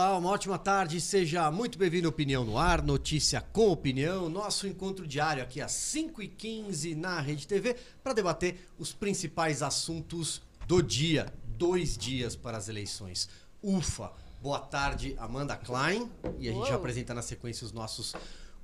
Olá, 0.00 0.16
uma 0.16 0.30
ótima 0.30 0.56
tarde, 0.56 0.98
seja 0.98 1.50
muito 1.50 1.78
bem-vindo 1.78 2.08
ao 2.08 2.10
Opinião 2.10 2.42
no 2.42 2.56
Ar, 2.56 2.82
notícia 2.82 3.38
com 3.38 3.68
opinião, 3.68 4.30
nosso 4.30 4.66
encontro 4.66 5.06
diário 5.06 5.42
aqui 5.42 5.60
às 5.60 5.72
5h15 5.72 6.96
na 6.96 7.20
Rede 7.20 7.46
TV 7.46 7.76
para 8.02 8.14
debater 8.14 8.66
os 8.78 8.94
principais 8.94 9.62
assuntos 9.62 10.40
do 10.66 10.82
dia. 10.82 11.30
Dois 11.44 11.98
dias 11.98 12.34
para 12.34 12.56
as 12.56 12.70
eleições. 12.70 13.28
Ufa! 13.62 14.10
Boa 14.40 14.60
tarde, 14.60 15.14
Amanda 15.18 15.54
Klein. 15.54 16.10
E 16.38 16.48
a 16.48 16.52
gente 16.52 16.68
já 16.68 16.76
apresenta 16.76 17.12
na 17.12 17.20
sequência 17.20 17.66
os 17.66 17.72
nossos 17.72 18.14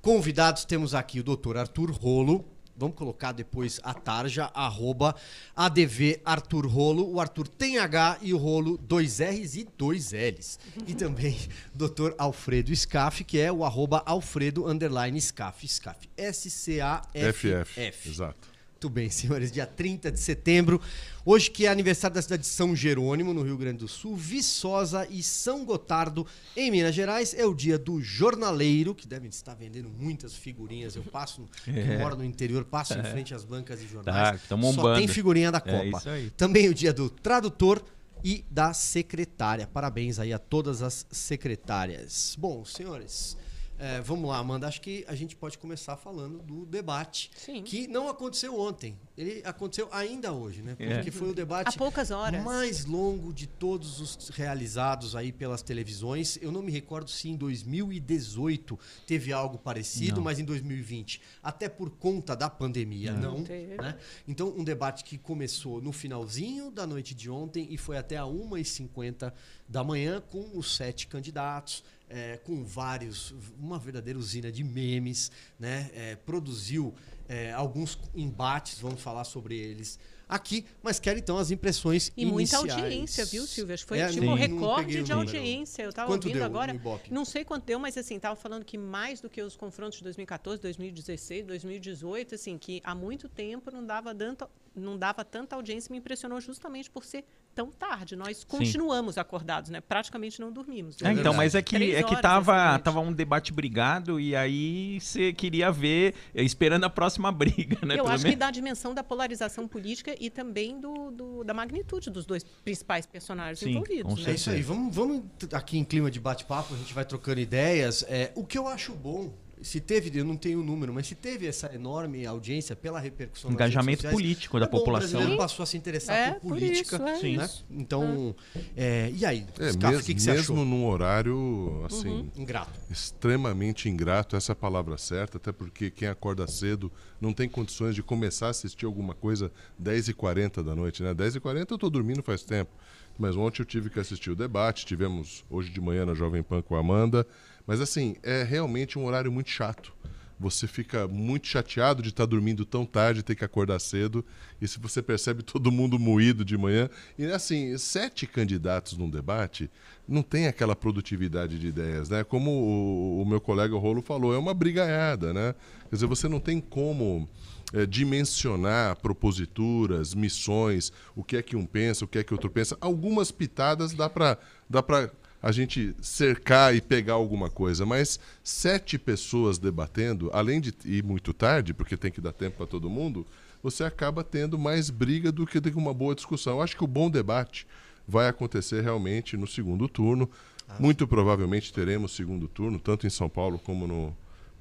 convidados. 0.01 0.65
Temos 0.65 0.95
aqui 0.95 1.19
o 1.19 1.23
doutor 1.23 1.55
Arthur 1.55 1.91
Rolo, 1.91 2.45
Vamos 2.77 2.95
colocar 2.95 3.31
depois 3.31 3.79
a 3.83 3.93
tarja, 3.93 4.51
arroba 4.53 5.15
ADV 5.55 6.21
Arthur 6.23 6.67
Rolo. 6.67 7.11
O 7.11 7.19
Arthur 7.19 7.47
tem 7.47 7.79
H 7.79 8.19
e 8.21 8.33
o 8.33 8.37
Rolo 8.37 8.77
dois 8.77 9.19
R's 9.19 9.55
e 9.55 9.67
dois 9.77 10.11
L's. 10.11 10.59
E 10.85 10.93
também 10.93 11.35
Dr. 11.73 12.13
Alfredo 12.17 12.75
Scaff, 12.75 13.23
que 13.23 13.39
é 13.39 13.51
o 13.51 13.65
arroba 13.65 14.03
Alfredo 14.05 14.69
underline 14.69 15.19
Scaff. 15.19 15.67
Scaff. 15.67 16.07
S-C-A-F-F. 16.15 18.09
Exato. 18.09 18.56
Muito 18.77 18.91
bem, 18.91 19.09
senhores. 19.09 19.51
Dia 19.51 19.65
30 19.65 20.11
de 20.11 20.19
setembro. 20.19 20.79
Hoje 21.25 21.49
que 21.49 21.65
é 21.65 21.69
aniversário 21.69 22.13
da 22.13 22.21
cidade 22.21 22.43
de 22.43 22.47
São 22.47 22.75
Jerônimo, 22.75 23.33
no 23.33 23.41
Rio 23.41 23.57
Grande 23.57 23.79
do 23.79 23.87
Sul, 23.87 24.15
Viçosa 24.15 25.07
e 25.09 25.23
São 25.23 25.65
Gotardo, 25.65 26.27
em 26.55 26.69
Minas 26.69 26.93
Gerais. 26.93 27.33
É 27.33 27.43
o 27.43 27.55
dia 27.55 27.79
do 27.79 27.99
jornaleiro, 27.99 28.93
que 28.93 29.07
devem 29.07 29.29
estar 29.29 29.55
vendendo 29.55 29.89
muitas 29.89 30.35
figurinhas. 30.35 30.95
Eu 30.95 31.01
passo, 31.01 31.49
é. 31.67 31.97
moro 31.97 32.17
no 32.17 32.23
interior, 32.23 32.63
passo 32.65 32.93
é. 32.93 32.99
em 32.99 33.03
frente 33.05 33.33
às 33.33 33.43
bancas 33.43 33.79
de 33.79 33.87
jornais. 33.87 34.43
Tá, 34.43 34.57
Só 34.73 34.93
tem 34.93 35.07
figurinha 35.07 35.51
da 35.51 35.57
é 35.57 35.61
Copa. 35.91 36.09
É 36.11 36.29
Também 36.37 36.69
o 36.69 36.73
dia 36.73 36.93
do 36.93 37.09
tradutor 37.09 37.83
e 38.23 38.45
da 38.47 38.73
secretária. 38.73 39.65
Parabéns 39.65 40.19
aí 40.19 40.31
a 40.31 40.37
todas 40.37 40.83
as 40.83 41.07
secretárias. 41.09 42.35
Bom, 42.37 42.63
senhores... 42.63 43.35
É, 43.79 44.01
vamos 44.01 44.29
lá, 44.29 44.37
Amanda. 44.37 44.67
Acho 44.67 44.81
que 44.81 45.05
a 45.07 45.15
gente 45.15 45.35
pode 45.35 45.57
começar 45.57 45.95
falando 45.97 46.39
do 46.39 46.65
debate. 46.65 47.29
Sim. 47.35 47.61
Que 47.61 47.87
não 47.87 48.09
aconteceu 48.09 48.59
ontem. 48.59 48.97
Ele 49.17 49.41
aconteceu 49.43 49.89
ainda 49.91 50.31
hoje, 50.31 50.61
né? 50.61 50.75
Porque 50.75 51.09
é. 51.09 51.11
foi 51.11 51.31
o 51.31 51.33
debate 51.33 51.69
Há 51.69 51.71
poucas 51.77 52.11
horas. 52.11 52.43
mais 52.43 52.85
longo 52.85 53.33
de 53.33 53.47
todos 53.47 53.99
os 53.99 54.29
realizados 54.29 55.15
aí 55.15 55.31
pelas 55.31 55.63
televisões. 55.63 56.37
Eu 56.39 56.51
não 56.51 56.61
me 56.61 56.71
recordo 56.71 57.09
se 57.09 57.27
em 57.27 57.35
2018 57.35 58.77
teve 59.07 59.33
algo 59.33 59.57
parecido, 59.57 60.17
não. 60.17 60.23
mas 60.23 60.37
em 60.37 60.45
2020, 60.45 61.19
até 61.41 61.67
por 61.67 61.89
conta 61.89 62.35
da 62.35 62.47
pandemia, 62.47 63.11
não. 63.11 63.39
não 63.39 63.45
né? 63.81 63.97
Então, 64.27 64.53
um 64.55 64.63
debate 64.63 65.03
que 65.03 65.17
começou 65.17 65.81
no 65.81 65.91
finalzinho 65.91 66.69
da 66.69 66.85
noite 66.85 67.15
de 67.15 67.27
ontem 67.27 67.67
e 67.71 67.77
foi 67.77 67.97
até 67.97 68.17
a 68.17 68.23
1h50 68.23 69.33
da 69.67 69.83
manhã 69.83 70.21
com 70.21 70.51
os 70.53 70.75
sete 70.75 71.07
candidatos 71.07 71.83
é, 72.09 72.37
com 72.37 72.63
vários, 72.63 73.33
uma 73.59 73.77
verdadeira 73.77 74.17
usina 74.17 74.51
de 74.51 74.63
memes, 74.63 75.31
né? 75.59 75.89
É, 75.93 76.15
produziu 76.15 76.93
é, 77.27 77.51
alguns 77.51 77.97
embates, 78.15 78.79
vamos 78.79 79.01
falar 79.01 79.23
sobre 79.23 79.57
eles 79.57 79.99
aqui, 80.27 80.65
mas 80.83 80.99
quero 80.99 81.19
então 81.19 81.37
as 81.37 81.51
impressões 81.51 82.11
e 82.17 82.23
iniciais. 82.23 82.63
muita 82.63 82.75
audiência, 82.75 83.25
viu, 83.25 83.45
Silvia? 83.45 83.77
Foi 83.77 83.99
é, 83.99 84.09
tipo 84.09 84.25
um 84.25 84.33
recorde 84.33 85.03
de 85.03 85.11
audiência. 85.11 85.83
Eu 85.83 85.89
estava 85.89 86.11
ouvindo 86.11 86.33
deu 86.33 86.43
agora, 86.43 86.79
não 87.09 87.23
sei 87.23 87.45
quanto 87.45 87.65
deu, 87.65 87.79
mas 87.79 87.97
assim, 87.97 88.15
estava 88.17 88.35
falando 88.35 88.65
que 88.65 88.77
mais 88.77 89.21
do 89.21 89.29
que 89.29 89.41
os 89.41 89.55
confrontos 89.55 89.97
de 89.97 90.03
2014, 90.03 90.61
2016, 90.61 91.45
2018, 91.45 92.35
assim, 92.35 92.57
que 92.57 92.81
há 92.83 92.93
muito 92.93 93.29
tempo 93.29 93.71
não 93.71 93.85
dava 93.85 94.13
tanto, 94.13 94.49
não 94.75 94.97
dava 94.97 95.23
tanta 95.23 95.55
audiência, 95.55 95.91
me 95.91 95.99
impressionou 95.99 96.41
justamente 96.41 96.89
por 96.89 97.05
ser 97.05 97.23
tão 97.57 97.71
tarde. 97.71 98.15
Nós 98.15 98.43
continuamos 98.43 99.15
Sim. 99.15 99.19
acordados, 99.19 99.71
né? 99.71 99.81
Praticamente 99.81 100.39
não 100.39 100.51
dormimos. 100.51 100.95
É, 101.01 101.11
então, 101.11 101.33
mas 101.33 101.55
é 101.55 101.61
que 101.63 101.95
é 101.95 102.03
que 102.03 102.21
tava, 102.21 102.77
tava 102.77 102.99
um 102.99 103.11
debate 103.11 103.51
brigado 103.51 104.19
e 104.19 104.35
aí 104.35 104.99
você 105.01 105.33
queria 105.33 105.71
ver 105.71 106.13
esperando 106.35 106.83
a 106.83 106.89
próxima 106.89 107.31
briga, 107.33 107.83
né? 107.83 107.95
Eu 107.97 108.07
acho 108.07 108.23
menos... 108.23 108.29
que 108.29 108.35
dá 108.35 108.49
a 108.49 108.51
dimensão 108.51 108.93
da 108.93 109.03
polarização 109.03 109.67
política 109.67 110.15
e 110.19 110.29
também 110.29 110.79
do, 110.79 111.09
do 111.09 111.43
da 111.43 111.53
magnitude 111.53 112.11
dos 112.11 112.27
dois 112.27 112.43
principais 112.63 113.07
personagens 113.07 113.57
Sim, 113.57 113.71
envolvidos. 113.71 114.23
Né? 114.23 114.31
É 114.31 114.35
isso 114.35 114.51
aí. 114.51 114.61
Vamos, 114.61 114.95
vamos 114.95 115.23
aqui 115.51 115.79
em 115.79 115.83
clima 115.83 116.11
de 116.11 116.19
bate-papo, 116.19 116.75
a 116.75 116.77
gente 116.77 116.93
vai 116.93 117.05
trocando 117.05 117.39
ideias. 117.39 118.05
É, 118.07 118.31
o 118.35 118.45
que 118.45 118.55
eu 118.55 118.67
acho 118.67 118.93
bom 118.93 119.33
se 119.61 119.79
teve, 119.79 120.17
eu 120.17 120.25
não 120.25 120.37
tenho 120.37 120.59
o 120.59 120.63
número, 120.63 120.93
mas 120.93 121.07
se 121.07 121.15
teve 121.15 121.47
essa 121.47 121.73
enorme 121.73 122.25
audiência 122.25 122.75
pela 122.75 122.99
repercussão 122.99 123.51
engajamento 123.51 124.03
sociais, 124.03 124.15
político 124.15 124.59
da 124.59 124.65
é 124.65 124.69
população. 124.69 125.33
O 125.33 125.37
passou 125.37 125.63
a 125.63 125.65
se 125.65 125.77
interessar 125.77 126.15
é, 126.15 126.31
por 126.33 126.49
política, 126.49 126.99
por 126.99 127.11
isso, 127.13 127.25
é. 127.25 127.37
né? 127.37 127.49
Então, 127.71 128.35
é. 128.75 129.11
e 129.15 129.25
aí, 129.25 129.45
é, 129.59 129.71
Scaff, 129.71 130.03
que, 130.03 130.13
que 130.13 130.21
você 130.21 130.31
mesmo 130.31 130.55
achou? 130.55 130.65
num 130.65 130.87
horário 130.87 131.83
assim, 131.85 132.09
uhum. 132.09 132.31
ingrato. 132.35 132.79
extremamente 132.89 133.89
ingrato, 133.89 134.35
essa 134.35 134.51
é 134.51 134.53
a 134.53 134.55
palavra 134.55 134.97
certa, 134.97 135.37
até 135.37 135.51
porque 135.51 135.89
quem 135.89 136.07
acorda 136.07 136.47
cedo 136.47 136.91
não 137.19 137.33
tem 137.33 137.49
condições 137.49 137.95
de 137.95 138.03
começar 138.03 138.47
a 138.47 138.49
assistir 138.51 138.85
alguma 138.85 139.13
coisa 139.13 139.51
10h40 139.81 140.63
da 140.63 140.75
noite, 140.75 141.01
né? 141.01 141.13
10h40 141.13 141.71
eu 141.71 141.75
estou 141.75 141.89
dormindo 141.89 142.21
faz 142.21 142.43
tempo. 142.43 142.71
Mas 143.17 143.35
ontem 143.35 143.61
eu 143.61 143.65
tive 143.65 143.89
que 143.89 143.99
assistir 143.99 144.29
o 144.29 144.35
debate, 144.35 144.85
tivemos 144.85 145.43
hoje 145.49 145.71
de 145.71 145.81
manhã 145.81 146.05
na 146.05 146.13
Jovem 146.13 146.43
Pan 146.43 146.61
com 146.61 146.75
a 146.75 146.79
Amanda. 146.79 147.25
Mas 147.67 147.81
assim, 147.81 148.15
é 148.23 148.41
realmente 148.43 148.97
um 148.97 149.05
horário 149.05 149.31
muito 149.31 149.49
chato. 149.49 149.93
Você 150.39 150.67
fica 150.67 151.07
muito 151.07 151.47
chateado 151.47 152.03
de 152.03 152.09
estar 152.09 152.25
dormindo 152.25 152.63
tão 152.63 152.85
tarde, 152.85 153.23
ter 153.23 153.35
que 153.35 153.43
acordar 153.43 153.79
cedo. 153.79 154.23
E 154.61 154.67
se 154.67 154.79
você 154.79 155.01
percebe 155.01 155.41
todo 155.43 155.71
mundo 155.71 155.97
moído 155.97 156.45
de 156.45 156.55
manhã. 156.57 156.89
E 157.17 157.25
assim, 157.25 157.75
sete 157.77 158.27
candidatos 158.27 158.97
num 158.97 159.09
debate 159.09 159.69
não 160.07 160.21
tem 160.21 160.47
aquela 160.47 160.75
produtividade 160.75 161.57
de 161.59 161.67
ideias, 161.67 162.09
né? 162.09 162.23
Como 162.23 162.51
o, 162.51 163.21
o 163.21 163.25
meu 163.25 163.41
colega 163.41 163.75
Rolo 163.75 164.01
falou, 164.01 164.33
é 164.33 164.37
uma 164.37 164.53
brigaiada, 164.53 165.33
né? 165.33 165.55
Quer 165.89 165.95
dizer, 165.95 166.05
você 166.05 166.29
não 166.29 166.39
tem 166.39 166.61
como 166.61 167.27
é, 167.73 167.85
dimensionar 167.85 168.95
proposituras, 168.97 170.13
missões, 170.13 170.91
o 171.15 171.23
que 171.23 171.35
é 171.35 171.41
que 171.41 171.55
um 171.55 171.65
pensa, 171.65 172.05
o 172.05 172.07
que 172.07 172.19
é 172.19 172.23
que 172.23 172.33
outro 172.33 172.49
pensa. 172.49 172.77
Algumas 172.79 173.31
pitadas 173.31 173.93
dá 173.93 174.07
para 174.07 174.37
dá 174.69 174.83
para 174.83 175.11
a 175.41 175.51
gente 175.51 175.95
cercar 176.01 176.75
e 176.75 176.81
pegar 176.81 177.13
alguma 177.13 177.49
coisa, 177.49 177.85
mas 177.85 178.19
sete 178.43 178.97
pessoas 178.97 179.57
debatendo, 179.57 180.29
além 180.33 180.59
de 180.59 180.73
ir 180.85 181.03
muito 181.03 181.33
tarde, 181.33 181.73
porque 181.73 181.95
tem 181.95 182.11
que 182.11 182.21
dar 182.21 182.33
tempo 182.33 182.57
para 182.57 182.65
todo 182.65 182.89
mundo, 182.89 183.25
você 183.61 183.83
acaba 183.83 184.23
tendo 184.23 184.57
mais 184.57 184.89
briga 184.89 185.31
do 185.31 185.45
que 185.45 185.59
uma 185.75 185.93
boa 185.93 186.15
discussão. 186.15 186.53
Eu 186.57 186.61
acho 186.61 186.75
que 186.75 186.83
o 186.83 186.87
bom 186.87 187.09
debate 187.09 187.67
vai 188.07 188.27
acontecer 188.27 188.81
realmente 188.81 189.35
no 189.35 189.47
segundo 189.47 189.87
turno. 189.87 190.29
Ah. 190.67 190.77
Muito 190.79 191.07
provavelmente 191.07 191.73
teremos 191.73 192.15
segundo 192.15 192.47
turno, 192.47 192.79
tanto 192.79 193.05
em 193.05 193.09
São 193.09 193.29
Paulo 193.29 193.59
como 193.59 193.87
no, 193.87 194.15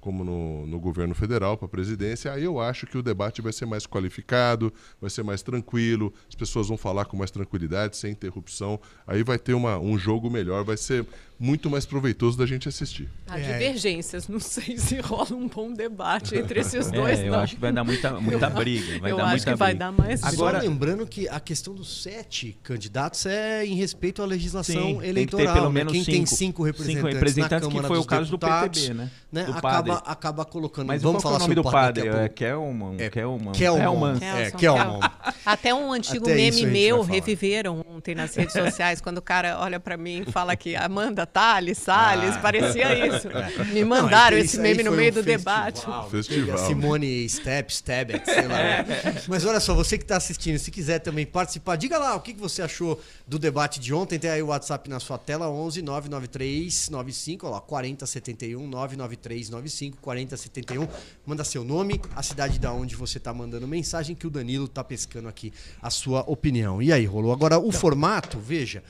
como 0.06 0.22
no, 0.22 0.64
no 0.68 0.78
governo 0.78 1.16
federal, 1.16 1.56
para 1.56 1.66
a 1.66 1.68
presidência, 1.68 2.32
aí 2.32 2.44
eu 2.44 2.60
acho 2.60 2.86
que 2.86 2.96
o 2.96 3.02
debate 3.02 3.42
vai 3.42 3.52
ser 3.52 3.66
mais 3.66 3.88
qualificado, 3.88 4.72
vai 5.00 5.10
ser 5.10 5.24
mais 5.24 5.42
tranquilo, 5.42 6.14
as 6.28 6.34
pessoas 6.36 6.68
vão 6.68 6.76
falar 6.76 7.06
com 7.06 7.16
mais 7.16 7.32
tranquilidade, 7.32 7.96
sem 7.96 8.12
interrupção, 8.12 8.78
aí 9.04 9.24
vai 9.24 9.36
ter 9.36 9.52
uma, 9.52 9.80
um 9.80 9.98
jogo 9.98 10.30
melhor, 10.30 10.62
vai 10.62 10.76
ser 10.76 11.04
muito 11.38 11.68
mais 11.68 11.84
proveitoso 11.84 12.38
da 12.38 12.46
gente 12.46 12.68
assistir. 12.68 13.08
Há 13.26 13.38
é. 13.38 13.52
divergências, 13.52 14.26
não 14.26 14.40
sei 14.40 14.76
se 14.78 15.00
rola 15.00 15.32
um 15.32 15.48
bom 15.48 15.72
debate 15.72 16.36
entre 16.36 16.60
esses 16.60 16.90
dois. 16.90 17.18
É, 17.18 17.28
eu 17.28 17.32
não. 17.32 17.40
acho 17.40 17.54
que 17.54 17.60
vai 17.60 17.72
dar 17.72 17.84
muita, 17.84 18.12
muita 18.20 18.48
briga. 18.48 18.98
Vai 19.00 19.12
eu 19.12 19.16
dar 19.16 19.24
acho 19.24 19.32
muita 19.32 19.52
que 19.52 19.56
vai 19.56 19.74
dar 19.74 19.92
mais 19.92 20.22
Agora, 20.24 20.60
Só 20.60 20.66
lembrando 20.66 21.06
que 21.06 21.28
a 21.28 21.38
questão 21.38 21.74
dos 21.74 22.02
sete 22.02 22.58
candidatos 22.62 23.26
é 23.26 23.66
em 23.66 23.74
respeito 23.74 24.22
à 24.22 24.26
legislação 24.26 24.74
Sim, 24.74 25.04
eleitoral. 25.04 25.14
Tem 25.14 25.26
que 25.26 25.36
ter 25.36 25.52
pelo 25.52 25.70
menos 25.70 25.92
Quem 25.92 26.04
cinco, 26.04 26.16
tem 26.16 26.26
cinco 26.26 26.62
representantes, 26.62 26.96
cinco 26.96 27.14
representantes 27.14 27.68
na 27.68 27.68
Câmara 27.68 27.82
que 27.82 27.88
foi 27.88 27.98
o 27.98 28.04
caso 28.04 28.30
do 28.30 28.38
PTB, 28.38 28.94
né? 28.94 29.10
né? 29.30 29.44
Do 29.44 29.52
acaba, 29.52 29.94
acaba 30.06 30.44
colocando. 30.44 30.86
Mas 30.86 31.02
vamos 31.02 31.22
qual 31.22 31.34
falar 31.34 31.36
é 31.36 31.38
o 31.38 31.42
nome 31.42 31.54
do 31.54 31.62
padre? 31.62 32.04
padre 32.04 32.24
é 32.24 32.28
Kelman. 32.28 32.96
É, 32.98 33.10
Kelman. 33.10 33.52
Kelman. 33.52 34.18
É, 34.22 34.50
Kelman. 34.52 35.00
Até 35.44 35.74
um 35.74 35.92
antigo 35.92 36.24
Até 36.24 36.34
meme 36.34 36.66
meu 36.66 37.02
reviveram 37.02 37.84
ontem 37.88 38.14
nas 38.14 38.34
redes 38.34 38.52
sociais, 38.52 39.00
quando 39.00 39.18
o 39.18 39.22
cara 39.22 39.58
olha 39.60 39.78
para 39.78 39.96
mim 39.96 40.24
e 40.26 40.32
fala 40.32 40.56
que 40.56 40.74
Amanda 40.74 41.25
Thales, 41.26 41.78
Salles, 41.78 42.36
ah. 42.36 42.38
parecia 42.38 43.06
isso. 43.06 43.28
Me 43.72 43.84
mandaram 43.84 44.36
Não, 44.36 44.44
esse 44.44 44.58
meme 44.58 44.82
no 44.82 44.92
meio 44.92 45.10
um 45.10 45.14
do 45.14 45.24
festival, 45.24 45.72
debate. 45.72 46.10
Festival. 46.10 46.58
Simone 46.58 47.28
Step, 47.28 47.74
Stebet, 47.74 48.24
sei 48.24 48.46
lá. 48.46 48.60
É. 48.60 48.86
Mas 49.28 49.44
olha 49.44 49.60
só, 49.60 49.74
você 49.74 49.98
que 49.98 50.04
está 50.04 50.16
assistindo, 50.16 50.58
se 50.58 50.70
quiser 50.70 51.00
também 51.00 51.26
participar, 51.26 51.76
diga 51.76 51.98
lá 51.98 52.14
o 52.14 52.20
que 52.20 52.32
você 52.32 52.62
achou 52.62 53.00
do 53.26 53.38
debate 53.38 53.80
de 53.80 53.92
ontem. 53.92 54.18
Tem 54.18 54.30
aí 54.30 54.42
o 54.42 54.46
WhatsApp 54.46 54.88
na 54.88 55.00
sua 55.00 55.18
tela, 55.18 55.48
11 55.48 55.82
993 55.82 56.90
95, 56.90 57.46
olha 57.46 57.54
lá, 57.56 57.60
4071 57.60 58.66
993 58.66 59.50
95 59.50 59.98
4071. 60.00 60.88
Manda 61.26 61.44
seu 61.44 61.64
nome, 61.64 62.00
a 62.14 62.22
cidade 62.22 62.58
da 62.58 62.72
onde 62.72 62.94
você 62.96 63.18
está 63.18 63.32
mandando 63.34 63.66
mensagem, 63.66 64.14
que 64.14 64.26
o 64.26 64.30
Danilo 64.30 64.66
está 64.66 64.82
pescando 64.84 65.28
aqui 65.28 65.52
a 65.82 65.90
sua 65.90 66.20
opinião. 66.26 66.80
E 66.80 66.92
aí, 66.92 67.04
rolou? 67.04 67.32
Agora, 67.32 67.58
o 67.58 67.72
formato, 67.72 68.38
veja, 68.38 68.82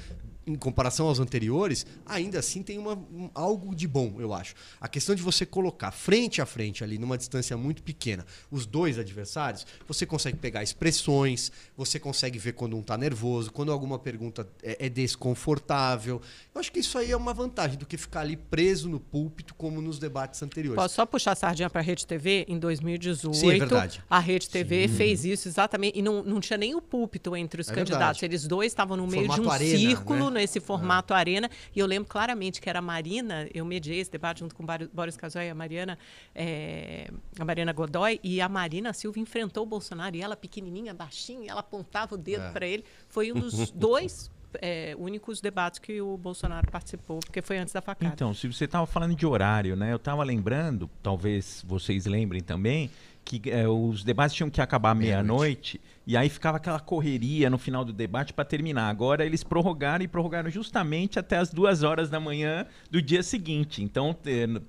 em 0.46 0.54
comparação 0.54 1.08
aos 1.08 1.18
anteriores, 1.18 1.84
ainda 2.06 2.38
assim 2.38 2.62
tem 2.62 2.78
uma, 2.78 2.94
um, 2.94 3.28
algo 3.34 3.74
de 3.74 3.88
bom, 3.88 4.14
eu 4.18 4.32
acho. 4.32 4.54
A 4.80 4.86
questão 4.86 5.14
de 5.14 5.22
você 5.22 5.44
colocar 5.44 5.90
frente 5.90 6.40
a 6.40 6.46
frente 6.46 6.84
ali, 6.84 6.98
numa 6.98 7.18
distância 7.18 7.56
muito 7.56 7.82
pequena, 7.82 8.24
os 8.50 8.64
dois 8.64 8.98
adversários, 8.98 9.66
você 9.88 10.06
consegue 10.06 10.38
pegar 10.38 10.62
expressões, 10.62 11.50
você 11.76 11.98
consegue 11.98 12.38
ver 12.38 12.52
quando 12.52 12.76
um 12.76 12.80
está 12.80 12.96
nervoso, 12.96 13.50
quando 13.50 13.72
alguma 13.72 13.98
pergunta 13.98 14.46
é, 14.62 14.86
é, 14.86 14.88
desconfortável. 14.88 16.22
Eu 16.54 16.60
acho 16.60 16.70
que 16.70 16.78
isso 16.78 16.96
aí 16.96 17.10
é 17.10 17.16
uma 17.16 17.34
vantagem 17.34 17.76
do 17.76 17.84
que 17.84 17.96
ficar 17.96 18.20
ali 18.20 18.36
preso 18.36 18.88
no 18.88 19.00
púlpito, 19.00 19.52
como 19.54 19.82
nos 19.82 19.98
debates 19.98 20.40
anteriores. 20.42 20.76
Posso 20.80 20.94
só 20.94 21.04
puxar 21.04 21.32
a 21.32 21.34
sardinha 21.34 21.68
para 21.68 21.80
a 21.80 21.84
Rede 21.84 22.06
TV? 22.06 22.44
Em 22.48 22.58
2018, 22.58 23.34
Sim, 23.36 23.50
é 23.50 23.58
verdade. 23.58 24.04
a 24.08 24.20
Rede 24.20 24.48
TV 24.48 24.86
Sim. 24.86 24.94
fez 24.94 25.24
isso 25.24 25.48
exatamente, 25.48 25.98
e 25.98 26.02
não, 26.02 26.22
não 26.22 26.40
tinha 26.40 26.56
nem 26.56 26.74
o 26.76 26.80
púlpito 26.80 27.34
entre 27.34 27.60
os 27.60 27.68
é 27.68 27.74
candidatos. 27.74 28.20
Verdade. 28.20 28.24
Eles 28.24 28.46
dois 28.46 28.70
estavam 28.70 28.96
no 28.96 29.08
meio 29.08 29.28
de 29.28 29.40
um 29.40 29.50
arena, 29.50 29.78
círculo, 29.78 30.30
né? 30.30 30.35
Nesse 30.36 30.60
formato 30.60 31.12
é. 31.12 31.16
arena. 31.16 31.50
E 31.74 31.78
eu 31.78 31.86
lembro 31.86 32.08
claramente 32.08 32.60
que 32.60 32.68
era 32.68 32.78
a 32.78 32.82
Marina, 32.82 33.48
eu 33.52 33.64
mediei 33.64 34.00
esse 34.00 34.10
debate 34.10 34.40
junto 34.40 34.54
com 34.54 34.62
o 34.62 34.66
Boris 34.92 35.16
Casoy 35.16 35.46
e 35.46 35.50
a 35.50 35.54
Mariana, 35.54 35.98
é, 36.34 37.10
a 37.38 37.44
Mariana 37.44 37.72
Godoy, 37.72 38.20
e 38.22 38.40
a 38.40 38.48
Marina 38.48 38.92
Silva 38.92 39.18
enfrentou 39.18 39.64
o 39.64 39.66
Bolsonaro, 39.66 40.14
e 40.16 40.22
ela 40.22 40.36
pequenininha, 40.36 40.94
baixinha, 40.94 41.50
ela 41.50 41.60
apontava 41.60 42.14
o 42.14 42.18
dedo 42.18 42.44
é. 42.44 42.50
para 42.50 42.66
ele. 42.66 42.84
Foi 43.08 43.32
um 43.32 43.40
dos 43.40 43.70
dois 43.72 44.30
é, 44.60 44.94
únicos 44.98 45.40
debates 45.40 45.78
que 45.78 46.00
o 46.00 46.16
Bolsonaro 46.16 46.70
participou, 46.70 47.20
porque 47.20 47.42
foi 47.42 47.58
antes 47.58 47.72
da 47.72 47.80
facada. 47.80 48.12
Então, 48.12 48.32
se 48.32 48.46
você 48.46 48.64
estava 48.64 48.86
falando 48.86 49.14
de 49.14 49.26
horário, 49.26 49.76
né? 49.76 49.92
Eu 49.92 49.96
estava 49.96 50.22
lembrando, 50.22 50.88
talvez 51.02 51.64
vocês 51.66 52.06
lembrem 52.06 52.42
também, 52.42 52.90
que 53.26 53.50
é, 53.50 53.66
os 53.66 54.04
debates 54.04 54.36
tinham 54.36 54.48
que 54.48 54.60
acabar 54.60 54.94
meia-noite 54.94 55.80
e 56.06 56.16
aí 56.16 56.28
ficava 56.28 56.58
aquela 56.58 56.78
correria 56.78 57.50
no 57.50 57.58
final 57.58 57.84
do 57.84 57.92
debate 57.92 58.32
para 58.32 58.44
terminar. 58.44 58.88
Agora 58.88 59.26
eles 59.26 59.42
prorrogaram 59.42 60.04
e 60.04 60.08
prorrogaram 60.08 60.48
justamente 60.48 61.18
até 61.18 61.36
as 61.36 61.52
duas 61.52 61.82
horas 61.82 62.08
da 62.08 62.20
manhã 62.20 62.64
do 62.88 63.02
dia 63.02 63.24
seguinte. 63.24 63.82
Então 63.82 64.16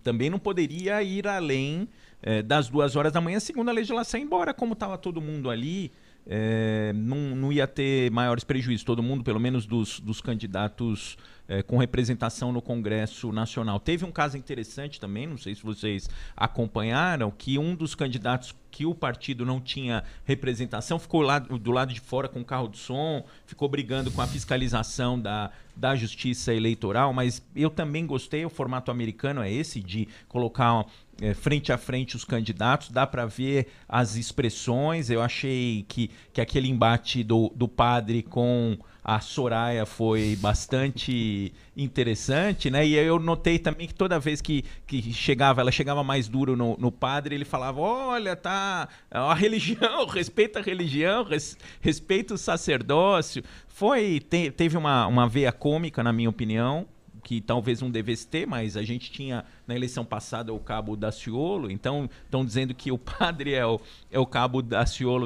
também 0.02 0.32
não 0.32 0.40
poderia 0.40 1.04
ir 1.04 1.28
além 1.28 1.88
é, 2.24 2.42
das 2.42 2.68
duas 2.68 2.96
horas 2.96 3.14
da 3.14 3.22
manhã, 3.22 3.40
segundo 3.40 3.70
a 3.70 3.72
legislação, 3.72 4.20
embora 4.20 4.52
como 4.56 4.74
estava 4.74 4.98
todo 4.98 5.22
mundo 5.22 5.52
ali. 5.52 5.92
É, 6.30 6.92
não, 6.94 7.36
não 7.36 7.54
ia 7.54 7.66
ter 7.66 8.12
maiores 8.12 8.44
prejuízos, 8.44 8.84
todo 8.84 9.02
mundo, 9.02 9.24
pelo 9.24 9.40
menos 9.40 9.66
dos, 9.66 10.00
dos 10.00 10.20
candidatos 10.20 11.18
é, 11.48 11.64
com 11.64 11.78
representação 11.78 12.52
no 12.52 12.62
Congresso 12.62 13.32
Nacional. 13.32 13.80
Teve 13.80 14.04
um 14.04 14.12
caso 14.12 14.38
interessante 14.38 15.00
também, 15.00 15.26
não 15.26 15.38
sei 15.38 15.56
se 15.56 15.64
vocês 15.64 16.10
acompanharam, 16.36 17.32
que 17.32 17.58
um 17.58 17.74
dos 17.74 17.96
candidatos 17.96 18.54
que 18.70 18.86
o 18.86 18.94
partido 18.94 19.46
não 19.46 19.60
tinha 19.60 20.04
representação 20.26 21.00
ficou 21.00 21.22
lá 21.22 21.40
do 21.40 21.72
lado 21.72 21.94
de 21.94 22.00
fora 22.00 22.28
com 22.28 22.42
o 22.42 22.46
carro 22.46 22.68
de 22.68 22.78
som, 22.78 23.26
ficou 23.46 23.68
brigando 23.70 24.12
com 24.12 24.22
a 24.22 24.28
fiscalização 24.28 25.20
da, 25.20 25.50
da 25.76 25.96
justiça 25.96 26.54
eleitoral, 26.54 27.14
mas 27.14 27.42
eu 27.56 27.70
também 27.70 28.06
gostei, 28.06 28.46
o 28.46 28.50
formato 28.50 28.92
americano 28.92 29.42
é 29.42 29.52
esse, 29.52 29.80
de 29.82 30.08
colocar 30.28 30.86
é, 31.22 31.34
frente 31.34 31.72
a 31.72 31.78
frente 31.78 32.16
os 32.16 32.24
candidatos, 32.24 32.90
dá 32.90 33.06
para 33.06 33.26
ver 33.26 33.68
as 33.88 34.16
expressões. 34.16 35.10
Eu 35.10 35.22
achei 35.22 35.86
que, 35.88 36.12
que 36.32 36.42
aquele 36.42 36.70
embate 36.70 37.24
do, 37.24 37.52
do 37.56 37.68
padre 37.68 38.24
com 38.24 38.78
a 39.08 39.22
Soraya 39.22 39.86
foi 39.86 40.36
bastante 40.42 41.54
interessante, 41.78 42.70
né? 42.70 42.86
E 42.86 42.94
eu 42.94 43.18
notei 43.20 43.58
também 43.58 43.88
que 43.88 43.94
toda 43.94 44.20
vez 44.20 44.42
que, 44.42 44.66
que 44.86 45.14
chegava, 45.14 45.62
ela 45.62 45.72
chegava 45.72 46.04
mais 46.04 46.28
duro 46.28 46.58
no, 46.58 46.76
no 46.78 46.92
padre, 46.92 47.34
ele 47.34 47.46
falava: 47.46 47.80
Olha, 47.80 48.36
tá. 48.36 48.90
A 49.10 49.34
religião, 49.34 50.06
respeita 50.12 50.60
a 50.60 50.62
religião, 50.62 51.24
res, 51.24 51.58
respeita 51.80 52.34
o 52.34 52.38
sacerdócio. 52.38 53.42
Foi. 53.66 54.20
Te, 54.20 54.52
teve 54.52 54.76
uma, 54.76 55.08
uma 55.08 55.26
veia 55.28 55.54
cômica, 55.54 56.04
na 56.04 56.12
minha 56.12 56.30
opinião 56.30 56.86
que 57.24 57.42
talvez 57.42 57.82
não 57.82 57.90
devesse 57.90 58.28
ter, 58.28 58.46
mas 58.46 58.78
a 58.78 58.84
gente 58.84 59.12
tinha 59.12 59.46
na 59.66 59.76
eleição 59.76 60.06
passada 60.06 60.54
o 60.54 60.60
cabo 60.60 60.96
Daciolo, 60.96 61.70
então 61.72 62.10
estão 62.24 62.46
dizendo 62.46 62.74
que 62.74 62.92
o 62.92 62.98
padre 63.00 63.54
é 63.54 63.66
o, 63.66 63.80
é 64.12 64.20
o 64.20 64.26
cabo 64.26 64.62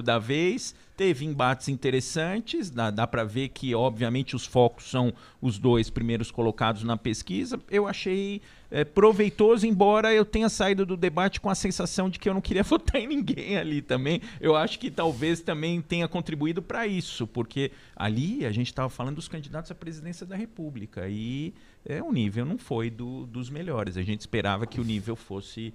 da 0.02 0.20
vez. 0.20 0.76
Teve 0.96 1.26
embates 1.26 1.68
interessantes, 1.68 2.70
dá, 2.70 2.92
dá 2.92 3.08
para 3.08 3.24
ver 3.24 3.50
que, 3.50 3.74
obviamente, 3.74 4.36
os 4.36 4.46
focos 4.46 4.90
são 4.90 5.14
os 5.42 5.58
dois 5.58 5.90
primeiros 5.90 6.30
colocados 6.30 6.84
na 6.84 6.96
pesquisa. 6.98 7.60
Eu 7.70 7.88
achei 7.88 8.42
é, 8.72 8.86
proveitoso, 8.86 9.68
embora 9.68 10.14
eu 10.14 10.24
tenha 10.24 10.48
saído 10.48 10.86
do 10.86 10.96
debate 10.96 11.42
com 11.42 11.50
a 11.50 11.56
sensação 11.56 12.10
de 12.10 12.18
que 12.18 12.30
eu 12.30 12.34
não 12.34 12.42
queria 12.42 12.64
votar 12.64 13.02
em 13.02 13.08
ninguém 13.08 13.58
ali 13.58 13.82
também. 13.82 14.22
Eu 14.40 14.56
acho 14.56 14.80
que 14.80 14.90
talvez 14.90 15.42
também 15.42 15.82
tenha 15.82 16.08
contribuído 16.08 16.62
para 16.62 16.88
isso, 16.88 17.28
porque 17.28 17.72
ali 17.96 18.46
a 18.46 18.52
gente 18.52 18.68
estava 18.68 18.90
falando 18.90 19.16
dos 19.16 19.28
candidatos 19.28 19.70
à 19.72 19.76
presidência 19.76 20.26
da 20.26 20.36
República 20.36 21.08
e 21.10 21.54
é, 21.86 22.02
o 22.02 22.12
nível 22.12 22.46
não 22.46 22.58
foi 22.58 22.90
do, 22.90 23.26
dos 23.26 23.50
melhores. 23.50 23.98
A 23.98 24.04
gente 24.04 24.22
esperava 24.22 24.66
que 24.66 24.80
o 24.80 24.84
nível 24.84 25.16
fosse 25.16 25.74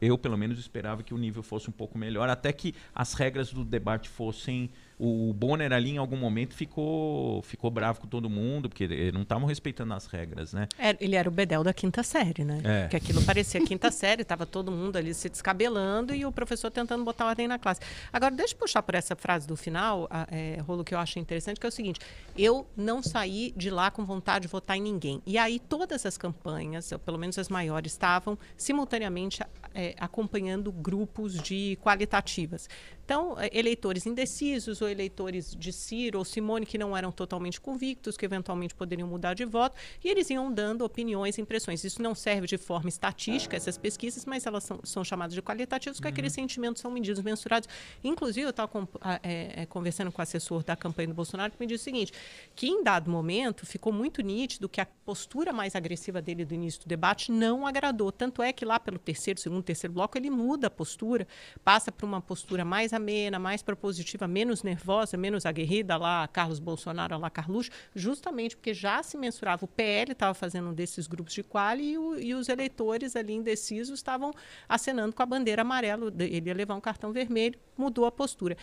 eu, 0.00 0.16
pelo 0.16 0.36
menos, 0.36 0.58
esperava 0.58 1.02
que 1.02 1.12
o 1.12 1.18
nível 1.18 1.42
fosse 1.42 1.68
um 1.68 1.72
pouco 1.72 1.98
melhor, 1.98 2.28
até 2.28 2.52
que 2.52 2.74
as 2.94 3.14
regras 3.14 3.52
do 3.52 3.64
debate 3.64 4.08
fossem 4.08 4.70
o 4.98 5.32
Bonner 5.32 5.72
ali, 5.72 5.90
em 5.90 5.98
algum 5.98 6.16
momento, 6.16 6.54
ficou, 6.54 7.40
ficou 7.42 7.70
bravo 7.70 8.00
com 8.00 8.06
todo 8.06 8.28
mundo, 8.28 8.68
porque 8.68 9.12
não 9.12 9.22
estavam 9.22 9.46
respeitando 9.46 9.94
as 9.94 10.06
regras, 10.06 10.52
né? 10.52 10.68
É, 10.78 10.96
ele 11.00 11.14
era 11.14 11.28
o 11.28 11.32
Bedel 11.32 11.62
da 11.62 11.72
quinta 11.72 12.02
série, 12.02 12.44
né? 12.44 12.60
É. 12.64 12.82
Porque 12.82 12.96
aquilo 12.96 13.22
parecia 13.22 13.64
quinta 13.64 13.90
série, 13.90 14.22
estava 14.22 14.44
todo 14.44 14.72
mundo 14.72 14.96
ali 14.96 15.14
se 15.14 15.28
descabelando 15.28 16.14
e 16.14 16.26
o 16.26 16.32
professor 16.32 16.70
tentando 16.70 17.04
botar 17.04 17.26
ordem 17.26 17.46
na 17.46 17.58
classe. 17.58 17.80
Agora, 18.12 18.34
deixa 18.34 18.54
eu 18.54 18.58
puxar 18.58 18.82
por 18.82 18.94
essa 18.94 19.14
frase 19.14 19.46
do 19.46 19.56
final, 19.56 20.08
a, 20.10 20.26
é, 20.30 20.60
Rolo, 20.66 20.82
que 20.82 20.94
eu 20.94 20.98
acho 20.98 21.18
interessante, 21.18 21.60
que 21.60 21.66
é 21.66 21.68
o 21.68 21.72
seguinte: 21.72 22.00
eu 22.36 22.66
não 22.76 23.02
saí 23.02 23.52
de 23.56 23.70
lá 23.70 23.90
com 23.90 24.04
vontade 24.04 24.42
de 24.42 24.48
votar 24.48 24.76
em 24.76 24.82
ninguém. 24.82 25.22
E 25.24 25.38
aí, 25.38 25.60
todas 25.60 26.04
as 26.04 26.18
campanhas, 26.18 26.90
ou 26.90 26.98
pelo 26.98 27.18
menos 27.18 27.38
as 27.38 27.48
maiores, 27.48 27.92
estavam 27.92 28.36
simultaneamente 28.56 29.42
é, 29.74 29.94
acompanhando 29.98 30.72
grupos 30.72 31.34
de 31.34 31.78
qualitativas. 31.82 32.68
Então, 33.04 33.36
é, 33.38 33.48
eleitores 33.52 34.04
indecisos 34.06 34.82
ou 34.88 34.92
eleitores 34.92 35.54
de 35.54 35.72
Ciro 35.72 36.18
ou 36.18 36.24
Simone 36.24 36.66
que 36.66 36.78
não 36.78 36.96
eram 36.96 37.12
totalmente 37.12 37.60
convictos, 37.60 38.16
que 38.16 38.24
eventualmente 38.24 38.74
poderiam 38.74 39.06
mudar 39.06 39.34
de 39.34 39.44
voto, 39.44 39.76
e 40.02 40.08
eles 40.08 40.28
iam 40.30 40.52
dando 40.52 40.84
opiniões, 40.84 41.38
impressões. 41.38 41.84
Isso 41.84 42.02
não 42.02 42.14
serve 42.14 42.46
de 42.46 42.56
forma 42.56 42.88
estatística, 42.88 43.56
essas 43.56 43.76
pesquisas, 43.78 44.24
mas 44.24 44.46
elas 44.46 44.64
são, 44.64 44.80
são 44.82 45.04
chamadas 45.04 45.34
de 45.34 45.42
qualitativas, 45.42 45.98
porque 45.98 46.08
uhum. 46.08 46.12
aqueles 46.12 46.32
sentimentos 46.32 46.80
são 46.80 46.90
medidos, 46.90 47.22
mensurados. 47.22 47.68
Inclusive, 48.02 48.46
eu 48.46 48.50
estava 48.50 48.88
é, 49.22 49.62
é, 49.62 49.66
conversando 49.66 50.10
com 50.10 50.20
o 50.20 50.22
assessor 50.22 50.64
da 50.64 50.74
campanha 50.74 51.08
do 51.08 51.14
Bolsonaro, 51.14 51.52
que 51.52 51.60
me 51.60 51.66
disse 51.66 51.82
o 51.82 51.84
seguinte, 51.84 52.12
que 52.54 52.66
em 52.66 52.82
dado 52.82 53.10
momento 53.10 53.66
ficou 53.66 53.92
muito 53.92 54.22
nítido 54.22 54.68
que 54.68 54.80
a 54.80 54.86
postura 55.04 55.52
mais 55.52 55.74
agressiva 55.74 56.22
dele 56.22 56.44
do 56.44 56.54
início 56.54 56.80
do 56.80 56.86
debate 56.86 57.30
não 57.30 57.66
agradou. 57.66 58.10
Tanto 58.10 58.42
é 58.42 58.52
que 58.52 58.64
lá 58.64 58.78
pelo 58.80 58.98
terceiro, 58.98 59.40
segundo, 59.40 59.62
terceiro 59.62 59.92
bloco, 59.92 60.16
ele 60.16 60.30
muda 60.30 60.68
a 60.68 60.70
postura, 60.70 61.26
passa 61.64 61.90
para 61.90 62.06
uma 62.06 62.20
postura 62.20 62.64
mais 62.64 62.92
amena, 62.92 63.38
mais 63.38 63.62
propositiva, 63.62 64.26
menos 64.28 64.62
nervosa, 64.62 64.77
menos 65.16 65.46
aguerrida, 65.46 65.96
lá 65.96 66.26
Carlos 66.28 66.58
Bolsonaro, 66.58 67.18
lá 67.18 67.30
Carluxo, 67.30 67.70
justamente 67.94 68.56
porque 68.56 68.74
já 68.74 69.02
se 69.02 69.16
mensurava, 69.16 69.64
o 69.64 69.68
PL 69.68 70.12
estava 70.12 70.34
fazendo 70.34 70.68
um 70.68 70.74
desses 70.74 71.06
grupos 71.06 71.34
de 71.34 71.42
quali 71.42 71.92
e, 71.92 71.98
o, 71.98 72.18
e, 72.18 72.34
os 72.34 72.48
eleitores 72.48 73.16
ali 73.16 73.32
indecisos 73.32 73.98
estavam 73.98 74.32
acenando 74.68 75.14
com 75.14 75.22
a 75.22 75.26
bandeira 75.26 75.62
amarela, 75.62 76.12
ele 76.18 76.48
ia 76.48 76.54
levar 76.54 76.74
um 76.74 76.80
cartão 76.80 77.12
vermelho, 77.12 77.58
mudou 77.76 78.04
a 78.06 78.12
postura. 78.12 78.56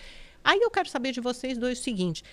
Aí 0.44 0.60
eu 0.62 0.70
quero 0.70 0.90
saber 0.90 1.12
de 1.12 1.20
vocês 1.20 1.58
dois 1.58 1.80
o 1.80 1.84
seguinte, 1.84 2.24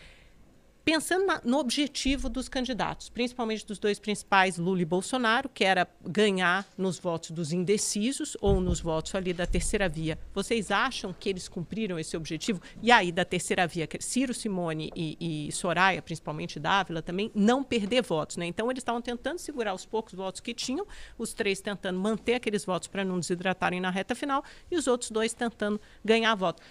pensando 0.85 1.27
na, 1.27 1.41
no 1.45 1.59
objetivo 1.59 2.29
dos 2.29 2.49
candidatos, 2.49 3.09
principalmente 3.09 3.67
dos 3.67 3.79
dois 3.79 3.99
principais, 3.99 4.59
Lula 4.59 4.83
e 4.83 4.85
Bolsonaro, 4.85 5.49
que 5.49 5.65
era 5.65 5.89
ganhar 6.05 6.67
nos 6.77 6.99
votos 6.99 7.31
dos 7.31 7.53
indecisos 7.53 8.37
ou 8.41 8.61
nos 8.61 8.81
votos 8.81 9.15
ali 9.15 9.33
da 9.33 9.47
terceira 9.47 9.89
via. 9.89 10.19
Vocês 10.35 10.71
acham 10.71 11.13
que 11.13 11.29
eles 11.29 11.49
cumpriram 11.49 11.99
esse 11.99 12.17
objetivo? 12.17 12.61
E 12.83 12.91
aí, 12.91 13.13
da 13.13 13.25
terceira 13.25 13.67
via, 13.67 13.89
Ciro, 14.01 14.35
Simone 14.35 14.91
e, 14.97 15.49
e 15.49 15.53
Soraya, 15.53 16.03
principalmente 16.03 16.59
Dávila, 16.59 17.03
também 17.03 17.31
não 17.35 17.63
perder 17.63 18.03
votos. 18.03 18.37
Né? 18.37 18.47
Então, 18.47 18.71
eles 18.71 18.81
estavam 18.81 19.01
tentando 19.01 19.39
segurar 19.39 19.75
os 19.75 19.87
poucos 19.87 20.15
votos 20.15 20.41
que 20.41 20.53
tinham, 20.53 20.87
os 21.17 21.33
três 21.33 21.61
tentando 21.61 21.99
manter 21.99 22.35
aqueles 22.35 22.65
votos 22.65 22.89
para 22.89 23.05
não 23.05 23.19
desidratarem 23.19 23.81
na 23.81 23.91
reta 23.91 24.15
final, 24.15 24.45
e 24.71 24.77
os 24.77 24.87
outros 24.87 25.11
dois 25.11 25.33
tentando 25.33 25.81
ganhar 26.05 26.35
votos. 26.35 26.65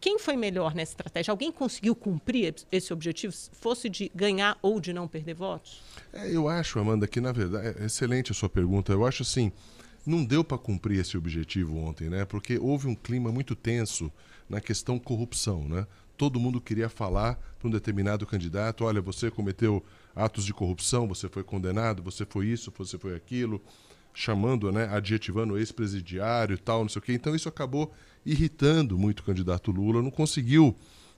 Quem 0.00 0.18
foi 0.18 0.36
melhor 0.36 0.74
nessa 0.74 0.92
estratégia? 0.92 1.32
Alguém 1.32 1.50
conseguiu 1.52 1.94
cumprir 1.94 2.54
esse 2.70 2.92
objetivo? 2.92 3.34
fosse 3.52 3.88
de 3.88 4.10
ganhar 4.14 4.58
ou 4.62 4.80
de 4.80 4.92
não 4.92 5.08
perder 5.08 5.34
votos? 5.34 5.82
É, 6.12 6.34
eu 6.34 6.48
acho, 6.48 6.78
Amanda, 6.78 7.06
que 7.06 7.20
na 7.20 7.32
verdade, 7.32 7.78
é 7.80 7.86
excelente 7.86 8.32
a 8.32 8.34
sua 8.34 8.48
pergunta. 8.48 8.92
Eu 8.92 9.06
acho 9.06 9.22
assim, 9.22 9.52
não 10.06 10.24
deu 10.24 10.44
para 10.44 10.56
cumprir 10.56 11.00
esse 11.00 11.16
objetivo 11.18 11.76
ontem, 11.76 12.08
né? 12.08 12.24
Porque 12.24 12.58
houve 12.58 12.86
um 12.86 12.94
clima 12.94 13.32
muito 13.32 13.56
tenso 13.56 14.10
na 14.48 14.60
questão 14.60 14.98
corrupção, 14.98 15.68
né? 15.68 15.86
Todo 16.16 16.40
mundo 16.40 16.60
queria 16.60 16.88
falar 16.88 17.38
para 17.58 17.68
um 17.68 17.70
determinado 17.70 18.24
candidato, 18.26 18.84
olha, 18.84 19.02
você 19.02 19.30
cometeu 19.30 19.84
atos 20.14 20.46
de 20.46 20.54
corrupção, 20.54 21.06
você 21.06 21.28
foi 21.28 21.42
condenado, 21.42 22.02
você 22.02 22.24
foi 22.24 22.46
isso, 22.46 22.72
você 22.76 22.96
foi 22.96 23.14
aquilo, 23.14 23.60
chamando, 24.16 24.72
né, 24.72 24.88
adjetivando 24.90 25.58
ex-presidiário 25.58 26.54
e 26.54 26.58
tal, 26.58 26.80
não 26.80 26.88
sei 26.88 27.00
o 27.00 27.02
quê. 27.02 27.12
Então 27.12 27.36
isso 27.36 27.50
acabou 27.50 27.92
irritando 28.24 28.98
muito 28.98 29.20
o 29.20 29.22
candidato 29.22 29.70
Lula, 29.70 30.00
não 30.00 30.10
conseguiu 30.10 30.74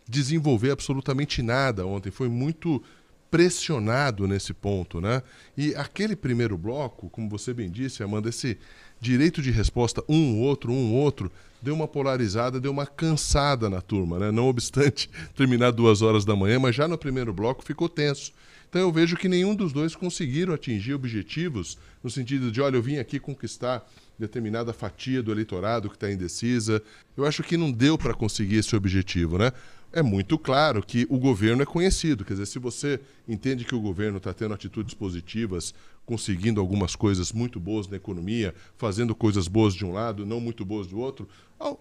desenvolver 0.07 0.73
absolutamente 0.73 1.40
nada 1.40 1.87
ontem. 1.87 2.11
Foi 2.11 2.28
muito 2.28 2.83
pressionado 3.31 4.26
nesse 4.26 4.52
ponto, 4.52 5.00
né? 5.00 5.23
E 5.57 5.75
aquele 5.76 6.17
primeiro 6.17 6.59
bloco, 6.59 7.09
como 7.11 7.28
você 7.28 7.55
bem 7.55 7.71
disse, 7.71 8.02
Amanda, 8.02 8.31
esse 8.31 8.59
direito 9.00 9.40
de 9.40 9.52
resposta 9.52 10.02
um 10.09 10.40
outro, 10.40 10.73
um 10.73 10.93
outro, 10.95 11.31
deu 11.62 11.75
uma 11.75 11.87
polarizada, 11.87 12.59
deu 12.59 12.73
uma 12.73 12.87
cansada 12.87 13.71
na 13.71 13.81
turma, 13.81 14.19
né? 14.19 14.33
Não 14.33 14.49
obstante 14.49 15.09
terminar 15.37 15.71
duas 15.71 16.02
horas 16.02 16.25
da 16.25 16.35
manhã, 16.35 16.59
mas 16.59 16.75
já 16.75 16.88
no 16.88 16.99
primeiro 16.99 17.33
bloco 17.33 17.62
ficou 17.62 17.88
tenso. 17.88 18.33
Então 18.68 18.82
eu 18.82 18.92
vejo 18.92 19.16
que 19.16 19.28
nenhum 19.28 19.54
dos 19.54 19.72
dois 19.72 19.96
conseguiram 19.96 20.52
atingir 20.52 20.92
objetivos 20.92 21.78
no 22.02 22.10
sentido 22.10 22.50
de, 22.50 22.60
olha, 22.60 22.76
eu 22.76 22.82
vim 22.82 22.98
aqui 22.98 23.18
conquistar 23.18 23.87
determinada 24.18 24.72
fatia 24.72 25.22
do 25.22 25.32
eleitorado 25.32 25.88
que 25.88 25.96
está 25.96 26.10
indecisa. 26.10 26.82
Eu 27.16 27.25
acho 27.25 27.42
que 27.42 27.56
não 27.56 27.70
deu 27.70 27.96
para 27.96 28.12
conseguir 28.12 28.56
esse 28.56 28.75
objetivo, 28.76 29.38
né? 29.38 29.52
É 29.90 30.02
muito 30.02 30.38
claro 30.38 30.82
que 30.82 31.06
o 31.08 31.18
governo 31.18 31.62
é 31.62 31.66
conhecido. 31.66 32.25
Quer 32.25 32.34
dizer, 32.34 32.46
se 32.46 32.58
você 32.58 33.00
entende 33.26 33.64
que 33.64 33.75
o 33.75 33.80
governo 33.80 34.18
está 34.18 34.34
tendo 34.34 34.52
atitudes 34.52 34.92
positivas, 34.92 35.72
conseguindo 36.09 36.59
algumas 36.59 36.97
coisas 36.97 37.35
muito 37.35 37.61
boas 37.61 37.87
na 37.87 37.99
economia, 37.99 38.55
fazendo 38.79 39.15
coisas 39.15 39.47
boas 39.47 39.75
de 39.75 39.85
um 39.85 39.93
lado, 39.93 40.25
não 40.25 40.41
muito 40.41 40.65
boas 40.65 40.87
do 40.87 40.99
outro, 40.99 41.29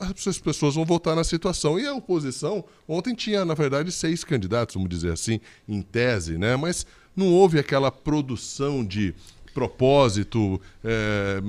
as 0.01 0.37
pessoas 0.37 0.75
vão 0.75 0.83
votar 0.83 1.15
na 1.15 1.23
situação. 1.23 1.79
E 1.79 1.87
a 1.87 1.93
oposição, 1.93 2.65
ontem 2.85 3.15
tinha, 3.15 3.45
na 3.45 3.53
verdade, 3.53 3.89
seis 3.89 4.25
candidatos, 4.25 4.75
vamos 4.75 4.89
dizer 4.89 5.13
assim, 5.13 5.39
em 5.65 5.81
tese, 5.81 6.37
né? 6.37 6.57
Mas 6.57 6.85
não 7.15 7.27
houve 7.27 7.57
aquela 7.57 7.89
produção 7.89 8.83
de 8.83 9.15
propósito. 9.53 10.59
É, 10.83 11.39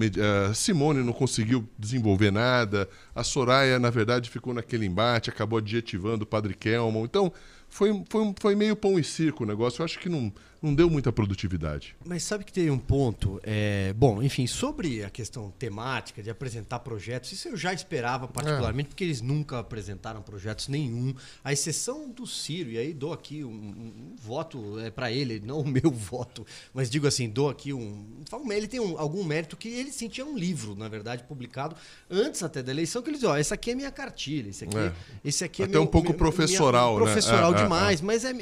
Simone 0.55 1.03
não 1.03 1.13
conseguiu 1.13 1.69
desenvolver 1.77 2.31
nada. 2.31 2.89
A 3.13 3.25
Soraya, 3.25 3.81
na 3.81 3.91
verdade, 3.91 4.31
ficou 4.31 4.55
naquele 4.55 4.87
embate, 4.87 5.31
acabou 5.31 5.59
adjetivando 5.59 6.23
o 6.23 6.27
Padre 6.27 6.55
Kelman. 6.55 7.03
Então, 7.03 7.33
foi, 7.69 8.03
foi, 8.09 8.35
foi 8.41 8.55
meio 8.55 8.77
pão 8.77 8.99
e 8.99 9.05
circo 9.05 9.43
o 9.43 9.47
negócio. 9.47 9.81
Eu 9.81 9.85
acho 9.85 9.99
que 9.99 10.09
não, 10.09 10.33
não 10.61 10.75
deu 10.75 10.91
muita 10.91 11.13
produtividade. 11.13 11.95
Mas 12.05 12.23
sabe 12.23 12.45
que 12.45 12.53
tem 12.53 12.71
um 12.71 12.79
ponto. 12.79 13.41
É, 13.43 13.93
bom, 13.95 14.23
enfim, 14.23 14.47
sobre 14.47 15.05
a 15.05 15.11
questão 15.11 15.51
temática 15.59 16.23
de 16.23 16.31
apresentar 16.31 16.81
projetos, 16.81 17.33
isso 17.33 17.49
eu 17.49 17.57
já 17.57 17.73
esperava 17.73 18.27
particularmente, 18.27 18.87
é. 18.87 18.91
porque 18.91 19.05
eles 19.05 19.21
nunca 19.21 19.61
apresentaram 19.61 20.21
projetos 20.23 20.69
nenhum, 20.69 21.15
à 21.45 21.53
exceção 21.53 22.11
do 22.11 22.27
Ciro. 22.27 22.71
E 22.71 22.79
aí 22.79 22.93
dou 22.93 23.13
aqui 23.13 23.45
um, 23.45 23.51
um 23.51 24.17
voto 24.21 24.79
é, 24.81 24.91
para 24.91 25.13
ele, 25.13 25.41
não 25.41 25.61
o 25.63 25.69
meu 25.69 25.91
voto, 25.91 26.47
mas 26.75 26.91
digo 26.91 27.07
assim, 27.07 27.29
dou 27.29 27.49
aqui 27.49 27.73
um. 27.73 28.23
Ele 28.51 28.67
tem 28.67 28.81
um, 28.81 28.99
algum 28.99 29.23
mérito 29.25 29.57
que 29.57 29.69
ele 29.69 29.93
sentia 29.93 30.25
um 30.25 30.37
livro, 30.37 30.75
na 30.75 30.89
verdade, 30.89 31.25
publicado 31.25 31.77
antes 32.11 32.43
até 32.43 32.63
da 32.63 32.73
eleição, 32.73 33.03
que 33.03 33.11
ele 33.11 33.17
dizia: 33.17 33.31
ó, 33.31 33.37
essa 33.37 33.55
aqui 33.55 33.71
é 33.71 33.75
minha 33.75 33.91
cartilha, 33.91 34.49
esse 34.49 34.65
aqui 34.65 34.77
é, 34.77 34.93
esse 35.25 35.45
aqui 35.45 35.63
é 35.63 35.65
Até 35.67 35.73
meu, 35.73 35.83
um 35.83 35.87
pouco 35.87 36.09
meu, 36.09 36.19
professoral, 36.19 36.95
minha, 36.95 37.07
né? 37.07 37.13
Professoral 37.13 37.53
é, 37.53 37.59
é, 37.59 37.63
demais, 37.63 38.01
mas 38.01 38.25
é 38.25 38.33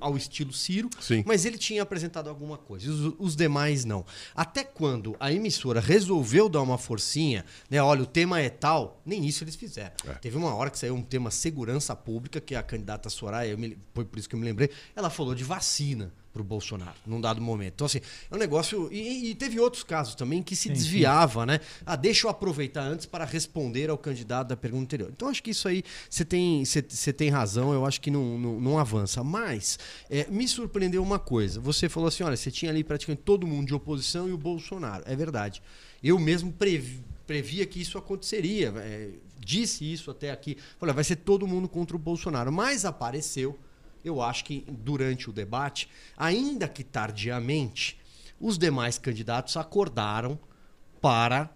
ao 0.00 0.16
estilo 0.16 0.52
Ciro. 0.52 0.90
Sim. 1.00 1.22
Mas 1.26 1.44
ele 1.44 1.58
tinha 1.60 1.82
apresentado 1.82 2.28
alguma 2.28 2.56
coisa, 2.56 2.90
os, 2.90 3.14
os, 3.18 3.36
demais 3.36 3.84
não. 3.84 4.04
Até 4.34 4.64
quando 4.64 5.14
a 5.20 5.30
emissora 5.30 5.78
resolveu 5.78 6.48
dar 6.48 6.62
uma 6.62 6.78
forcinha, 6.78 7.44
né? 7.68 7.80
Olha, 7.82 8.02
o 8.02 8.06
tema 8.06 8.40
é 8.40 8.48
tal, 8.48 9.00
nem 9.04 9.24
isso 9.26 9.44
eles 9.44 9.54
fizeram. 9.54 9.94
É. 10.08 10.14
Teve 10.14 10.36
uma 10.36 10.54
hora 10.54 10.70
que 10.70 10.78
saiu 10.78 10.94
um 10.94 11.02
tema 11.02 11.30
segurança 11.30 11.94
pública, 11.94 12.40
que 12.40 12.54
a 12.54 12.62
candidata 12.62 13.10
Soraya, 13.10 13.56
me, 13.56 13.78
foi 13.94 14.04
por 14.04 14.18
isso 14.18 14.28
que 14.28 14.34
eu 14.34 14.40
me 14.40 14.46
lembrei, 14.46 14.70
ela 14.96 15.10
falou 15.10 15.34
de 15.34 15.44
vacina 15.44 16.12
para 16.32 16.42
o 16.42 16.44
Bolsonaro, 16.44 16.94
num 17.04 17.20
dado 17.20 17.40
momento. 17.40 17.74
Então, 17.74 17.86
assim, 17.86 18.00
é 18.30 18.34
um 18.34 18.38
negócio. 18.38 18.88
E, 18.92 19.30
e 19.30 19.34
teve 19.34 19.58
outros 19.58 19.82
casos 19.82 20.14
também 20.14 20.42
que 20.42 20.54
se 20.54 20.68
sim, 20.68 20.72
desviava, 20.72 21.40
sim. 21.40 21.46
né? 21.46 21.60
Ah, 21.84 21.96
deixa 21.96 22.26
eu 22.26 22.30
aproveitar 22.30 22.82
antes 22.82 23.04
para 23.04 23.24
responder 23.24 23.90
ao 23.90 23.98
candidato 23.98 24.48
da 24.48 24.56
pergunta 24.56 24.84
anterior. 24.84 25.10
Então, 25.14 25.28
acho 25.28 25.42
que 25.42 25.50
isso 25.50 25.66
aí 25.66 25.82
você 26.08 26.24
tem, 26.24 26.62
tem 27.16 27.30
razão, 27.30 27.72
eu 27.72 27.84
acho 27.84 28.00
que 28.00 28.10
não, 28.10 28.38
não, 28.38 28.60
não 28.60 28.78
avança. 28.78 29.24
Mas 29.24 29.78
é, 30.08 30.26
me 30.30 30.46
surpreendeu 30.46 31.02
uma 31.02 31.18
coisa. 31.18 31.60
Você 31.60 31.88
falou 31.88 32.08
assim: 32.08 32.22
olha, 32.22 32.36
você 32.36 32.50
tinha 32.50 32.70
ali 32.70 32.84
praticamente 32.84 33.22
todo 33.24 33.46
mundo 33.46 33.66
de 33.66 33.74
oposição 33.74 34.28
e 34.28 34.32
o 34.32 34.38
Bolsonaro. 34.38 35.02
É 35.06 35.16
verdade. 35.16 35.60
Eu 36.02 36.18
mesmo 36.18 36.52
previ, 36.52 37.02
previa 37.26 37.66
que 37.66 37.80
isso 37.80 37.98
aconteceria. 37.98 38.72
É, 38.76 39.10
disse 39.38 39.90
isso 39.90 40.10
até 40.10 40.30
aqui. 40.30 40.56
Falei, 40.78 40.94
vai 40.94 41.04
ser 41.04 41.16
todo 41.16 41.46
mundo 41.46 41.68
contra 41.68 41.96
o 41.96 41.98
Bolsonaro. 41.98 42.52
Mas 42.52 42.84
apareceu 42.84 43.58
eu 44.04 44.22
acho 44.22 44.44
que 44.44 44.64
durante 44.68 45.28
o 45.28 45.32
debate, 45.32 45.88
ainda 46.16 46.68
que 46.68 46.82
tardiamente, 46.82 47.98
os 48.40 48.56
demais 48.56 48.98
candidatos 48.98 49.56
acordaram 49.56 50.38
para 51.00 51.50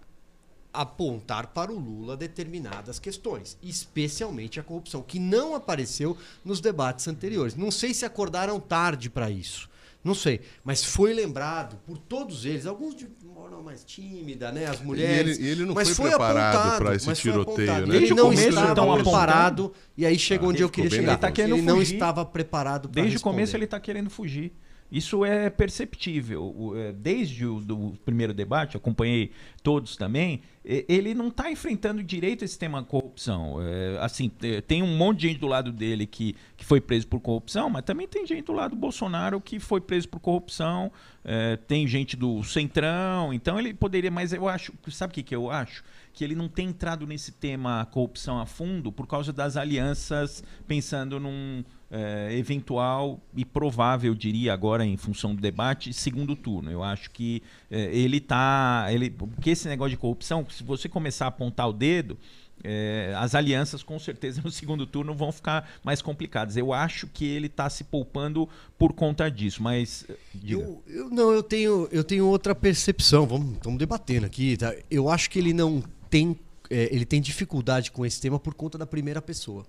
apontar 0.72 1.48
para 1.48 1.72
o 1.72 1.78
Lula 1.78 2.16
determinadas 2.16 2.98
questões, 2.98 3.56
especialmente 3.62 4.58
a 4.58 4.62
corrupção, 4.62 5.02
que 5.02 5.20
não 5.20 5.54
apareceu 5.54 6.16
nos 6.44 6.60
debates 6.60 7.06
anteriores. 7.06 7.54
Não 7.54 7.70
sei 7.70 7.94
se 7.94 8.04
acordaram 8.04 8.58
tarde 8.58 9.08
para 9.08 9.30
isso. 9.30 9.70
Não 10.02 10.14
sei, 10.14 10.42
mas 10.62 10.84
foi 10.84 11.14
lembrado 11.14 11.80
por 11.86 11.96
todos 11.96 12.44
eles, 12.44 12.66
alguns 12.66 12.94
de 12.94 13.08
forma 13.44 13.62
mais 13.62 13.84
tímida, 13.84 14.50
né, 14.50 14.66
as 14.66 14.80
mulheres. 14.80 15.38
E 15.38 15.42
ele, 15.42 15.50
ele 15.50 15.64
não 15.66 15.74
mas 15.74 15.88
foi, 15.88 16.08
foi 16.08 16.10
preparado 16.10 16.78
para 16.78 16.94
esse 16.94 17.12
tiroteio, 17.14 17.86
né? 17.86 17.96
Ele 17.96 18.14
não 18.14 18.32
estava 18.32 18.94
preparado 18.94 19.72
e 19.96 20.06
aí 20.06 20.18
chegou 20.18 20.48
ah, 20.48 20.52
onde 20.52 20.62
eu 20.62 20.70
queria 20.70 20.90
chegar. 20.90 21.12
Ele, 21.12 21.20
tá 21.20 21.42
ele 21.42 21.60
não 21.62 21.82
estava 21.82 22.24
preparado 22.24 22.88
para 22.88 23.02
Desde 23.02 23.18
o 23.18 23.20
começo 23.20 23.54
ele 23.56 23.64
está 23.64 23.78
querendo 23.78 24.08
fugir. 24.08 24.52
Isso 24.94 25.24
é 25.24 25.50
perceptível. 25.50 26.72
É, 26.76 26.92
desde 26.92 27.44
o 27.44 27.58
do 27.58 27.98
primeiro 28.04 28.32
debate, 28.32 28.76
acompanhei 28.76 29.32
todos 29.60 29.96
também, 29.96 30.40
ele 30.64 31.14
não 31.14 31.28
está 31.28 31.50
enfrentando 31.50 32.00
direito 32.00 32.44
esse 32.44 32.56
tema 32.56 32.80
corrupção. 32.84 33.56
É, 33.60 33.98
assim, 34.00 34.30
tem 34.68 34.84
um 34.84 34.96
monte 34.96 35.20
de 35.20 35.28
gente 35.28 35.40
do 35.40 35.48
lado 35.48 35.72
dele 35.72 36.06
que, 36.06 36.36
que 36.56 36.64
foi 36.64 36.80
preso 36.80 37.08
por 37.08 37.18
corrupção, 37.18 37.68
mas 37.68 37.82
também 37.82 38.06
tem 38.06 38.24
gente 38.24 38.44
do 38.44 38.52
lado 38.52 38.70
do 38.70 38.76
Bolsonaro 38.76 39.40
que 39.40 39.58
foi 39.58 39.80
preso 39.80 40.08
por 40.08 40.20
corrupção, 40.20 40.92
é, 41.24 41.56
tem 41.56 41.88
gente 41.88 42.16
do 42.16 42.44
Centrão, 42.44 43.34
então 43.34 43.58
ele 43.58 43.74
poderia, 43.74 44.12
mas 44.12 44.32
eu 44.32 44.48
acho, 44.48 44.72
sabe 44.90 45.10
o 45.10 45.14
que, 45.14 45.22
que 45.24 45.34
eu 45.34 45.50
acho? 45.50 45.82
Que 46.12 46.22
ele 46.22 46.36
não 46.36 46.48
tem 46.48 46.68
entrado 46.68 47.04
nesse 47.04 47.32
tema 47.32 47.84
corrupção 47.86 48.38
a 48.38 48.46
fundo 48.46 48.92
por 48.92 49.08
causa 49.08 49.32
das 49.32 49.56
alianças, 49.56 50.44
pensando 50.68 51.18
num 51.18 51.64
é, 51.94 52.36
eventual 52.36 53.20
e 53.36 53.44
provável, 53.44 54.16
diria 54.16 54.52
agora, 54.52 54.84
em 54.84 54.96
função 54.96 55.32
do 55.32 55.40
debate, 55.40 55.92
segundo 55.92 56.34
turno. 56.34 56.68
Eu 56.68 56.82
acho 56.82 57.08
que 57.12 57.40
é, 57.70 57.84
ele 57.96 58.16
está. 58.16 58.88
Ele, 58.90 59.10
porque 59.10 59.50
esse 59.50 59.68
negócio 59.68 59.90
de 59.90 59.96
corrupção, 59.96 60.44
se 60.50 60.64
você 60.64 60.88
começar 60.88 61.26
a 61.26 61.28
apontar 61.28 61.68
o 61.68 61.72
dedo. 61.72 62.18
É, 62.66 63.12
as 63.18 63.34
alianças 63.34 63.82
com 63.82 63.98
certeza 63.98 64.40
no 64.42 64.50
segundo 64.50 64.86
turno 64.86 65.12
vão 65.12 65.30
ficar 65.30 65.68
mais 65.82 66.00
complicadas. 66.00 66.56
Eu 66.56 66.72
acho 66.72 67.06
que 67.08 67.26
ele 67.26 67.46
está 67.46 67.68
se 67.68 67.84
poupando 67.84 68.48
por 68.78 68.94
conta 68.94 69.28
disso, 69.28 69.62
mas 69.62 70.06
eu, 70.42 70.82
eu, 70.86 71.10
não, 71.10 71.30
eu 71.32 71.42
tenho 71.42 71.88
eu 71.92 72.02
tenho 72.02 72.26
outra 72.26 72.54
percepção. 72.54 73.26
Vamos, 73.26 73.54
estamos 73.54 73.78
debatendo 73.78 74.24
aqui. 74.24 74.56
Tá? 74.56 74.74
Eu 74.90 75.10
acho 75.10 75.28
que 75.28 75.38
ele 75.38 75.52
não 75.52 75.82
tem 76.08 76.38
ele 76.70 77.04
tem 77.04 77.20
dificuldade 77.20 77.92
com 77.92 78.06
esse 78.06 78.20
tema 78.20 78.38
por 78.38 78.54
conta 78.54 78.78
da 78.78 78.86
primeira 78.86 79.20
pessoa. 79.20 79.66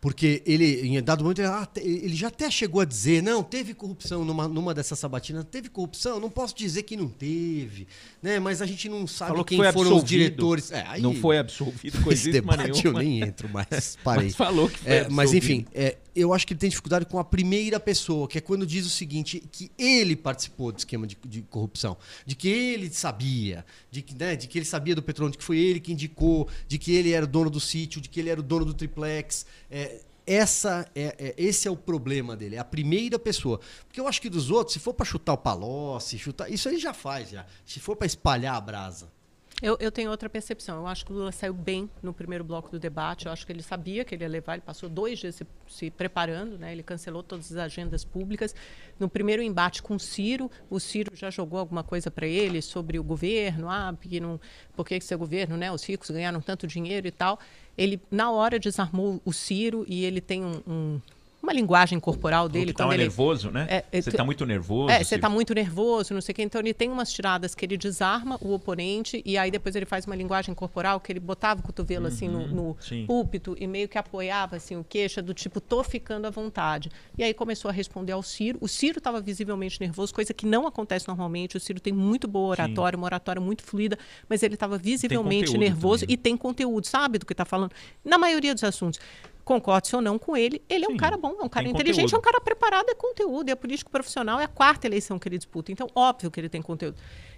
Porque 0.00 0.42
ele, 0.46 0.80
em 0.86 1.02
dado 1.02 1.22
momento, 1.22 1.42
ah, 1.42 1.68
ele 1.76 2.14
já 2.16 2.28
até 2.28 2.50
chegou 2.50 2.80
a 2.80 2.84
dizer: 2.86 3.22
não, 3.22 3.42
teve 3.42 3.74
corrupção 3.74 4.24
numa, 4.24 4.48
numa 4.48 4.72
dessas 4.72 4.98
sabatinas, 4.98 5.44
teve 5.50 5.68
corrupção, 5.68 6.18
não 6.18 6.30
posso 6.30 6.56
dizer 6.56 6.84
que 6.84 6.96
não 6.96 7.06
teve, 7.08 7.86
né? 8.22 8.40
Mas 8.40 8.62
a 8.62 8.66
gente 8.66 8.88
não 8.88 9.06
sabe 9.06 9.32
falou 9.32 9.44
quem 9.44 9.58
foram 9.58 9.68
absolvido. 9.70 9.96
os 9.96 10.08
diretores. 10.08 10.72
É, 10.72 10.84
aí, 10.88 11.02
não 11.02 11.14
foi 11.14 11.38
absolvido 11.38 12.02
com 12.02 12.10
esse 12.12 12.32
debate 12.32 12.86
eu 12.86 12.94
nem 12.94 13.20
entro, 13.20 13.48
mas 13.52 13.98
parei. 14.02 14.26
mas 14.26 14.36
falou 14.36 14.70
que 14.70 14.78
foi 14.78 14.90
é, 14.90 15.08
Mas 15.10 15.34
enfim, 15.34 15.66
é, 15.74 15.98
eu 16.14 16.32
acho 16.32 16.46
que 16.46 16.52
ele 16.52 16.60
tem 16.60 16.70
dificuldade 16.70 17.06
com 17.06 17.18
a 17.18 17.24
primeira 17.24 17.78
pessoa, 17.78 18.26
que 18.26 18.38
é 18.38 18.40
quando 18.40 18.66
diz 18.66 18.86
o 18.86 18.90
seguinte: 18.90 19.42
que 19.52 19.70
ele 19.78 20.16
participou 20.16 20.72
do 20.72 20.78
esquema 20.78 21.06
de, 21.06 21.16
de 21.24 21.42
corrupção, 21.42 21.96
de 22.26 22.34
que 22.34 22.48
ele 22.48 22.90
sabia, 22.90 23.64
de 23.90 24.02
que, 24.02 24.14
né, 24.14 24.36
de 24.36 24.48
que 24.48 24.58
ele 24.58 24.64
sabia 24.64 24.94
do 24.94 25.02
petróleo, 25.02 25.32
de 25.32 25.38
que 25.38 25.44
foi 25.44 25.58
ele 25.58 25.80
que 25.80 25.92
indicou, 25.92 26.48
de 26.66 26.78
que 26.78 26.94
ele 26.94 27.12
era 27.12 27.24
o 27.24 27.28
dono 27.28 27.50
do 27.50 27.60
sítio, 27.60 28.00
de 28.00 28.08
que 28.08 28.20
ele 28.20 28.30
era 28.30 28.40
o 28.40 28.42
dono 28.42 28.64
do 28.64 28.74
triplex. 28.74 29.46
É, 29.70 30.00
essa 30.26 30.88
é, 30.94 31.16
é, 31.18 31.34
esse 31.36 31.66
é 31.66 31.70
o 31.70 31.76
problema 31.76 32.36
dele, 32.36 32.56
é 32.56 32.58
a 32.58 32.64
primeira 32.64 33.18
pessoa. 33.18 33.60
Porque 33.86 34.00
eu 34.00 34.06
acho 34.06 34.20
que 34.20 34.30
dos 34.30 34.50
outros, 34.50 34.74
se 34.74 34.78
for 34.78 34.94
para 34.94 35.04
chutar 35.04 35.32
o 35.32 35.38
Palocci, 35.38 36.18
chutar, 36.18 36.50
isso 36.50 36.68
ele 36.68 36.78
já 36.78 36.94
faz 36.94 37.30
já. 37.30 37.46
Se 37.64 37.80
for 37.80 37.96
para 37.96 38.06
espalhar 38.06 38.54
a 38.54 38.60
brasa, 38.60 39.10
eu, 39.62 39.76
eu, 39.80 39.92
tenho 39.92 40.10
outra 40.10 40.28
percepção. 40.28 40.78
Eu 40.78 40.86
acho 40.86 41.04
que 41.04 41.12
o 41.12 41.14
Lula 41.14 41.32
saiu 41.32 41.52
bem 41.52 41.88
no 42.02 42.12
primeiro 42.12 42.42
bloco 42.42 42.70
do 42.70 42.78
debate. 42.78 43.26
Eu 43.26 43.32
acho 43.32 43.46
que 43.46 43.52
ele 43.52 43.62
sabia 43.62 44.04
que 44.04 44.14
ele 44.14 44.24
ia 44.24 44.28
levar. 44.28 44.54
Ele 44.54 44.62
passou 44.62 44.88
dois 44.88 45.18
dias 45.18 45.34
se, 45.34 45.46
se 45.68 45.90
preparando, 45.90 46.58
né? 46.58 46.72
Ele 46.72 46.82
cancelou 46.82 47.22
todas 47.22 47.52
as 47.52 47.58
agendas 47.58 48.04
públicas. 48.04 48.54
No 48.98 49.08
primeiro 49.08 49.42
embate 49.42 49.82
com 49.82 49.96
o 49.96 50.00
Ciro, 50.00 50.50
o 50.68 50.80
Ciro 50.80 51.14
já 51.14 51.30
jogou 51.30 51.58
alguma 51.58 51.84
coisa 51.84 52.10
para 52.10 52.26
ele 52.26 52.62
sobre 52.62 52.98
o 52.98 53.02
governo. 53.02 53.68
Ah, 53.68 53.94
porque 53.98 54.20
não, 54.20 54.40
por 54.74 54.86
que 54.86 55.00
seu 55.00 55.18
governo, 55.18 55.56
né? 55.56 55.70
Os 55.70 55.84
ricos 55.84 56.10
ganharam 56.10 56.40
tanto 56.40 56.66
dinheiro 56.66 57.06
e 57.06 57.10
tal. 57.10 57.38
Ele 57.76 58.00
na 58.10 58.30
hora 58.30 58.58
desarmou 58.58 59.20
o 59.24 59.32
Ciro 59.32 59.84
e 59.88 60.04
ele 60.04 60.20
tem 60.20 60.44
um, 60.44 60.62
um 60.66 61.00
uma 61.42 61.52
linguagem 61.52 61.98
corporal 61.98 62.48
dele. 62.48 62.66
Ele 62.66 62.72
quando 62.72 62.78
tava 62.78 62.94
ele 62.94 63.02
nervoso, 63.04 63.50
né? 63.50 63.66
É, 63.70 63.84
é, 63.92 64.00
você 64.02 64.10
tu- 64.10 64.16
tá 64.16 64.24
muito 64.24 64.44
nervoso. 64.44 64.90
É, 64.90 64.98
você 64.98 65.04
Ciro. 65.04 65.20
tá 65.22 65.28
muito 65.28 65.54
nervoso, 65.54 66.12
não 66.14 66.20
sei 66.20 66.32
o 66.32 66.36
quê. 66.36 66.42
Então 66.42 66.60
ele 66.60 66.74
tem 66.74 66.90
umas 66.90 67.12
tiradas 67.12 67.54
que 67.54 67.64
ele 67.64 67.76
desarma 67.76 68.36
o 68.40 68.52
oponente 68.52 69.22
e 69.24 69.38
aí 69.38 69.50
depois 69.50 69.74
ele 69.74 69.86
faz 69.86 70.06
uma 70.06 70.14
linguagem 70.14 70.54
corporal 70.54 71.00
que 71.00 71.10
ele 71.12 71.20
botava 71.20 71.60
o 71.60 71.62
cotovelo 71.62 72.06
assim 72.06 72.28
no, 72.28 72.46
no 72.48 72.62
Uhum, 72.62 72.76
sim. 72.80 73.06
púlpito 73.06 73.56
e 73.58 73.66
meio 73.66 73.88
que 73.88 73.96
apoiava 73.96 74.56
assim 74.56 74.76
o 74.76 74.84
queixo 74.84 75.22
do 75.22 75.32
tipo 75.32 75.60
tô 75.60 75.82
ficando 75.82 76.26
à 76.26 76.30
vontade. 76.30 76.90
E 77.16 77.22
aí 77.24 77.32
começou 77.32 77.68
a 77.68 77.72
responder 77.72 78.12
ao 78.12 78.22
Ciro. 78.22 78.58
O 78.60 78.68
Ciro 78.68 78.98
estava 78.98 79.20
visivelmente 79.20 79.80
nervoso, 79.80 80.12
coisa 80.14 80.34
que 80.34 80.44
não 80.46 80.66
acontece 80.66 81.08
normalmente. 81.08 81.56
O 81.56 81.60
Ciro 81.60 81.80
tem 81.80 81.92
muito 81.92 82.28
boa 82.28 82.48
oratória, 82.50 82.96
uma 82.96 83.06
oratória 83.06 83.40
muito 83.40 83.62
fluida, 83.62 83.98
mas 84.28 84.42
ele 84.42 84.54
estava 84.54 84.76
visivelmente 84.76 85.56
nervoso 85.56 86.02
também, 86.04 86.14
e 86.14 86.16
tem 86.16 86.36
conteúdo, 86.36 86.86
sabe 86.86 87.18
do 87.18 87.26
que 87.26 87.32
está 87.32 87.44
falando. 87.44 87.72
Na 88.04 88.18
maioria 88.18 88.52
dos 88.54 88.62
assuntos. 88.64 89.00
Concorde 89.44 89.94
ou 89.96 90.02
não 90.02 90.18
com 90.18 90.36
ele, 90.36 90.62
ele 90.68 90.84
é 90.84 90.88
um 90.88 90.92
Sim, 90.92 90.96
cara 90.96 91.16
bom, 91.16 91.36
é 91.40 91.42
um 91.44 91.48
cara 91.48 91.68
inteligente, 91.68 92.10
conteúdo. 92.10 92.16
é 92.16 92.18
um 92.18 92.22
cara 92.22 92.40
preparado, 92.40 92.88
é 92.88 92.94
conteúdo, 92.94 93.48
é 93.48 93.54
político 93.54 93.90
profissional, 93.90 94.38
é 94.38 94.44
a 94.44 94.48
quarta 94.48 94.86
eleição 94.86 95.18
que 95.18 95.28
ele 95.28 95.38
disputa. 95.38 95.72
Então, 95.72 95.88
óbvio 95.94 96.30
que 96.30 96.38
ele 96.40 96.48
tem 96.48 96.62
conteúdo. 96.62 96.96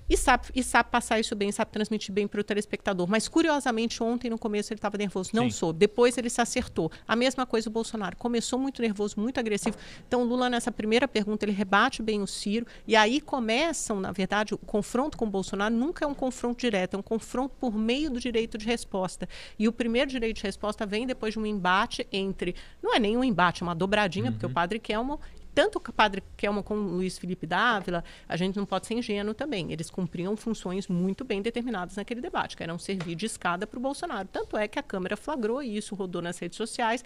E 0.09 0.17
sabe, 0.17 0.49
e 0.55 0.63
sabe 0.63 0.91
passar 0.91 1.19
isso 1.21 1.35
bem, 1.35 1.51
sabe 1.53 1.71
transmitir 1.71 2.13
bem 2.13 2.27
para 2.27 2.41
o 2.41 2.45
telespectador. 2.45 3.07
Mas, 3.09 3.29
curiosamente, 3.29 4.03
ontem, 4.03 4.29
no 4.29 4.39
começo, 4.39 4.73
ele 4.73 4.79
estava 4.79 4.99
nervoso. 4.99 5.31
Não 5.33 5.45
Sim. 5.45 5.51
soube. 5.51 5.79
Depois, 5.79 6.19
ele 6.19 6.29
se 6.29 6.41
acertou. 6.41 6.91
A 7.07 7.17
mesma 7.17 7.47
coisa 7.47 7.69
o 7.69 7.73
Bolsonaro. 7.73 8.17
Começou 8.17 8.59
muito 8.59 8.83
nervoso, 8.83 9.19
muito 9.19 9.39
agressivo. 9.39 9.77
Então, 10.07 10.25
Lula, 10.25 10.51
nessa 10.51 10.71
primeira 10.71 11.09
pergunta, 11.09 11.45
ele 11.45 11.53
rebate 11.53 12.03
bem 12.03 12.21
o 12.21 12.27
Ciro. 12.27 12.67
E 12.87 12.95
aí 12.95 13.21
começam, 13.21 14.01
na 14.01 14.13
verdade, 14.13 14.55
o 14.55 14.59
confronto 14.59 15.17
com 15.17 15.25
o 15.25 15.31
Bolsonaro 15.31 15.75
nunca 15.75 16.05
é 16.05 16.09
um 16.09 16.15
confronto 16.15 16.61
direto, 16.61 16.95
é 16.95 16.99
um 16.99 17.03
confronto 17.03 17.55
por 17.59 17.75
meio 17.75 18.11
do 18.11 18.21
direito 18.21 18.59
de 18.59 18.67
resposta. 18.67 19.29
E 19.59 19.67
o 19.69 19.73
primeiro 19.73 20.11
direito 20.11 20.37
de 20.37 20.43
resposta 20.43 20.85
vem 20.85 21.07
depois 21.07 21.35
de 21.35 21.39
um 21.39 21.47
embate 21.47 22.07
entre. 22.13 22.55
Não 22.83 22.95
é 22.95 22.99
nem 22.99 23.17
um 23.17 23.25
embate, 23.25 23.63
é 23.63 23.65
uma 23.65 23.75
dobradinha, 23.75 24.31
porque 24.31 24.47
o 24.47 24.51
padre 24.51 24.79
Kelmo 24.79 25.21
tanto 25.55 25.79
o 25.79 25.93
padre 25.93 26.23
Kelmo 26.37 26.63
como 26.63 26.81
o 26.83 26.93
Luiz 26.97 27.19
Felipe 27.19 27.47
Dávila, 27.47 28.05
a 28.29 28.37
gente 28.37 28.57
não 28.57 28.67
pode 28.67 28.87
ser 28.87 28.95
ingênuo 28.95 29.35
também. 29.35 29.73
Eles 29.73 29.91
cumpriam 29.91 30.37
funções 30.37 30.89
muito 30.89 31.25
bem 31.25 31.43
determinadas 31.43 31.97
naquele 31.97 32.21
debate, 32.21 32.57
que 32.57 32.63
eram 32.63 32.79
servir 32.79 33.15
de 33.15 33.27
escada 33.27 33.67
para 33.67 33.79
o 33.79 33.83
Bolsonaro. 33.83 34.29
Tanto 34.29 34.57
é 34.57 34.67
que 34.67 34.79
a 34.79 34.83
Câmara 34.83 35.17
flagrou 35.17 35.63
isso, 35.63 35.95
rodou 35.95 36.23
nas 36.23 36.39
redes 36.39 36.57
sociais. 36.57 37.05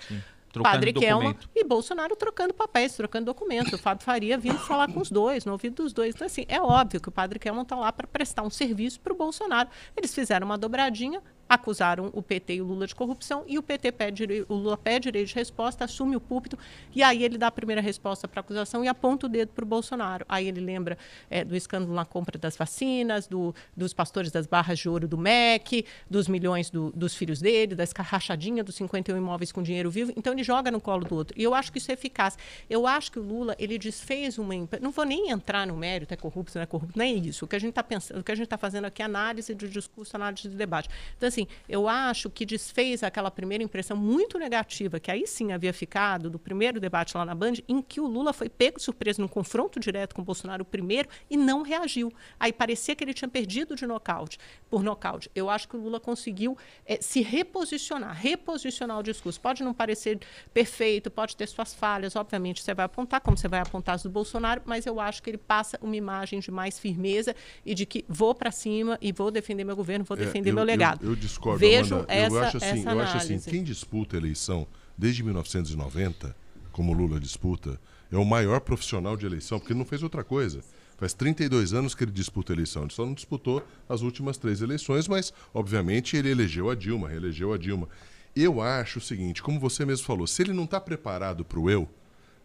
Trocando 0.53 0.73
Padre 0.73 0.93
documento. 0.93 1.51
e 1.55 1.65
Bolsonaro 1.65 2.17
trocando 2.17 2.55
papéis, 2.55 2.97
trocando 2.97 3.27
documentos. 3.27 3.75
O 3.75 3.79
Fábio 3.79 4.05
Faria 4.05 4.39
vindo 4.39 4.59
falar 4.59 4.91
com 4.91 5.01
os 5.01 5.11
dois, 5.11 5.45
no 5.45 5.53
ouvido 5.53 5.83
dos 5.83 5.93
dois. 5.93 6.15
Então, 6.15 6.27
assim, 6.27 6.47
é 6.49 6.61
óbvio 6.61 6.99
que 6.99 7.09
o 7.11 7.13
Padre 7.13 7.39
Kelmo 7.39 7.61
está 7.61 7.77
lá 7.77 7.93
para 7.93 8.07
prestar 8.07 8.43
um 8.43 8.49
serviço 8.49 8.99
para 9.01 9.13
o 9.13 9.17
Bolsonaro. 9.17 9.69
Eles 9.95 10.15
fizeram 10.15 10.47
uma 10.47 10.57
dobradinha, 10.57 11.23
acusaram 11.49 12.11
o 12.13 12.23
PT 12.23 12.55
e 12.57 12.61
o 12.61 12.65
Lula 12.65 12.87
de 12.87 12.95
corrupção 12.95 13.45
e 13.47 13.59
o 13.59 13.63
PT 13.63 13.93
pede 13.93 14.25
o 14.49 14.55
Lula 14.55 14.77
pede 14.77 15.05
direito 15.05 15.29
de 15.29 15.35
resposta, 15.35 15.85
assume 15.85 16.17
o 16.17 16.21
púlpito 16.21 16.59
e 16.95 17.03
aí 17.03 17.23
ele 17.23 17.39
dá 17.39 17.47
a 17.47 17.51
primeira 17.51 17.81
resposta 17.81 18.27
para 18.27 18.41
a 18.41 18.43
acusação 18.43 18.85
e 18.85 18.89
aponta 18.89 19.27
o 19.27 19.29
dedo 19.29 19.49
para 19.53 19.65
o 19.65 19.67
Bolsonaro. 19.67 20.25
Aí 20.29 20.49
ele 20.49 20.61
lembra 20.61 20.99
eh, 21.31 21.45
do 21.45 21.55
escândalo 21.55 21.95
na 21.95 22.05
compra 22.05 22.39
das 22.39 22.57
vacinas, 22.57 23.27
do- 23.27 23.55
dos 23.77 23.93
pastores 23.93 24.31
das 24.33 24.47
barras 24.47 24.79
de 24.79 24.89
ouro 24.89 25.07
do 25.07 25.17
MEC, 25.17 25.85
dos 26.11 26.27
milhões 26.29 26.71
do- 26.71 26.91
dos 26.93 27.15
filhos 27.15 27.41
dele, 27.41 27.75
da 27.75 27.85
rachadinha 27.99 28.65
dos 28.65 28.75
51 28.75 29.17
imóveis 29.17 29.53
com 29.53 29.63
dinheiro 29.63 29.91
vivo. 29.91 30.13
Então 30.17 30.33
ele 30.33 30.43
joga 30.43 30.71
no 30.71 30.81
colo 30.81 31.05
do 31.05 31.15
outro. 31.15 31.39
E 31.39 31.43
eu 31.43 31.55
acho 31.55 31.71
que 31.71 31.79
isso 31.79 31.91
é 31.91 31.95
eficaz. 31.95 32.37
Eu 32.69 32.87
acho 32.87 33.13
que 33.13 33.19
o 33.19 33.23
Lula 33.23 33.55
ele 33.59 33.79
desfez 33.79 34.39
uma 34.39 34.55
não 34.81 34.91
vou 34.91 35.05
nem 35.05 35.31
entrar 35.31 35.67
no 35.67 35.77
mérito 35.77 36.13
é 36.15 36.17
corrupto, 36.17 36.53
não 36.57 36.63
é 36.63 36.67
corrupto, 36.67 36.99
nem 36.99 37.19
isso. 37.27 37.45
O 37.45 37.49
que 37.49 37.55
a 37.57 37.59
gente 37.59 37.71
está 37.71 37.83
pensando, 37.83 38.21
o 38.21 38.25
que 38.25 38.33
a 38.33 38.35
gente 38.35 38.45
está 38.45 38.57
fazendo 38.57 38.87
aqui 38.87 39.03
é 39.03 39.05
análise 39.05 39.55
de 39.55 39.69
discurso, 39.69 40.17
análise 40.17 40.49
de 40.49 40.57
debate. 40.57 40.89
Então 41.17 41.29
assim, 41.37 41.47
eu 41.69 41.87
acho 41.89 42.31
que 42.31 42.47
desfez 42.47 43.03
aquela 43.03 43.31
primeira 43.31 43.63
impressão 43.63 43.97
muito 43.97 44.39
negativa 44.39 44.99
que 44.99 45.11
aí 45.11 45.27
sim 45.27 45.53
havia 45.53 45.73
ficado 45.73 46.31
do 46.31 46.39
primeiro 46.39 46.81
debate 46.81 47.17
lá 47.17 47.25
na 47.25 47.35
Band, 47.35 47.55
em 47.69 47.83
que 47.83 48.01
o 48.01 48.07
Lula 48.07 48.33
foi 48.33 48.49
pego 48.49 48.79
de 48.79 48.83
surpresa 48.85 49.21
num 49.21 49.29
confronto 49.29 49.79
direto 49.79 50.15
com 50.15 50.23
o 50.23 50.25
Bolsonaro 50.25 50.65
primeiro 50.65 51.09
e 51.29 51.37
não 51.37 51.63
reagiu. 51.63 52.13
Aí 52.41 52.53
parecia 52.53 52.95
que 52.97 53.05
ele 53.05 53.13
tinha 53.13 53.29
perdido 53.29 53.75
de 53.75 53.87
nocaute 53.87 54.39
por 54.71 54.83
nocaute. 54.83 55.31
Eu 55.35 55.51
acho 55.51 55.69
que 55.69 55.77
o 55.77 55.81
Lula 55.81 56.01
conseguiu 56.01 56.57
eh, 56.87 56.99
se 57.01 57.21
reposicionar, 57.21 58.15
reposicionar 58.17 58.99
o 58.99 59.03
discurso. 59.03 59.41
Pode 59.41 59.63
não 59.63 59.75
parecer 59.75 60.19
perfeito, 60.55 61.11
pode 61.11 61.37
ter 61.37 61.47
suas 61.47 61.75
falhas, 61.75 62.17
obviamente 62.17 62.63
você 62.63 62.73
vai 62.73 62.87
apontar, 62.87 63.21
como 63.21 63.37
você 63.37 63.49
vai 63.49 63.61
apontar 63.61 63.97
as 63.97 64.03
do 64.03 64.11
Bolsonaro, 64.11 64.63
mas 64.65 64.87
eu 64.87 64.99
acho 65.01 65.23
que 65.23 65.31
ele 65.31 65.39
passa 65.39 65.79
uma 65.83 65.97
imagem 65.97 66.41
de 66.41 66.51
mais 66.51 66.79
firmeza 66.79 67.35
e 67.65 67.75
de 67.75 67.85
que 67.85 68.05
vou 68.09 68.35
para 68.35 68.51
cima 68.51 68.99
e 69.03 69.13
vou 69.13 69.31
defender 69.31 69.65
meu 69.65 69.77
governo, 69.77 70.05
vou 70.05 70.17
É, 70.17 70.21
defender 70.21 70.51
eu- 70.51 70.55
meu 70.55 70.63
eu- 70.63 70.67
legado. 70.67 71.05
Eu, 71.07 71.17
discordo, 71.27 71.59
Vejo 71.59 71.95
Amanda. 71.95 72.13
essa, 72.13 72.35
eu 72.35 72.43
acho 72.43 72.57
assim, 72.57 72.67
essa 72.67 72.91
eu 72.91 73.01
acho 73.01 73.17
assim, 73.17 73.27
análise. 73.27 73.51
quem 73.51 73.63
disputa 73.65 74.17
a 74.17 74.19
eleição 74.19 74.67
desde 74.97 75.23
1990, 75.23 76.37
como 76.73 76.93
o 76.93 76.95
Lula 76.95 77.21
disputa, 77.21 77.81
é 78.11 78.17
o 78.17 78.25
maior 78.25 78.61
profissional 78.61 79.17
de 79.17 79.27
eleição, 79.27 79.59
porque 79.59 79.73
ele 79.73 79.79
não 79.79 79.87
fez 79.87 80.03
outra 80.03 80.23
coisa. 80.23 80.61
Faz 80.97 81.13
32 81.13 81.75
anos 81.75 81.95
que 81.95 82.05
ele 82.05 82.11
disputa 82.11 82.53
a 82.53 82.55
eleição. 82.55 82.83
Ele 82.83 82.93
só 82.93 83.05
não 83.05 83.13
disputou 83.13 83.63
as 83.89 84.01
últimas 84.01 84.39
três 84.39 84.63
eleições, 84.63 85.07
mas, 85.07 85.33
obviamente, 85.53 86.17
ele 86.17 86.31
elegeu 86.31 86.71
a 86.71 86.75
Dilma, 86.75 87.09
reelegeu 87.09 87.53
a 87.53 87.59
Dilma. 87.59 87.89
Eu 88.35 88.63
acho 88.63 88.99
o 88.99 89.03
seguinte, 89.03 89.43
como 89.43 89.61
você 89.61 89.85
mesmo 89.85 90.07
falou, 90.07 90.27
se 90.27 90.43
ele 90.43 90.53
não 90.53 90.65
está 90.65 90.81
preparado 90.81 91.45
para 91.45 91.59
o 91.59 91.69
eu, 91.71 91.89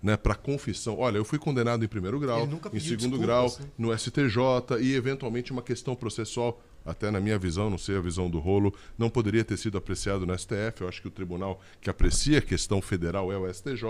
né, 0.01 0.17
para 0.17 0.33
confissão, 0.33 0.97
olha, 0.97 1.17
eu 1.17 1.25
fui 1.25 1.37
condenado 1.37 1.85
em 1.85 1.87
primeiro 1.87 2.19
grau, 2.19 2.47
em 2.73 2.79
segundo 2.79 3.17
desculpas, 3.17 3.19
grau, 3.19 3.55
né? 3.59 3.65
no 3.77 3.97
STJ 3.97 4.79
e 4.81 4.95
eventualmente 4.95 5.51
uma 5.51 5.61
questão 5.61 5.95
processual, 5.95 6.61
até 6.85 7.11
na 7.11 7.19
minha 7.19 7.37
visão, 7.37 7.69
não 7.69 7.77
sei 7.77 7.97
a 7.97 8.01
visão 8.01 8.29
do 8.29 8.39
rolo, 8.39 8.73
não 8.97 9.09
poderia 9.09 9.43
ter 9.43 9.57
sido 9.57 9.77
apreciado 9.77 10.25
no 10.25 10.37
STF. 10.37 10.81
Eu 10.81 10.87
acho 10.87 11.01
que 11.01 11.07
o 11.07 11.11
tribunal 11.11 11.61
que 11.79 11.89
aprecia 11.89 12.39
a 12.39 12.41
questão 12.41 12.81
federal 12.81 13.31
é 13.31 13.37
o 13.37 13.51
STJ, 13.51 13.83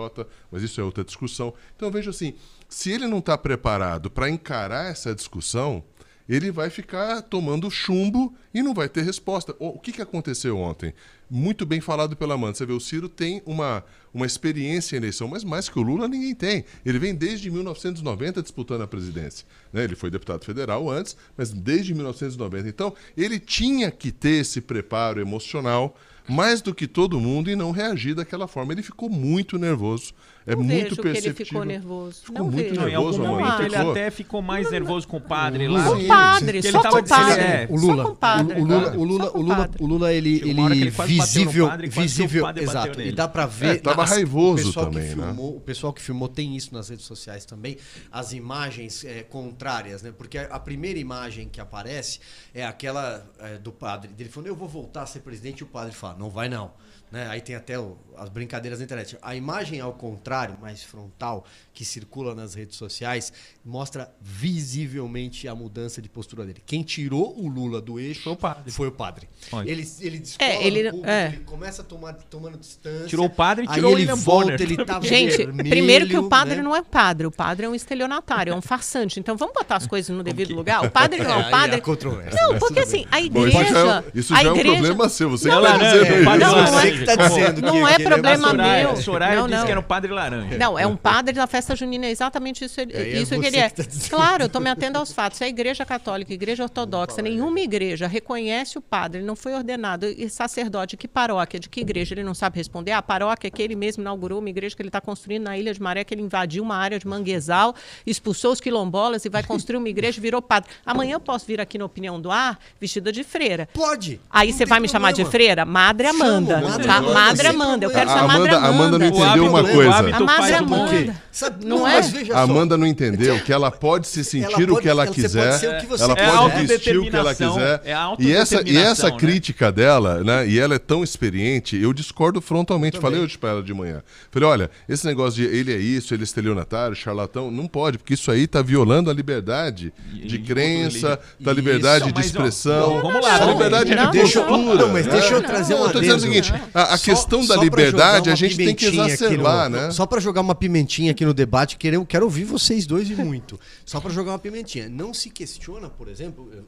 mas 0.52 0.64
isso 0.64 0.80
é 0.80 0.84
outra 0.84 1.04
discussão. 1.04 1.54
Então 1.76 1.88
eu 1.88 1.92
vejo 1.92 2.10
assim, 2.10 2.34
se 2.68 2.92
ele 2.92 3.08
não 3.08 3.20
está 3.20 3.38
preparado 3.38 4.10
para 4.10 4.30
encarar 4.30 4.90
essa 4.90 5.16
discussão, 5.16 5.84
ele 6.28 6.52
vai 6.52 6.70
ficar 6.70 7.22
tomando 7.22 7.70
chumbo 7.70 8.34
e 8.54 8.62
não 8.62 8.74
vai 8.74 8.88
ter 8.88 9.04
resposta. 9.04 9.56
O 9.60 9.80
que, 9.80 9.92
que 9.92 10.02
aconteceu 10.02 10.58
ontem? 10.58 10.94
Muito 11.30 11.66
bem 11.66 11.80
falado 11.80 12.16
pela 12.16 12.36
Amanda. 12.36 12.56
Você 12.56 12.66
vê, 12.66 12.74
o 12.74 12.80
Ciro 12.80 13.08
tem 13.08 13.42
uma, 13.46 13.84
uma 14.14 14.26
experiência 14.26 14.96
em 14.96 15.00
eleição, 15.00 15.28
mas 15.28 15.44
mais 15.44 15.70
que 15.70 15.80
o 15.80 15.82
Lula 15.82 16.08
ninguém 16.08 16.36
tem. 16.36 16.66
Ele 16.86 17.00
vem 17.00 17.16
desde 17.16 17.50
1990 17.50 18.42
disputando 18.42 18.82
a 18.82 18.88
presidência. 18.88 19.46
né? 19.72 19.84
Ele 19.84 19.96
foi 19.96 20.10
deputado 20.10 20.44
federal 20.44 20.90
antes, 20.90 21.16
mas 21.38 21.52
desde 21.52 21.94
1990. 21.94 22.68
Então, 22.68 22.94
ele 23.16 23.40
tinha 23.40 23.90
que 23.90 24.12
ter 24.12 24.42
esse 24.42 24.62
preparo 24.62 25.22
emocional 25.22 25.96
mais 26.28 26.62
do 26.62 26.74
que 26.74 26.88
todo 26.88 27.20
mundo 27.20 27.50
e 27.50 27.56
não 27.56 27.72
reagir 27.72 28.16
daquela 28.16 28.48
forma. 28.48 28.74
Ele 28.74 28.84
ficou 28.84 29.10
muito 29.10 29.58
nervoso. 29.58 30.14
É 30.46 30.56
Não 30.56 30.64
muito 30.64 30.72
vejo 30.84 30.96
que 30.96 31.02
ele 31.02 31.14
perceptível. 31.14 31.46
ficou 31.46 31.64
nervoso. 31.66 32.22
Ficou 32.22 32.38
Não 32.40 32.46
muito 32.52 32.58
vejo. 32.70 32.82
Não, 32.82 32.90
em 32.90 32.96
algum 32.96 33.10
nervoso, 33.12 33.24
Não 33.32 33.40
momento 33.40 33.62
ele 33.62 33.70
Ficou. 33.78 33.92
até 33.92 34.10
ficou 34.12 34.42
mais 34.42 34.72
nervoso 34.72 35.08
com 35.08 35.18
o 35.18 35.22
padre 35.22 35.68
lá. 35.68 35.84
Com 35.86 35.94
o 35.98 36.08
padre, 36.08 36.58
ele 36.58 36.72
só 36.72 36.82
com 36.90 36.98
o 36.98 37.08
padre. 37.08 37.42
é, 37.44 37.68
O 37.70 37.76
Lula, 37.76 38.08
o 38.08 38.16
padre. 38.16 38.60
o, 38.60 38.64
o 38.64 38.66
Lula, 38.66 38.88
É. 38.88 38.98
o 38.98 39.04
Lula, 39.04 39.32
o 39.38 39.42
Lula, 39.42 39.70
o 39.80 39.86
Lula, 39.86 40.14
ele, 40.14 40.42
ele 40.50 40.90
visível, 40.90 41.68
padre, 41.68 41.88
visível, 41.90 42.46
exato. 42.58 43.02
E 43.02 43.12
dá 43.12 43.28
pra 43.28 43.46
ver. 43.46 43.76
É, 43.76 43.80
tava 43.80 44.02
nas- 44.02 44.10
raivoso 44.10 44.74
também, 44.74 45.10
que 45.10 45.16
né? 45.16 45.26
filmou, 45.28 45.58
O 45.58 45.62
pessoal 45.62 45.94
que 45.94 46.02
filmou 46.02 46.28
tem 46.28 46.56
isso 46.56 46.74
nas 46.74 46.90
redes 46.90 47.06
sociais 47.06 47.46
também, 47.46 47.78
as 48.12 48.34
imagens 48.34 49.06
é, 49.06 49.22
contrárias, 49.24 50.02
né? 50.02 50.12
Porque 50.18 50.38
a, 50.40 50.46
a 50.48 50.60
primeira 50.60 50.98
imagem 50.98 51.48
que 51.50 51.62
aparece 51.62 52.20
é 52.54 52.66
aquela 52.66 53.24
é, 53.40 53.58
do 53.58 53.72
padre. 53.72 54.10
Ele 54.18 54.28
falando, 54.30 54.48
eu 54.48 54.56
vou 54.56 54.68
voltar 54.68 55.04
a 55.04 55.06
ser 55.06 55.20
presidente, 55.20 55.60
e 55.60 55.64
o 55.64 55.68
padre 55.68 55.94
fala, 55.94 56.16
não 56.18 56.30
vai 56.30 56.50
não. 56.50 56.72
Né? 57.12 57.28
Aí 57.30 57.42
tem 57.42 57.56
até 57.56 57.78
o- 57.78 57.98
as 58.18 58.30
brincadeiras 58.30 58.80
na 58.80 58.86
internet. 58.86 59.18
A 59.22 59.36
imagem 59.36 59.82
ao 59.82 59.92
contrário, 59.94 60.58
mais 60.62 60.82
frontal, 60.82 61.46
que 61.74 61.84
circula 61.84 62.34
nas 62.34 62.54
redes 62.54 62.78
sociais, 62.78 63.34
mostra 63.66 64.10
visivelmente 64.22 65.48
a 65.48 65.56
mudança 65.56 66.02
de 66.02 66.08
postura 66.08 66.46
dele. 66.46 66.62
Quem 66.66 66.84
tirou 66.84 67.38
o 67.38 67.48
Lula 67.48 67.82
do 67.82 68.00
eixo 68.00 68.24
Foi 68.24 68.34
o 68.34 68.36
padre. 68.38 68.72
Foi 68.72 68.88
o 68.88 68.92
padre. 68.92 69.30
Olha. 69.52 69.70
Ele, 69.70 69.88
ele 70.02 70.20
descola 70.20 70.50
É, 70.50 70.66
ele- 70.66 70.84
público, 70.92 71.08
é. 71.10 71.28
ele 71.28 71.38
começa 71.40 71.82
a 71.82 71.86
tomar 71.86 72.14
tomando 72.14 72.58
distância. 72.58 73.08
Tirou 73.08 73.26
o 73.26 73.30
padre 73.30 73.66
e 73.66 73.68
aí 73.68 73.74
tirou 73.76 73.92
o 73.92 73.94
ele 73.96 74.02
William 74.04 74.16
volta, 74.16 74.46
Bonner 74.52 74.62
ele 74.62 74.86
tá 74.86 75.02
Gente, 75.02 75.38
vermelho, 75.38 75.70
primeiro 75.70 76.08
que 76.08 76.18
o 76.18 76.30
padre 76.30 76.56
né? 76.58 76.62
não 76.62 76.76
é 76.76 76.82
padre, 76.82 77.28
o 77.28 77.32
padre 77.32 77.66
é 77.66 77.70
um 77.70 77.76
estelionatário, 77.76 78.54
é 78.54 78.56
um 78.56 78.62
farsante. 78.62 79.20
Então 79.20 79.36
vamos 79.36 79.54
botar 79.54 79.76
as 79.78 79.88
coisas 79.88 80.16
no 80.16 80.24
devido 80.24 80.54
lugar. 80.56 80.86
O 80.86 80.92
padre 80.92 81.22
não 81.24 81.30
é 81.32 81.34
É, 81.42 81.48
o 81.48 81.52
padre. 81.52 81.82
controvérsia, 81.82 82.40
Não, 82.42 82.58
porque 82.60 82.80
assim, 82.80 83.06
a 83.12 83.20
Bom, 83.30 83.48
isso 83.48 83.52
já 83.58 83.62
igreja. 83.64 84.06
é, 84.16 84.20
isso 84.20 84.34
já 84.36 84.42
é 84.44 84.52
um 84.52 84.56
igreja, 84.56 84.72
problema 84.76 85.10
seu. 85.10 85.30
Você 85.30 85.48
Não, 85.50 85.58
que 85.62 85.68
tá 85.68 85.72
laranja, 85.78 86.04
dizendo 86.04 86.22
o 86.22 86.26
padre 86.26 86.46
isso. 86.46 86.56
Não, 86.56 86.66
Você 86.68 87.01
é- 87.04 87.08
que 87.08 87.18
tá 87.18 87.28
dizendo 87.28 87.62
não 87.62 87.72
que, 87.74 87.94
é 87.94 87.96
que 87.98 88.04
problema 88.04 88.50
Soraya, 88.50 88.84
meu. 88.88 88.96
Soraya 88.98 89.36
Não, 89.36 89.48
disse 89.48 89.60
não. 89.60 89.66
que 89.66 89.72
era 89.72 89.80
o 89.80 89.84
padre 89.84 90.12
laranja. 90.12 90.58
Não, 90.58 90.78
é 90.80 90.86
um 90.88 90.96
padre 90.96 91.34
da 91.34 91.48
festa 91.48 91.76
junina, 91.76 92.06
é 92.06 92.12
exatamente 92.12 92.66
isso, 92.66 92.80
ele- 92.80 92.94
É, 92.94 93.02
é 93.02 93.08
isso 93.22 93.32
que 93.36 93.42
você 93.42 93.48
ele 93.48 93.58
é. 93.58 93.70
que 93.70 93.84
tá 93.84 93.86
claro, 94.10 94.44
eu 94.44 94.48
estou 94.48 94.62
me 94.62 94.70
atendo 94.70 94.98
aos 94.98 95.12
fatos. 95.12 95.38
Se 95.38 95.44
a 95.44 95.48
igreja 95.48 95.86
católica, 95.86 96.32
a 96.32 96.36
igreja 96.36 96.64
ortodoxa, 96.64 97.22
nenhuma 97.22 97.60
igreja 97.60 98.08
reconhece 98.08 98.78
o 98.78 98.82
padre, 98.82 99.20
ele 99.20 99.28
não 99.28 99.36
foi 99.36 99.54
ordenado, 99.54 100.06
e 100.06 100.30
sacerdote, 100.30 100.98
que 100.98 101.08
paróquia, 101.08 101.60
de 101.60 101.70
que 101.70 101.82
igreja, 101.82 102.14
ele 102.14 102.24
não 102.24 102.34
sabe 102.34 102.58
responder. 102.58 102.92
A 102.92 103.02
paróquia 103.02 103.50
que 103.50 103.62
ele 103.62 103.76
mesmo 103.76 104.02
inaugurou, 104.02 104.40
uma 104.40 104.50
igreja 104.50 104.76
que 104.76 104.82
ele 104.82 104.90
está 104.90 105.02
construindo 105.02 105.44
na 105.44 105.58
Ilha 105.58 105.74
de 105.74 105.82
Maré, 105.82 106.04
que 106.04 106.14
ele 106.14 106.22
invadiu 106.22 106.64
uma 106.64 106.76
área 106.76 107.00
de 107.00 107.08
manguezal, 107.08 107.76
expulsou 108.06 108.52
os 108.52 108.60
quilombolas 108.62 109.26
e 109.26 109.30
vai 109.30 109.44
construir 109.44 109.78
uma 109.78 109.90
igreja 109.90 110.20
e 110.20 110.22
virou 110.22 110.42
padre. 110.42 110.70
Amanhã 110.86 111.14
eu 111.14 111.20
posso 111.20 111.46
vir 111.46 111.60
aqui 111.62 111.78
na 111.78 111.86
Opinião 111.86 112.20
do 112.20 112.32
Ar, 112.32 112.60
vestida 112.80 113.12
de 113.12 113.24
freira. 113.24 113.68
Pode. 113.74 114.20
Aí 114.30 114.52
você 114.54 114.66
vai 114.66 114.80
me 114.80 114.88
chamar 114.90 115.12
de 115.12 115.22
problema. 115.24 115.32
freira? 115.32 115.66
Madre 115.66 116.08
Amanda. 116.08 116.56
Chama, 116.56 116.70
Madre 116.70 116.88
tá? 116.92 116.98
Amanda, 116.98 117.14
Madre 117.14 117.42
sem 117.42 117.50
Amanda. 117.56 117.86
Eu 117.86 117.90
quero 117.92 118.10
A 118.10 118.14
chamar 118.14 118.36
Amanda- 118.36 118.52
a 118.52 118.58
Amanda. 118.58 118.68
Amanda 118.70 119.00
não 119.00 119.06
entendeu 119.08 119.46
uma 119.48 119.64
coisa. 119.64 119.90
A 119.92 120.02
o 120.02 120.16
Amanda. 120.58 121.16
Não 121.64 121.88
é? 121.88 122.02
A. 122.34 122.42
Amanda 122.42 122.78
não 122.78 122.86
entendeu 122.88 123.40
que 123.44 123.54
ela 123.54 123.72
pode 123.72 124.08
se 124.08 124.24
sentir 124.24 124.70
o 124.70 124.78
que 124.78 124.90
ela 124.90 125.08
quiser, 125.08 125.54
ser 125.54 125.76
o 125.76 125.80
que 125.80 125.86
você 125.86 126.04
ela 126.04 126.16
pode 126.16 126.56
É 126.56 126.64
vestir 126.66 126.98
o 126.98 127.10
que 127.10 127.16
ela 127.16 127.34
quiser. 127.34 127.82
é 127.86 127.94
a 127.94 128.16
e 128.20 128.32
essa, 128.34 128.62
e 128.68 128.78
essa 128.78 129.10
né? 129.10 129.18
crítica 129.18 129.72
dela, 129.72 130.24
né? 130.24 130.48
E 130.48 130.60
ela 130.60 130.76
é 130.76 130.80
tão 130.80 131.04
experiente, 131.04 131.78
eu 131.78 131.94
discordo 131.94 132.42
frontalmente. 132.42 133.00
Falei 133.00 133.20
hoje 133.22 133.38
pra 133.38 133.52
ela 133.52 133.64
de 133.64 133.74
manhã. 133.74 134.04
Falei, 134.30 134.48
olha, 134.50 134.72
esse 134.88 135.06
negócio 135.06 135.42
de 135.42 135.44
ele 135.56 135.74
é 135.74 135.78
isso, 135.78 136.14
ele 136.14 136.24
é 136.24 136.26
estelionatário, 136.26 136.96
charlatão, 136.96 137.50
não 137.50 137.68
pode, 137.68 137.98
porque 137.98 138.14
isso 138.14 138.30
aí 138.32 138.46
tá 138.48 138.62
violando 138.62 139.10
a 139.10 139.14
liberdade 139.14 139.94
E- 140.14 140.28
de 140.28 140.40
crença, 140.40 141.20
da 141.40 141.54
liberdade 141.54 142.06
de 142.08 142.14
mas, 142.14 142.26
ó, 142.26 142.28
expressão, 142.28 142.96
não, 142.96 143.02
vamos 143.02 143.22
lá, 143.26 143.38
da 143.38 143.46
não, 143.46 143.54
liberdade 143.54 143.96
não, 143.96 144.12
de 144.12 144.20
postura. 144.20 144.46
não, 144.76 144.90
mas 144.90 145.06
né? 145.06 145.12
deixa 145.14 145.34
eu 145.36 145.42
trazer 145.42 145.74
Não, 145.74 145.82
um 145.84 145.86
eu 145.86 145.92
tô 145.94 146.00
dizendo 146.00 146.18
o 146.18 146.22
seguinte, 146.22 146.54
a, 146.84 146.94
a 146.94 146.98
Só- 146.98 147.06
questão 147.06 147.46
da 147.46 147.56
liberdade 147.56 148.30
a 148.30 148.36
gente 148.36 148.56
tem 148.58 148.76
que 148.76 148.86
exacerbar, 148.86 149.70
no- 149.70 149.78
né? 149.78 149.92
Só 149.92 150.06
pra 150.06 150.20
jogar 150.20 150.42
uma 150.42 150.56
pimentinha 150.56 151.12
aqui 151.12 151.26
no 151.26 151.34
debate, 151.34 151.78
quero, 151.78 152.06
quero 152.06 152.26
ouvir 152.26 152.44
vocês 152.44 152.86
dois 152.86 153.10
e 153.10 153.16
muito. 153.16 153.60
Só 153.86 154.00
pra 154.00 154.12
jogar 154.12 154.32
uma 154.34 154.40
pimentinha. 154.40 154.88
Não 154.90 155.14
se 155.14 155.30
questiona, 155.30 155.90
por 155.90 156.08
exemplo, 156.08 156.50
eu- 156.54 156.66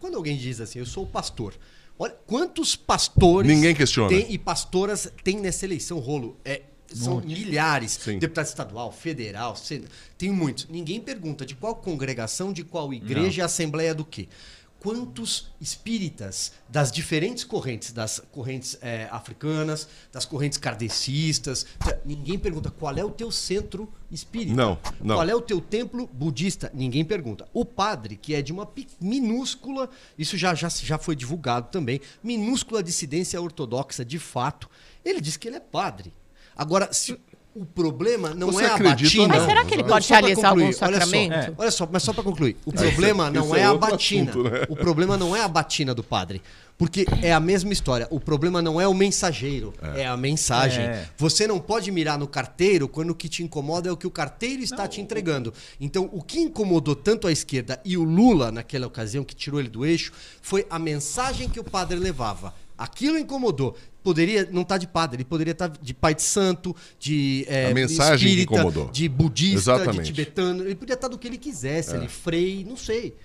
quando 0.00 0.16
alguém 0.16 0.36
diz 0.36 0.60
assim, 0.60 0.78
eu 0.78 0.86
sou 0.86 1.06
pastor. 1.06 1.54
Olha, 1.98 2.14
quantos 2.26 2.76
pastores 2.76 3.50
Ninguém 3.50 3.74
questiona. 3.74 4.08
tem, 4.10 4.26
e 4.30 4.36
pastoras 4.36 5.10
tem 5.24 5.38
nessa 5.40 5.64
eleição, 5.64 5.98
rolo? 5.98 6.36
É, 6.44 6.60
são 6.92 7.20
milhares. 7.22 7.98
Sim. 8.02 8.18
Deputado 8.18 8.44
estadual, 8.46 8.92
federal, 8.92 9.56
sen- 9.56 9.84
tem 10.18 10.30
muitos. 10.30 10.68
Ninguém 10.68 11.00
pergunta 11.00 11.44
de 11.46 11.54
qual 11.54 11.74
congregação, 11.74 12.52
de 12.52 12.62
qual 12.62 12.92
igreja, 12.92 13.46
assembleia 13.46 13.94
do 13.94 14.04
quê. 14.04 14.28
Quantos 14.78 15.48
espíritas 15.60 16.52
das 16.68 16.92
diferentes 16.92 17.44
correntes, 17.44 17.92
das 17.92 18.20
correntes 18.30 18.78
eh, 18.80 19.08
africanas, 19.10 19.88
das 20.12 20.24
correntes 20.24 20.58
kardecistas, 20.58 21.66
tá, 21.78 21.98
ninguém 22.04 22.38
pergunta 22.38 22.70
qual 22.70 22.96
é 22.96 23.04
o 23.04 23.10
teu 23.10 23.30
centro 23.30 23.92
espírita. 24.10 24.54
Não, 24.54 24.78
não. 25.00 25.16
Qual 25.16 25.28
é 25.28 25.34
o 25.34 25.40
teu 25.40 25.60
templo 25.60 26.08
budista? 26.12 26.70
Ninguém 26.74 27.04
pergunta. 27.04 27.48
O 27.52 27.64
padre, 27.64 28.16
que 28.16 28.34
é 28.34 28.42
de 28.42 28.52
uma 28.52 28.70
minúscula, 29.00 29.90
isso 30.16 30.36
já, 30.36 30.54
já, 30.54 30.68
já 30.68 30.98
foi 30.98 31.16
divulgado 31.16 31.68
também, 31.70 32.00
minúscula 32.22 32.82
dissidência 32.82 33.40
ortodoxa 33.40 34.04
de 34.04 34.18
fato, 34.18 34.68
ele 35.04 35.20
diz 35.20 35.36
que 35.36 35.48
ele 35.48 35.56
é 35.56 35.60
padre. 35.60 36.12
Agora, 36.56 36.92
se 36.92 37.18
o 37.56 37.64
problema 37.64 38.34
não 38.34 38.52
Você 38.52 38.64
é 38.64 38.68
a 38.68 38.76
batina. 38.78 39.28
não? 39.28 39.36
Mas 39.36 39.46
será 39.46 39.64
que 39.64 39.74
ele 39.74 39.82
Não, 39.82 39.88
pode 39.88 40.08
realizar 40.08 40.48
algum 40.48 40.60
concluir, 40.60 40.84
olha 40.84 41.00
só, 41.00 41.06
sacramento? 41.06 41.54
Olha 41.56 41.70
só, 41.70 41.88
mas 41.90 42.02
só 42.02 42.12
para 42.12 42.22
concluir. 42.22 42.56
O 42.66 42.72
problema 42.72 43.30
não 43.30 43.56
é, 43.56 43.60
é 43.60 43.64
a 43.64 43.74
batina. 43.74 44.30
assunto, 44.30 44.44
né? 44.44 44.66
O 44.68 44.76
problema 44.76 45.16
não 45.16 45.34
é 45.34 45.40
a 45.42 45.48
batina 45.48 45.94
do 45.94 46.04
padre. 46.04 46.42
Porque 46.78 47.06
é 47.22 47.32
a 47.32 47.40
mesma 47.40 47.72
história. 47.72 48.06
O 48.10 48.20
problema 48.20 48.60
não 48.60 48.78
é 48.78 48.86
o 48.86 48.92
mensageiro, 48.92 49.72
é, 49.94 50.06
a 50.06 50.14
mensagem. 50.14 50.84
É. 50.84 51.08
Você 51.16 51.46
não 51.46 51.58
pode 51.58 51.90
mirar 51.90 52.18
no 52.18 52.28
carteiro 52.28 52.86
quando 52.86 53.10
o 53.10 53.14
que 53.14 53.30
te 53.30 53.42
incomoda 53.42 53.88
é 53.88 53.92
o 53.92 53.96
que 53.96 54.06
o 54.06 54.10
carteiro 54.10 54.62
está 54.62 54.86
te 54.86 55.00
entregando. 55.00 55.54
Então, 55.80 56.10
o 56.12 56.22
que 56.22 56.38
incomodou 56.38 56.94
tanto 56.94 57.26
a 57.26 57.32
esquerda 57.32 57.80
e 57.82 57.96
o 57.96 58.04
Lula, 58.04 58.52
naquela 58.52 58.86
ocasião 58.86 59.24
que 59.24 59.34
tirou 59.34 59.58
ele 59.58 59.70
do 59.70 59.86
eixo, 59.86 60.12
foi 60.42 60.66
a 60.68 60.78
mensagem 60.78 61.48
que 61.48 61.58
o 61.58 61.64
padre 61.64 61.98
levava. 61.98 62.52
Aquilo 62.78 63.18
incomodou. 63.18 63.76
Poderia 64.02 64.48
não 64.52 64.62
estar 64.62 64.78
de 64.78 64.86
padre, 64.86 65.16
ele 65.16 65.24
poderia 65.24 65.52
estar 65.52 65.68
de 65.68 65.94
pai 65.94 66.14
de 66.14 66.22
santo, 66.22 66.74
de 66.98 67.44
é, 67.48 67.70
A 67.70 67.74
mensagem 67.74 68.18
que 68.18 68.24
espírita, 68.40 68.54
incomodou. 68.54 68.88
de 68.90 69.08
budista, 69.08 69.56
Exatamente. 69.74 69.98
de 69.98 70.12
tibetano. 70.12 70.62
Ele 70.64 70.74
podia 70.74 70.94
estar 70.94 71.08
do 71.08 71.18
que 71.18 71.26
ele 71.26 71.38
quisesse, 71.38 71.94
É. 71.94 71.96
ele 71.98 72.08
frei, 72.08 72.64
não 72.68 72.76
sei. 72.76 73.16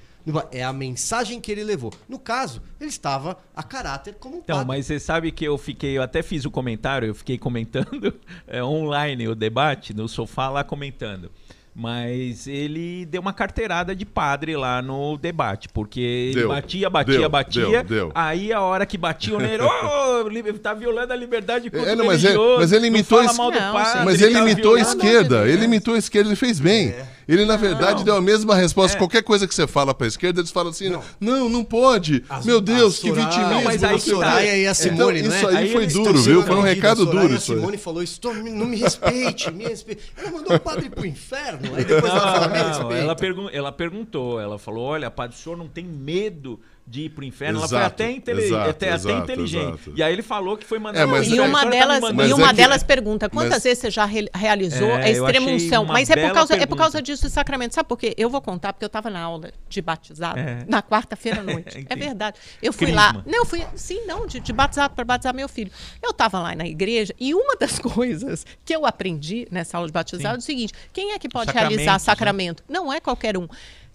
É 0.51 0.63
a 0.63 0.71
mensagem 0.71 1.41
que 1.41 1.51
ele 1.51 1.63
levou. 1.63 1.91
No 2.07 2.19
caso, 2.19 2.61
ele 2.79 2.89
estava 2.89 3.37
a 3.55 3.63
caráter 3.63 4.15
como 4.19 4.35
um 4.35 4.39
Então, 4.39 4.57
padre. 4.57 4.67
mas 4.67 4.85
você 4.85 4.99
sabe 4.99 5.31
que 5.31 5.43
eu 5.43 5.57
fiquei, 5.57 5.97
eu 5.97 6.03
até 6.03 6.21
fiz 6.21 6.45
o 6.45 6.51
comentário, 6.51 7.07
eu 7.07 7.15
fiquei 7.15 7.39
comentando 7.39 8.13
é, 8.47 8.63
online 8.63 9.27
o 9.27 9.33
debate, 9.35 9.95
no 9.95 10.07
sofá 10.07 10.47
lá 10.49 10.63
comentando. 10.63 11.31
Mas 11.73 12.47
ele 12.47 13.05
deu 13.05 13.21
uma 13.21 13.31
carteirada 13.31 13.95
de 13.95 14.05
padre 14.05 14.57
lá 14.57 14.81
no 14.81 15.17
debate, 15.17 15.69
porque 15.69 16.01
ele 16.01 16.35
Deu, 16.41 16.49
batia, 16.49 16.89
batia, 16.89 17.19
deu, 17.19 17.29
batia. 17.29 17.65
deu, 17.65 17.83
deu. 17.83 18.11
Aí 18.13 18.51
a 18.51 18.59
hora 18.59 18.85
que 18.85 18.97
batia 18.97 19.37
o 19.37 19.39
Nero, 19.39 19.63
oh, 19.65 20.59
tá 20.61 20.73
violando 20.73 21.13
a 21.13 21.15
liberdade 21.15 21.65
de 21.65 21.69
culto 21.71 21.87
É, 21.87 21.95
não, 21.95 22.05
mas 22.05 22.25
é- 22.25 22.35
mas 22.57 22.71
ele 22.73 22.81
não 22.81 22.87
imitou 22.97 23.19
fala 23.19 23.29
esse- 23.29 23.37
mal 23.37 23.51
do 23.51 23.59
Não, 23.59 23.73
padre, 23.73 24.05
Mas 24.05 24.21
ele 24.21 24.33
tá 24.33 24.41
imitou 24.41 24.75
a 24.75 24.79
esquerda, 24.81 25.47
ele 25.47 25.63
imitou 25.65 25.93
a 25.93 25.97
esquerda, 25.97 26.27
ele 26.29 26.35
fez 26.35 26.59
bem. 26.59 26.93
Ele, 27.27 27.45
na 27.45 27.55
verdade, 27.55 27.99
Não. 27.99 28.03
deu 28.03 28.15
a 28.15 28.21
mesma 28.21 28.55
resposta. 28.55 28.97
É. 28.97 28.99
Qualquer 28.99 29.23
coisa 29.23 29.47
que 29.47 29.55
você 29.55 29.65
fala 29.65 29.93
pra 29.93 30.05
esquerda, 30.05 30.41
eles 30.41 30.51
falam 30.51 30.71
assim: 30.71 30.89
não, 30.89 31.01
não, 31.19 31.47
não 31.47 31.63
pode. 31.63 32.25
As- 32.27 32.45
Meu 32.45 32.59
Deus, 32.59 32.99
que 32.99 33.09
vitimismo. 33.09 33.53
Não, 33.53 33.63
mas 33.63 33.81
aí 33.83 33.97
que 33.99 34.09
tá. 34.09 34.15
Soraya 34.15 34.57
e 34.57 34.67
a 34.67 34.73
Simone, 34.73 35.19
Então, 35.19 35.29
não 35.29 35.35
é? 35.35 35.37
isso 35.37 35.47
aí 35.47 35.55
Aí 35.57 35.71
foi 35.71 35.87
duro, 35.87 36.19
viu? 36.21 36.43
Foi 36.43 36.55
um 36.57 36.61
recado 36.61 37.05
duro 37.05 37.19
a 37.33 37.37
isso 37.37 37.53
aí. 37.53 37.59
Simone 37.59 37.77
falou 37.77 38.03
isso, 38.03 38.19
"Tô- 38.19 38.33
não 38.33 38.65
me 38.65 38.75
respeite, 38.75 39.49
me 39.51 39.63
respeite. 39.63 40.01
Ela 40.17 40.31
mandou 40.31 40.57
o 40.57 40.59
padre 40.59 40.89
pro 40.89 41.05
inferno. 41.05 41.60
Aí 41.75 41.85
depois 41.85 42.11
ela 42.11 42.19
fala, 42.19 42.47
Não, 42.47 42.79
não, 42.79 42.91
ela, 42.91 43.15
pergun 43.15 43.49
ela 43.51 43.71
perguntou, 43.71 44.39
ela 44.39 44.57
falou, 44.57 44.85
olha, 44.85 45.09
padre, 45.11 45.35
o 45.35 45.39
senhor 45.39 45.57
não 45.57 45.67
tem 45.67 45.85
medo 45.85 46.59
de 46.91 47.01
ir 47.05 47.09
pro 47.09 47.23
inferno? 47.23 47.59
ela 47.59 47.67
foi 47.67 47.77
Exato, 47.77 47.93
até, 48.03 48.11
intele- 48.11 48.41
exato, 48.43 48.69
até, 48.69 48.87
até 48.89 48.95
exato, 48.95 49.23
inteligente. 49.23 49.63
exato. 49.81 49.93
E 49.95 50.03
aí 50.03 50.11
ele 50.13 50.21
falou 50.21 50.57
que 50.57 50.65
foi 50.65 50.77
mandar 50.77 50.99
É, 50.99 51.05
mas 51.05 51.25
E 51.25 51.29
é- 51.31 51.33
inferno, 51.35 51.49
uma 51.49 51.63
tá 51.63 51.69
delas, 51.69 52.03
e 52.03 52.31
é 52.31 52.35
uma 52.35 52.47
que- 52.49 52.53
delas 52.55 52.83
pergunta: 52.83 53.29
quantas 53.29 53.49
mas- 53.53 53.63
vezes 53.63 53.79
você 53.79 53.89
já 53.91 54.05
re- 54.05 54.29
realizou 54.33 54.89
É, 54.89 55.03
a 55.05 55.09
extremunção? 55.09 55.85
Mas 55.85 56.09
é 56.09 56.15
por, 56.27 56.33
causa, 56.33 56.55
é 56.55 56.65
por 56.65 56.77
causa 56.77 57.01
disso 57.01 57.27
o 57.27 57.29
sacramento. 57.29 57.73
Sabe 57.73 57.87
por 57.87 57.97
quê? 57.97 58.13
Eu 58.17 58.29
vou 58.29 58.41
contar, 58.41 58.73
porque 58.73 58.83
eu 58.83 58.87
estava 58.87 59.09
na 59.09 59.21
aula 59.21 59.51
de 59.69 59.81
batizado 59.81 60.37
É. 60.37 60.65
na 60.67 60.81
quarta-feira 60.83 61.39
à 61.39 61.43
noite. 61.43 61.85
é 61.89 61.95
verdade. 61.95 62.37
Eu 62.61 62.73
fui 62.73 62.87
Crisma. 62.87 63.01
lá. 63.13 63.23
Não, 63.25 63.39
eu 63.39 63.45
fui. 63.45 63.65
Sim, 63.75 64.01
não, 64.05 64.27
de, 64.27 64.39
de 64.41 64.51
batizado 64.53 64.93
para 64.93 65.05
batizar 65.05 65.33
meu 65.33 65.47
filho. 65.47 65.71
Eu 66.03 66.09
estava 66.11 66.39
lá 66.39 66.53
na 66.55 66.67
igreja 66.67 67.15
e 67.17 67.33
uma 67.33 67.55
das 67.55 67.79
coisas 67.79 68.45
que 68.65 68.75
eu 68.75 68.85
aprendi 68.85 69.47
nessa 69.49 69.77
aula 69.77 69.87
de 69.87 69.93
batizado 69.93 70.35
é 70.35 70.39
o 70.39 70.41
seguinte: 70.41 70.73
quem 70.91 71.13
é 71.13 71.19
que 71.19 71.29
pode 71.29 71.51
realizar 71.53 71.97
Sacramentos, 71.99 72.05
né? 72.05 72.11
sacramento? 72.11 72.63
Não 72.67 72.91
é 72.91 72.99
qualquer 72.99 73.37
um. 73.37 73.47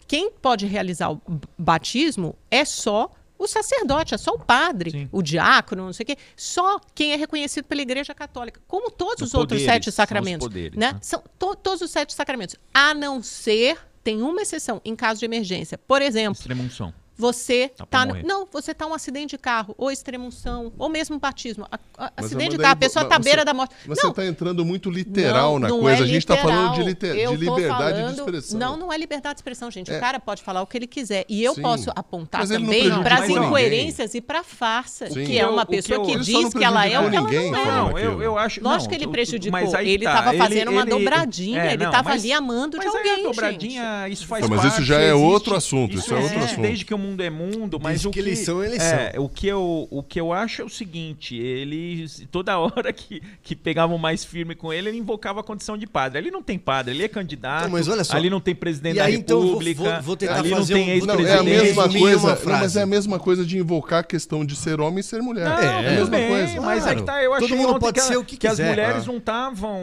Quem 0.07 0.31
pode 0.31 0.67
realizar 0.67 1.11
o 1.13 1.21
batismo 1.59 2.37
é 2.51 2.65
só 2.65 3.11
o 3.39 3.47
sacerdote, 3.47 4.15
é 4.15 4.19
só 4.19 4.33
o 4.33 4.39
padre, 4.39 4.91
Sim. 4.91 5.09
o 5.13 5.21
diácono, 5.21 5.85
não 5.85 5.93
sei 5.93 6.05
o 6.05 6.07
quê. 6.07 6.17
Só 6.35 6.81
quem 6.95 7.13
é 7.13 7.17
reconhecido 7.17 7.65
pela 7.67 7.83
Igreja 7.83 8.15
Católica. 8.15 8.61
Como 8.67 8.91
todos 8.91 9.23
Os 9.23 9.29
os 9.29 9.35
outros 9.35 9.61
poderes, 9.61 9.75
sete 9.75 9.85
são 9.85 9.91
os 9.91 9.95
sacramentos. 9.97 10.47
poderes, 10.49 10.79
né? 10.79 10.93
né? 10.93 10.99
São 11.03 11.23
to- 11.39 11.55
todos 11.57 11.83
os 11.83 11.91
sete 11.91 12.15
sacramentos. 12.15 12.57
A 12.73 12.95
não 12.95 13.23
ser, 13.23 13.79
tem 14.03 14.23
uma 14.23 14.41
exceção, 14.41 14.81
em 14.85 14.97
caso 14.97 15.19
de 15.21 15.27
emergência. 15.27 15.77
Por 15.77 16.01
exemplo, 16.01 16.33
Extremunção. 16.39 16.95
Você 17.17 17.69
Tá 17.77 17.87
pra 17.87 17.99
tá, 18.01 18.07
no- 18.07 18.15
morrer. 18.15 18.27
não, 18.27 18.47
você 18.53 18.75
tá 18.75 18.87
um 18.87 18.93
acidente 18.95 19.31
de 19.31 19.39
carro, 19.39 19.75
ou 19.79 19.91
extremunção, 19.91 20.73
ou 20.79 20.89
mesmo 20.89 21.19
batismo. 21.19 21.67
A- 21.71 21.79
a- 21.99 22.13
Mas, 22.17 22.27
acidente 22.27 22.51
de 22.53 22.59
carro, 22.59 22.73
a 22.75 22.77
pessoa 22.77 23.03
mas 23.05 23.09
tá 23.11 23.17
à 23.17 23.19
você- 23.19 23.25
beira 23.25 23.45
da 23.45 23.55
morte. 23.55 23.75
Mas 23.87 23.99
não, 23.99 24.05
você 24.05 24.11
está 24.11 24.27
entrando 24.27 24.65
muito 24.65 24.91
literal 24.91 25.53
não, 25.55 25.59
na 25.61 25.69
não 25.69 25.81
coisa. 25.81 26.01
é 26.03 26.05
a 26.05 26.07
gente 26.07 26.19
está 26.19 26.37
falando 26.37 26.75
de, 26.75 26.83
liter- 26.83 27.17
Eu 27.17 27.31
de 27.33 27.37
liberdade 27.45 27.95
de 27.95 28.01
falando- 28.03 28.19
expressão. 28.19 28.59
Não, 28.59 28.77
não 28.77 28.93
é 28.93 28.99
liberdade 28.99 29.35
de 29.37 29.39
expressão, 29.41 29.71
gente. 29.71 29.91
É. 29.91 29.97
O 29.97 30.01
cara 30.01 30.21
pode 30.21 30.43
falar 30.43 30.63
o 30.63 30.67
que 30.67 30.77
ele 30.77 30.87
quiser. 30.87 31.25
E 31.29 31.43
eu 31.43 31.55
Sim. 31.55 31.63
posso 31.63 31.91
apontar 31.97 32.41
Mas 32.43 32.51
também 32.51 32.91
para 33.03 33.17
as 33.17 33.29
ninguém. 33.29 33.45
incoerências 33.45 34.15
e 34.15 34.21
para 34.21 34.43
farsa, 34.45 35.09
Sim. 35.11 35.25
que 35.25 35.39
é 35.39 35.47
uma 35.47 35.63
eu- 35.63 35.67
pessoa 35.67 36.01
o 36.01 36.07
que 36.07 36.17
diz 36.21 36.53
que 36.53 36.63
ela 36.65 36.87
é 36.87 36.99
o 37.01 37.11
que 37.11 37.17
ela 37.17 37.31
não 37.31 37.57
é. 37.57 37.65
Não, 37.67 37.99
eu, 37.99 38.23
eu 38.23 38.39
acho. 38.39 38.63
Lógico 38.63 38.85
não, 38.85 38.89
que 38.91 38.95
ele 39.05 39.11
prejudicou. 39.11 39.53
Mas 39.61 39.73
ele 39.75 40.05
tá, 40.05 40.19
estava 40.19 40.37
fazendo 40.37 40.71
uma 40.71 40.85
dobradinha, 40.85 41.63
é, 41.63 41.73
ele 41.73 41.85
estava 41.85 42.11
mas- 42.11 42.23
ali 42.23 42.33
amando 42.33 42.79
de 42.79 42.85
mas 42.85 42.95
aí 42.95 42.99
alguém. 42.99 43.13
a 43.13 43.17
gente. 43.17 43.25
dobradinha, 43.27 44.09
isso 44.09 44.27
faz 44.27 44.47
mas 44.49 44.65
isso 44.65 44.83
já 44.83 44.99
é 45.01 45.15
outro 45.15 45.55
assunto, 45.55 45.97
isso 45.97 46.13
é 46.13 46.17
outro 46.19 46.35
existe 46.37 46.53
assunto. 46.53 46.63
Desde 46.63 46.85
que 46.85 46.95
mundo 47.07 47.23
é 47.23 47.31
mundo, 47.31 47.79
mas 47.81 47.93
Desde 47.93 48.09
o 48.09 48.11
que 48.11 48.15
que, 48.23 48.29
eleição 48.29 48.63
é 48.63 48.67
eleição. 48.67 48.99
É, 48.99 49.13
o 49.19 49.29
que 49.29 49.47
eu, 49.47 49.89
o 49.91 50.03
que 50.03 50.21
eu 50.21 50.33
acho 50.33 50.63
é 50.63 50.65
o 50.65 50.69
seguinte, 50.69 51.37
ele 51.37 52.07
toda 52.31 52.57
hora 52.59 52.93
que, 52.93 53.23
que 53.43 53.55
pegavam 53.55 53.97
mais 53.99 54.25
firme 54.25 54.55
com 54.55 54.73
ele, 54.73 54.89
ele 54.89 54.99
invocava 54.99 55.41
a 55.41 55.43
condição 55.43 55.77
de 55.79 55.87
padre. 55.87 56.19
Ali 56.19 56.31
não 56.31 56.43
tem 56.43 56.59
padre, 56.59 56.95
ele 56.95 57.05
é 57.05 57.09
candidato. 57.09 57.65
Não, 57.65 57.71
mas 57.71 57.89
olha 57.89 58.05
só. 58.05 58.17
Ali 58.17 58.29
não 58.31 58.41
tem 58.41 58.55
presidente 58.55 58.97
E 58.97 59.01
aí, 59.01 59.13
da 59.13 59.19
então, 59.19 59.39
vou- 59.41 59.47
República. 59.49 59.83
vou- 59.83 60.03
vou 60.03 60.17
tentar 60.17 60.39
ali 60.39 60.51
não 60.51 60.57
fazer 60.59 60.75
tem 60.75 60.83
um- 60.83 60.87
Não, 60.87 60.93
ex-presidente. 60.95 61.31
é 61.37 61.39
a 61.39 61.43
mesma 61.65 61.89
coisa. 61.89 62.35
Não, 62.45 62.53
mas 62.59 62.77
é 62.77 62.83
a 62.83 62.87
mesma 62.87 63.19
coisa 63.19 63.45
de 63.45 63.59
invocar 63.59 64.01
a 64.01 64.05
questão 64.05 64.45
de 64.45 64.57
ser 64.57 64.81
homem 64.81 65.01
e 65.01 65.03
ser 65.03 65.21
mulher. 65.23 65.49
Não, 65.49 65.57
é 65.59 65.69
a 65.69 65.77
tudo 65.83 65.91
mesma 65.91 66.11
bem, 66.11 66.29
coisa. 66.29 66.61
mas 66.61 66.83
Claro. 66.83 66.89
é 66.99 67.01
que 67.01 67.07
tá, 67.07 67.23
eu 67.23 67.31
Todo 67.33 67.45
achei 67.45 67.57
mundo 67.57 67.69
ontem 67.71 67.81
pode 67.81 68.01
que, 68.01 68.07
ser 68.07 68.17
o 68.17 68.25
que 68.25 68.37
que 68.37 68.47
as 68.47 68.59
mulheres 68.59 69.03
Ah. 69.03 69.07
não 69.07 69.17
estavam 69.19 69.81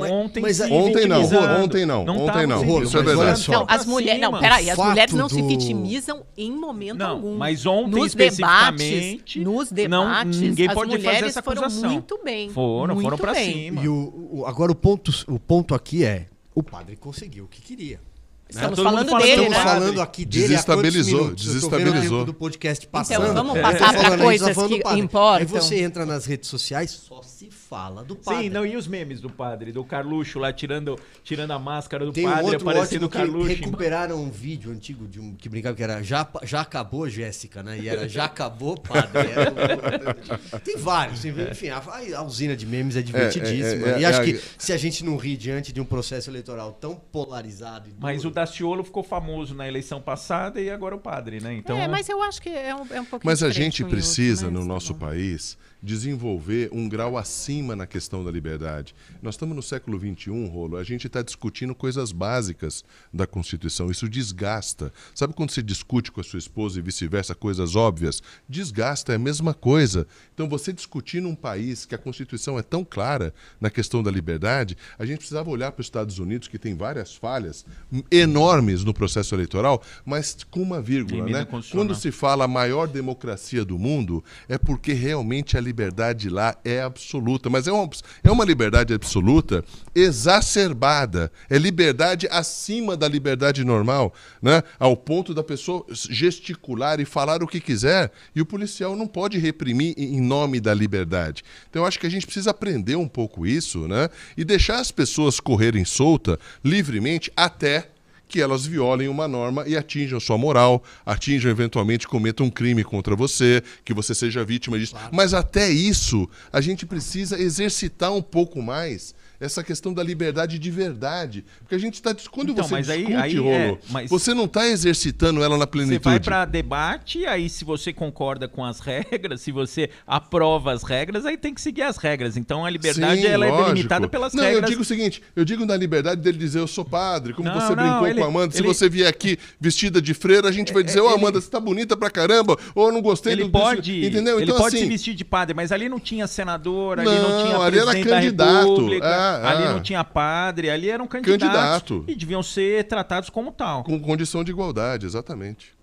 Mas- 0.00 0.10
ontem 0.10 0.40
mas 0.40 0.60
é- 0.60 0.66
Ontem 0.66 1.06
não, 1.06 1.22
ontem 1.62 1.86
não, 1.86 2.00
ontem 2.02 2.46
não, 2.46 2.82
isso 2.82 2.96
é 2.98 3.02
mas 3.02 3.16
verdade. 3.16 3.50
Não, 3.50 3.64
as 3.68 3.86
mulheres. 3.86 4.20
Não, 4.20 4.38
peraí, 4.38 4.70
as 4.70 4.78
mulheres 4.78 5.14
não 5.14 5.28
se 5.28 5.40
vitimizam 5.42 6.24
em 6.36 6.50
momento 6.66 6.98
Não, 6.98 7.10
algum. 7.10 7.36
mas 7.36 7.64
ontem 7.66 7.90
nos 7.98 8.06
especificamente, 8.08 9.38
debates, 9.40 9.42
nos 9.44 9.70
não- 9.70 9.74
debates, 9.76 10.40
ninguém 10.40 10.68
as 10.68 10.74
pode 10.74 10.98
fazer 11.02 11.24
essa 11.24 11.42
foram 11.42 11.62
acusação. 11.62 11.90
muito 11.90 12.20
bem. 12.24 12.50
Foram, 12.50 12.94
muito 12.94 13.04
foram 13.06 13.18
pra 13.18 13.32
bem. 13.32 13.52
cima. 13.52 13.82
E 13.84 13.88
o, 13.88 14.28
o- 14.32 14.46
agora 14.46 14.70
o 14.72 14.74
ponto, 14.74 15.10
o 15.28 15.38
ponto 15.38 15.74
aqui 15.74 16.04
é: 16.04 16.26
o 16.54 16.62
padre 16.62 16.96
conseguiu 16.96 17.44
o 17.44 17.48
que 17.48 17.60
queria. 17.60 18.00
Estamos 18.48 18.76
Todo 18.76 18.84
mundo 18.84 18.92
falando 18.94 19.08
falando 19.08 19.22
dele, 19.24 19.42
Estamos 19.42 19.58
né? 19.58 19.64
falando 19.64 20.00
aqui 20.00 20.24
dele 20.24 20.46
Desestabilizou, 20.46 21.20
minutos? 21.24 21.44
Desestabilizou. 21.46 22.24
do 22.24 22.32
podcast 22.32 22.86
passando. 22.86 23.22
Então, 23.22 23.34
vamos 23.34 23.56
Eu 23.56 23.62
passar 23.62 23.78
tô 23.78 23.78
pra 23.78 23.88
falando, 23.88 24.04
a 24.28 24.32
gente 24.32 24.38
tá 24.44 24.54
coisas 24.54 24.56
que 24.68 25.00
importam. 25.00 25.34
Aí 25.38 25.44
você 25.44 25.80
entra 25.82 26.06
nas 26.06 26.26
redes 26.26 26.48
sociais, 26.48 26.92
só 26.92 27.22
se 27.22 27.50
fala 27.68 28.04
do 28.04 28.14
padre. 28.14 28.44
Sim, 28.44 28.50
não, 28.50 28.64
e 28.64 28.76
os 28.76 28.86
memes 28.86 29.20
do 29.20 29.28
padre, 29.28 29.72
do 29.72 29.84
Carluxo 29.84 30.38
lá 30.38 30.52
tirando, 30.52 30.98
tirando 31.24 31.50
a 31.50 31.58
máscara 31.58 32.04
do 32.04 32.12
Tem 32.12 32.26
um 32.26 32.30
padre, 32.30 32.44
outro 32.44 32.68
aparecendo 32.68 33.04
o 33.04 33.08
que 33.08 33.18
Carluxo. 33.18 33.48
recuperaram 33.48 34.22
um 34.22 34.30
vídeo 34.30 34.70
antigo 34.70 35.06
de 35.06 35.20
um 35.20 35.34
que 35.34 35.48
brincava 35.48 35.74
que 35.74 35.82
era 35.82 36.02
já, 36.02 36.28
já 36.44 36.60
acabou 36.60 37.08
Jéssica, 37.08 37.62
né? 37.62 37.78
E 37.78 37.88
era 37.88 38.08
já 38.08 38.24
acabou 38.24 38.76
padre. 38.76 39.30
Era 39.30 40.14
Tem 40.60 40.76
vários, 40.76 41.24
enfim, 41.24 41.68
a, 41.68 41.82
a 42.16 42.22
usina 42.22 42.56
de 42.56 42.66
memes 42.66 42.96
é 42.96 43.02
divertidíssima. 43.02 43.88
É, 43.88 43.90
é, 43.90 43.94
é, 43.94 44.00
e 44.00 44.04
acho 44.04 44.20
é, 44.20 44.24
que 44.24 44.36
é. 44.36 44.40
se 44.58 44.72
a 44.72 44.76
gente 44.76 45.04
não 45.04 45.16
ri 45.16 45.36
diante 45.36 45.72
de 45.72 45.80
um 45.80 45.84
processo 45.84 46.30
eleitoral 46.30 46.72
tão 46.72 46.94
polarizado 46.94 47.88
e 47.88 47.94
Mas 47.98 48.24
o 48.24 48.30
Daciolo 48.30 48.84
ficou 48.84 49.02
famoso 49.02 49.54
na 49.54 49.66
eleição 49.66 50.00
passada 50.00 50.60
e 50.60 50.70
agora 50.70 50.94
o 50.94 50.98
padre, 50.98 51.40
né? 51.40 51.54
Então, 51.54 51.78
é, 51.78 51.88
mas 51.88 52.08
eu 52.08 52.22
acho 52.22 52.40
que 52.40 52.48
é 52.48 52.74
um, 52.74 52.86
é 52.90 53.00
um 53.00 53.04
pouquinho 53.04 53.30
Mas 53.30 53.42
a 53.42 53.50
gente 53.50 53.80
e 53.80 53.82
outro, 53.82 53.96
precisa, 53.96 54.46
mas 54.46 54.54
no 54.54 54.60
tá 54.60 54.66
nosso 54.66 54.94
país, 54.94 55.56
desenvolver 55.82 56.68
um 56.72 56.88
grau 56.88 57.16
acima 57.16 57.76
na 57.76 57.86
questão 57.86 58.24
da 58.24 58.30
liberdade. 58.30 58.94
Nós 59.22 59.34
estamos 59.34 59.54
no 59.54 59.62
século 59.62 59.98
XXI, 59.98 60.48
Rolo, 60.48 60.76
a 60.76 60.84
gente 60.84 61.06
está 61.06 61.22
discutindo 61.22 61.74
coisas 61.74 62.12
básicas 62.12 62.84
da 63.12 63.26
Constituição. 63.26 63.90
Isso 63.90 64.08
desgasta. 64.08 64.92
Sabe 65.14 65.34
quando 65.34 65.50
você 65.50 65.62
discute 65.62 66.10
com 66.10 66.20
a 66.20 66.24
sua 66.24 66.38
esposa 66.38 66.78
e 66.78 66.82
vice-versa 66.82 67.34
coisas 67.34 67.76
óbvias? 67.76 68.22
Desgasta, 68.48 69.12
é 69.12 69.16
a 69.16 69.18
mesma 69.18 69.54
coisa. 69.54 70.06
Então, 70.34 70.48
você 70.48 70.72
discutir 70.72 71.20
num 71.20 71.34
país 71.34 71.84
que 71.84 71.94
a 71.94 71.98
Constituição 71.98 72.58
é 72.58 72.62
tão 72.62 72.84
clara 72.84 73.32
na 73.60 73.70
questão 73.70 74.02
da 74.02 74.10
liberdade, 74.10 74.76
a 74.98 75.04
gente 75.04 75.18
precisava 75.18 75.50
olhar 75.50 75.72
para 75.72 75.80
os 75.80 75.86
Estados 75.86 76.18
Unidos, 76.18 76.48
que 76.48 76.58
tem 76.58 76.74
várias 76.74 77.14
falhas 77.14 77.64
enormes 78.10 78.84
no 78.84 78.94
processo 78.94 79.34
eleitoral, 79.34 79.82
mas 80.04 80.36
com 80.50 80.62
uma 80.62 80.80
vírgula, 80.80 81.22
Emenda 81.22 81.40
né? 81.40 81.62
Quando 81.70 81.94
se 81.94 82.10
fala 82.10 82.44
a 82.44 82.48
maior 82.48 82.86
democracia 82.88 83.64
do 83.64 83.78
mundo, 83.78 84.22
é 84.48 84.58
porque 84.58 84.92
realmente 84.92 85.56
a 85.56 85.60
liberdade 85.66 86.30
lá 86.30 86.56
é 86.64 86.80
absoluta. 86.80 87.50
Mas 87.50 87.66
é 87.66 87.72
uma, 87.72 87.90
é 88.22 88.30
uma 88.30 88.44
liberdade 88.44 88.94
absoluta 88.94 89.64
exacerbada. 89.94 91.30
É 91.50 91.58
liberdade 91.58 92.28
acima 92.30 92.96
da 92.96 93.08
liberdade 93.08 93.64
normal, 93.64 94.14
né? 94.40 94.62
Ao 94.78 94.96
ponto 94.96 95.34
da 95.34 95.42
pessoa 95.42 95.84
gesticular 95.90 97.00
e 97.00 97.04
falar 97.04 97.42
o 97.42 97.46
que 97.46 97.60
quiser, 97.60 98.12
e 98.34 98.40
o 98.40 98.46
policial 98.46 98.94
não 98.94 99.06
pode 99.06 99.38
reprimir 99.38 99.94
em 99.98 100.20
nome 100.20 100.60
da 100.60 100.72
liberdade. 100.72 101.42
Então 101.68 101.82
eu 101.82 101.86
acho 101.86 101.98
que 101.98 102.06
a 102.06 102.10
gente 102.10 102.26
precisa 102.26 102.50
aprender 102.50 102.96
um 102.96 103.08
pouco 103.08 103.46
isso, 103.46 103.88
né? 103.88 104.08
E 104.36 104.44
deixar 104.44 104.78
as 104.78 104.90
pessoas 104.90 105.40
correrem 105.40 105.84
solta, 105.84 106.38
livremente, 106.64 107.32
até 107.36 107.95
que 108.28 108.40
elas 108.40 108.66
violem 108.66 109.08
uma 109.08 109.28
norma 109.28 109.64
e 109.66 109.76
atinjam 109.76 110.18
sua 110.18 110.36
moral, 110.36 110.82
atinjam 111.04 111.50
eventualmente 111.50 112.08
cometam 112.08 112.46
um 112.46 112.50
crime 112.50 112.82
contra 112.82 113.14
você, 113.14 113.62
que 113.84 113.94
você 113.94 114.14
seja 114.14 114.44
vítima 114.44 114.78
disso. 114.78 114.94
Mas 115.12 115.32
até 115.34 115.68
isso, 115.68 116.28
a 116.52 116.60
gente 116.60 116.84
precisa 116.84 117.40
exercitar 117.40 118.12
um 118.12 118.22
pouco 118.22 118.60
mais 118.60 119.14
essa 119.40 119.62
questão 119.62 119.92
da 119.92 120.02
liberdade 120.02 120.58
de 120.58 120.70
verdade, 120.70 121.44
porque 121.60 121.74
a 121.74 121.78
gente 121.78 121.94
está 121.94 122.14
quando 122.30 122.52
Então, 122.52 122.64
você 122.64 122.72
mas 122.74 122.88
aí- 122.90 122.98
discute, 123.04 123.16
aí 123.22 123.36
Rolo, 123.36 123.50
é, 123.50 123.78
mas- 123.90 124.10
você 124.10 124.32
não 124.34 124.44
está 124.44 124.66
exercitando 124.68 125.42
ela 125.42 125.56
na 125.56 125.64
Você 125.64 125.70
plenitude. 125.70 126.04
vai 126.04 126.20
para 126.20 126.44
debate, 126.44 127.26
aí 127.26 127.48
se 127.48 127.64
você 127.64 127.92
concorda 127.92 128.48
com 128.48 128.64
as 128.64 128.80
regras, 128.80 129.40
se 129.40 129.52
você 129.52 129.90
aprova 130.06 130.72
as 130.72 130.82
regras, 130.82 131.26
aí 131.26 131.36
tem 131.36 131.52
que 131.54 131.60
seguir 131.60 131.82
as 131.82 131.96
regras. 131.96 132.36
Então 132.36 132.64
a 132.64 132.70
liberdade 132.70 133.20
Sim, 133.22 133.26
ela 133.26 133.46
é 133.46 133.64
delimitada 133.64 134.08
pelas 134.08 134.32
não, 134.32 134.42
regras. 134.44 134.62
eu 134.62 134.68
digo 134.68 134.82
o 134.82 134.84
seguinte, 134.84 135.22
eu 135.34 135.44
digo 135.44 135.64
na 135.66 135.76
liberdade 135.76 136.20
dele 136.20 136.38
dizer 136.38 136.58
eu 136.60 136.66
sou 136.66 136.84
padre, 136.84 137.32
como 137.32 137.48
Não, 137.48 137.54
você 137.60 137.74
não, 137.74 137.82
brincou 137.82 138.06
ele- 138.08 138.18
com 138.20 138.24
a 138.24 138.28
Amanda, 138.28 138.52
se 138.54 138.60
ele- 138.60 138.68
você 138.68 138.88
vier 138.88 139.08
aqui 139.08 139.38
vestida 139.60 140.00
de 140.00 140.14
freira, 140.14 140.48
a 140.48 140.52
gente 140.52 140.72
vai 140.72 140.82
dizer, 140.82 141.00
ô 141.00 141.06
ele- 141.10 141.14
Amanda, 141.18 141.40
você 141.40 141.50
tá 141.50 141.60
bonita 141.60 141.96
pra 141.96 142.10
caramba, 142.10 142.56
ou 142.74 142.86
eu 142.88 142.92
não 142.92 143.02
gostei 143.02 143.32
Ele 143.32 143.44
do 143.44 143.50
pode, 143.50 144.06
entendeu? 144.06 144.36
ele 144.40 144.44
então 144.44 144.56
pode 144.56 144.76
assim, 144.76 144.84
se 144.84 144.90
vestir 144.90 145.14
de 145.14 145.24
padre, 145.24 145.54
mas 145.54 145.72
ali 145.72 145.88
não 145.88 145.98
tinha 146.00 146.26
senador, 146.26 146.98
ali 147.00 147.08
não, 147.08 147.14
Não, 147.30 147.44
tinha 147.44 147.56
ali 147.58 147.78
era 147.78 147.86
presidente 147.90 148.06
da 148.08 148.16
candidato, 148.20 148.68
república, 148.74 149.06
é, 149.06 149.25
ali 149.44 149.64
é. 149.64 149.68
não 149.72 149.82
tinha 149.82 150.02
padre, 150.04 150.70
ali 150.70 150.88
eram 150.90 151.06
candidatos 151.06 151.42
Candidato. 151.48 152.04
e 152.08 152.14
deviam 152.14 152.42
ser 152.42 152.84
tratados 152.84 153.28
como 153.30 153.50
tal. 153.52 153.82
com 153.84 153.98
condição 154.00 154.42
de 154.44 154.50
igualdade, 154.50 155.06
exatamente. 155.06 155.74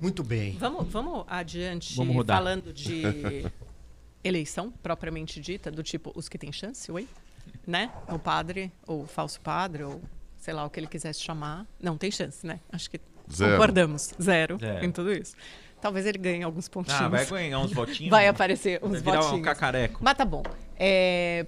Muito 0.00 0.22
bem. 0.22 0.56
Vamos, 0.58 0.86
vamos 0.88 1.24
adiante 1.28 1.96
Vamos 1.96 2.14
rodar. 2.14 2.38
falando 2.38 2.72
de 2.72 3.02
eleição 4.22 4.72
propriamente 4.82 5.40
dita, 5.40 5.70
do 5.70 5.82
tipo 5.82 6.12
os 6.14 6.28
que 6.28 6.38
têm 6.38 6.52
chance, 6.52 6.90
oi? 6.90 7.08
Né? 7.66 7.90
O 8.08 8.18
padre, 8.18 8.72
ou 8.86 9.02
o 9.02 9.06
falso 9.06 9.40
padre, 9.40 9.82
ou 9.84 10.00
sei 10.36 10.54
lá 10.54 10.64
o 10.64 10.70
que 10.70 10.78
ele 10.78 10.86
quisesse 10.86 11.20
chamar. 11.20 11.66
Não 11.80 11.96
tem 11.96 12.10
chance, 12.10 12.46
né? 12.46 12.60
Acho 12.72 12.90
que 12.90 13.00
Zero. 13.32 13.52
concordamos. 13.52 14.14
Zero, 14.20 14.58
Zero. 14.58 14.84
em 14.84 14.90
tudo 14.92 15.12
isso. 15.12 15.34
Talvez 15.80 16.06
ele 16.06 16.18
ganhe 16.18 16.42
alguns 16.42 16.68
pontinhos. 16.68 17.00
Ah, 17.00 17.08
vai 17.08 17.24
ganhar 17.26 17.58
uns 17.60 17.72
votinhos. 17.74 18.10
Vai 18.10 18.26
aparecer 18.28 18.80
uns 18.82 18.90
vai 18.92 19.00
virar 19.00 19.18
um 19.20 19.22
votinhos. 19.22 19.44
cacareco. 19.44 19.98
Mas 20.02 20.16
tá 20.16 20.24
bom. 20.24 20.42
É, 20.76 21.46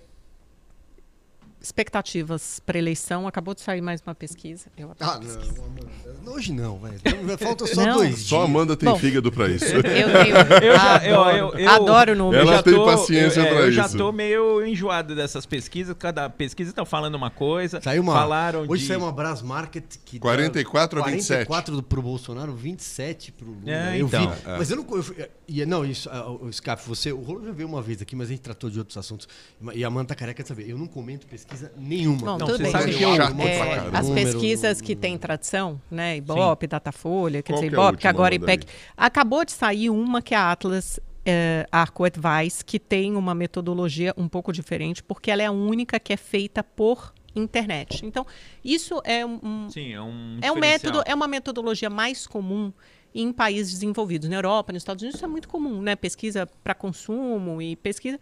Expectativas 1.61 2.61
para 2.65 2.79
eleição. 2.79 3.27
Acabou 3.29 3.55
de 3.55 3.61
sair 3.61 3.81
mais 3.81 4.01
uma 4.07 4.15
pesquisa. 4.15 4.67
Eu 4.77 4.93
Ah, 5.01 5.19
pesquisa. 5.19 5.53
não, 5.57 5.65
Amanda. 5.67 6.31
Hoje 6.31 6.53
não, 6.53 6.79
velho. 6.79 7.39
Falta 7.39 7.67
só 7.67 7.85
Não. 7.87 7.97
dois 7.97 8.19
Só 8.21 8.37
a 8.37 8.39
dias. 8.41 8.51
Amanda 8.51 8.77
tem 8.77 8.89
Bom. 8.89 8.99
fígado 8.99 9.31
pra 9.31 9.49
isso. 9.49 9.65
Eu 9.75 9.83
tenho. 9.83 10.09
Eu 10.09 10.77
já- 10.77 11.05
eu- 11.07 11.21
adoro, 11.21 11.37
eu- 11.37 11.59
eu- 11.59 11.71
adoro 11.71 12.17
números. 12.17 12.47
Ela 12.47 12.57
já 12.57 12.63
tem 12.63 12.75
paciência 12.85 13.41
eu, 13.41 13.45
é, 13.45 13.49
pra 13.51 13.61
eu 13.61 13.73
já 13.73 13.87
isso. 13.87 13.97
tô 13.99 14.11
meio 14.13 14.65
enjoado 14.67 15.15
dessas 15.15 15.45
pesquisas. 15.45 15.95
Cada 15.99 16.31
pesquisa 16.31 16.73
tá 16.73 16.85
falando 16.85 17.15
uma 17.15 17.31
coisa. 17.31 17.81
Saiu 17.83 18.03
uma, 18.03 18.15
Falaram 18.15 18.65
hoje 18.69 18.83
de... 18.83 18.89
saiu 18.89 19.01
uma 19.01 19.13
Brás 19.13 19.43
Market 19.43 19.85
que 20.05 20.19
dá 20.19 20.23
44 20.23 21.03
a 21.03 21.07
27. 21.07 21.47
44 21.47 21.83
pro 21.83 22.03
Bolsonaro, 22.03 22.55
27 22.55 23.33
pro 23.33 23.47
Lula. 23.47 23.71
É, 23.71 24.01
eu 24.01 24.07
então. 24.07 24.31
vi, 24.31 24.37
mas 24.59 24.71
eu 24.71 24.77
não 24.79 24.87
eu 24.97 25.29
e, 25.49 25.67
não, 25.67 25.85
isso, 25.85 26.09
ah, 26.13 26.31
o 26.31 26.51
Scaf, 26.53 26.89
você, 26.89 27.13
o 27.13 27.21
Rolo 27.21 27.45
já 27.47 27.53
veio 27.53 27.69
uma 27.69 27.83
vez 27.83 28.01
aqui, 28.01 28.15
mas 28.15 28.29
a 28.29 28.31
gente 28.31 28.41
tratou 28.41 28.71
de 28.71 28.79
outros 28.79 28.97
assuntos. 28.97 29.27
E 29.75 29.83
a 29.85 29.89
Amanda 29.89 30.07
tá 30.09 30.15
careca 30.15 30.43
de 30.45 30.49
saber, 30.49 30.71
eu 30.71 30.79
não 30.79 30.87
comento 30.87 31.27
pesquisa 31.27 31.50
nenhuma. 31.77 32.19
Bom, 32.19 32.39
Não, 32.39 32.39
tudo 32.39 32.57
você 32.57 32.63
bem. 32.65 32.73
sabe 32.73 32.95
que 32.95 33.03
eu- 33.03 33.13
É, 33.13 33.19
caramba. 33.19 33.99
as 33.99 34.09
Número- 34.09 34.27
pesquisas 34.33 34.81
que 34.81 34.95
têm 34.97 35.17
tradição, 35.19 35.81
né? 35.91 36.17
Ibope, 36.17 36.67
Datafolha, 36.67 37.43
quer 37.43 37.53
Qual 37.53 37.61
dizer, 37.63 37.71
que 37.75 37.77
é 37.77 37.83
Ibope, 37.85 37.99
que 37.99 38.07
agora 38.09 38.35
IPEC. 38.35 38.67
Acabou 38.97 39.45
de 39.45 39.53
sair 39.53 39.91
uma 39.91 40.21
que 40.23 40.35
é 40.35 40.37
a 40.39 40.51
Atlas 40.53 41.01
é, 41.27 41.67
Arco 41.71 42.05
Advice, 42.05 42.65
que 42.65 42.79
tem 42.79 43.15
uma 43.15 43.35
metodologia 43.35 44.15
um 44.17 44.27
pouco 44.27 44.53
diferente, 44.53 45.03
porque 45.03 45.31
ela 45.31 45.43
é 45.43 45.47
a 45.47 45.53
única 45.53 46.01
que 46.01 46.13
é 46.13 46.17
feita 46.17 46.65
por 46.65 47.13
internet. 47.37 48.05
Então, 48.07 48.27
isso 48.65 49.01
é 49.05 49.25
um, 49.25 49.69
Sim, 49.71 49.93
é 49.93 50.01
um 50.01 50.39
é 50.41 50.51
um 50.51 50.57
método, 50.57 51.03
é 51.05 51.15
uma 51.15 51.29
metodologia 51.29 51.91
mais 51.91 52.27
comum 52.27 52.73
em 53.15 53.33
países 53.33 53.73
desenvolvidos. 53.75 54.29
Na 54.29 54.37
Europa, 54.37 54.73
nos 54.73 54.81
Estados 54.83 55.03
Unidos, 55.03 55.17
isso 55.19 55.25
é 55.25 55.29
muito 55.29 55.49
comum, 55.49 55.83
né? 55.83 55.95
Pesquisa 55.95 56.49
para 56.65 56.75
consumo 56.75 57.61
e 57.61 57.77
pesquisa. 57.77 58.19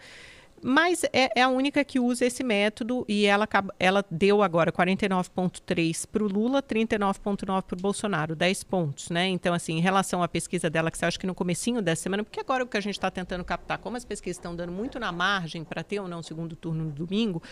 Mas 0.63 1.05
é, 1.13 1.31
é 1.37 1.43
a 1.43 1.49
única 1.49 1.85
que 1.85 2.01
usa 2.01 2.27
esse 2.27 2.43
método 2.43 3.05
e 3.09 3.27
ela, 3.27 3.49
ela 3.79 4.05
deu 4.11 4.43
agora 4.43 4.73
49,3 4.73 6.07
para 6.07 6.23
o 6.25 6.27
Lula, 6.27 6.63
39,9 6.63 7.63
para 7.63 7.77
o 7.77 7.81
Bolsonaro, 7.81 8.35
10 8.35 8.65
pontos, 8.65 9.11
né? 9.11 9.27
Então, 9.29 9.55
assim, 9.55 9.75
em 9.75 9.81
relação 9.81 10.23
à 10.23 10.29
pesquisa 10.29 10.69
dela, 10.69 10.91
que 10.91 10.99
você 10.99 11.07
acha 11.07 11.19
que 11.19 11.27
no 11.27 11.35
comecinho 11.35 11.81
dessa 11.81 12.03
semana, 12.03 12.25
porque 12.25 12.41
agora 12.41 12.65
o 12.65 12.67
que 12.67 12.77
a 12.77 12.81
gente 12.81 12.95
está 12.95 13.11
tentando 13.11 13.45
captar, 13.45 13.79
como 13.79 13.97
as 13.97 14.05
pesquisas 14.05 14.37
estão 14.37 14.55
dando 14.55 14.73
muito 14.73 14.99
na 14.99 15.13
margem 15.13 15.65
para 15.65 15.83
ter 15.83 16.01
ou 16.01 16.09
não 16.09 16.23
segundo 16.23 16.57
turno 16.57 16.85
no 16.85 16.91
domingo, 16.91 17.43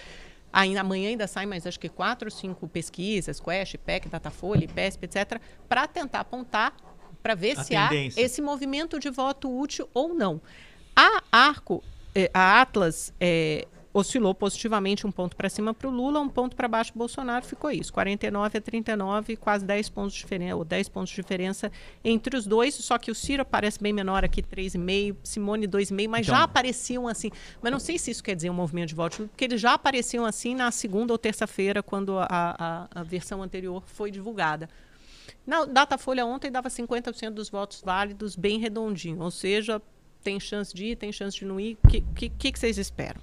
Ainda, 0.53 0.81
amanhã 0.81 1.11
ainda 1.11 1.27
saem 1.27 1.47
mais 1.47 1.66
acho 1.66 1.79
que 1.79 1.88
quatro 1.88 2.29
ou 2.29 2.31
cinco 2.31 2.66
pesquisas, 2.66 3.38
Quest, 3.38 3.77
PEC, 3.77 4.09
Datafolha, 4.09 4.64
IPESP, 4.64 5.05
etc., 5.05 5.38
para 5.69 5.87
tentar 5.87 6.21
apontar, 6.21 6.75
para 7.23 7.35
ver 7.35 7.59
A 7.59 7.64
se 7.64 7.77
há 7.77 7.88
tendência. 7.88 8.21
esse 8.23 8.40
movimento 8.40 8.99
de 8.99 9.11
voto 9.11 9.55
útil 9.55 9.87
ou 9.92 10.14
não. 10.14 10.40
A 10.95 11.23
Arco, 11.31 11.83
a 12.33 12.61
Atlas, 12.61 13.13
eh, 13.21 13.67
oscilou 13.93 14.35
positivamente 14.35 15.07
um 15.07 15.11
ponto 15.11 15.35
para 15.35 15.49
cima 15.49 15.73
para 15.73 15.89
o 15.89 15.91
Lula, 15.91 16.21
um 16.21 16.29
ponto 16.29 16.55
para 16.55 16.69
baixo 16.69 16.93
para 16.93 16.99
o 16.99 17.01
Bolsonaro, 17.01 17.47
ficou 17.47 17.71
isso, 17.71 17.91
49 17.95 18.59
a 18.59 18.61
39, 18.61 19.37
quase 19.37 19.65
10 19.65 19.89
pontos 19.89 20.13
de 20.15 20.21
diferença, 20.21 20.55
ou 20.57 20.65
10 20.67 20.89
pontos 20.91 21.09
de 21.11 21.17
diferença 21.17 21.73
entre 22.05 22.37
os 22.37 22.47
dois, 22.47 22.75
só 22.75 22.99
que 22.99 23.11
o 23.11 23.15
Ciro 23.15 23.41
aparece 23.41 23.83
bem 23.83 23.95
menor 23.95 24.23
aqui, 24.23 24.43
3,5, 24.43 25.17
Simone 25.25 25.67
2,5, 25.67 26.09
mas 26.11 26.27
Então- 26.27 26.37
já 26.37 26.43
apareciam 26.43 27.09
assim, 27.09 27.31
mas 27.63 27.73
não 27.73 27.79
sei 27.81 27.99
se 27.99 28.11
isso 28.11 28.23
quer 28.23 28.37
dizer 28.37 28.51
um 28.51 28.55
movimento 28.55 28.91
de 28.91 28.95
voto, 28.95 29.29
porque 29.29 29.45
eles 29.47 29.61
já 29.63 29.73
apareciam 29.73 30.27
assim 30.27 30.55
na 30.55 30.71
segunda 30.71 31.15
ou 31.15 31.19
terça-feira, 31.19 31.83
quando 31.83 32.19
a, 32.19 32.27
a, 32.31 32.89
a 33.01 33.03
versão 33.03 33.43
anterior 33.43 33.83
foi 33.87 34.11
divulgada. 34.11 34.69
Na 35.47 35.65
Datafolha 35.65 36.27
ontem 36.27 36.51
dava 36.53 36.69
50% 36.69 37.31
dos 37.31 37.49
votos 37.49 37.81
válidos, 37.83 38.37
bem 38.37 38.59
redondinho, 38.59 39.21
ou 39.23 39.31
seja, 39.31 39.81
tem 40.27 40.41
chance 40.41 40.75
de 40.75 40.87
ir, 40.87 40.97
tem 40.97 41.12
chance 41.12 41.39
de 41.39 41.45
não 41.45 41.61
ir. 41.61 41.79
O 41.85 41.89
que, 41.89 42.01
que, 42.31 42.51
que 42.51 42.59
vocês 42.59 42.79
esperam? 42.79 43.21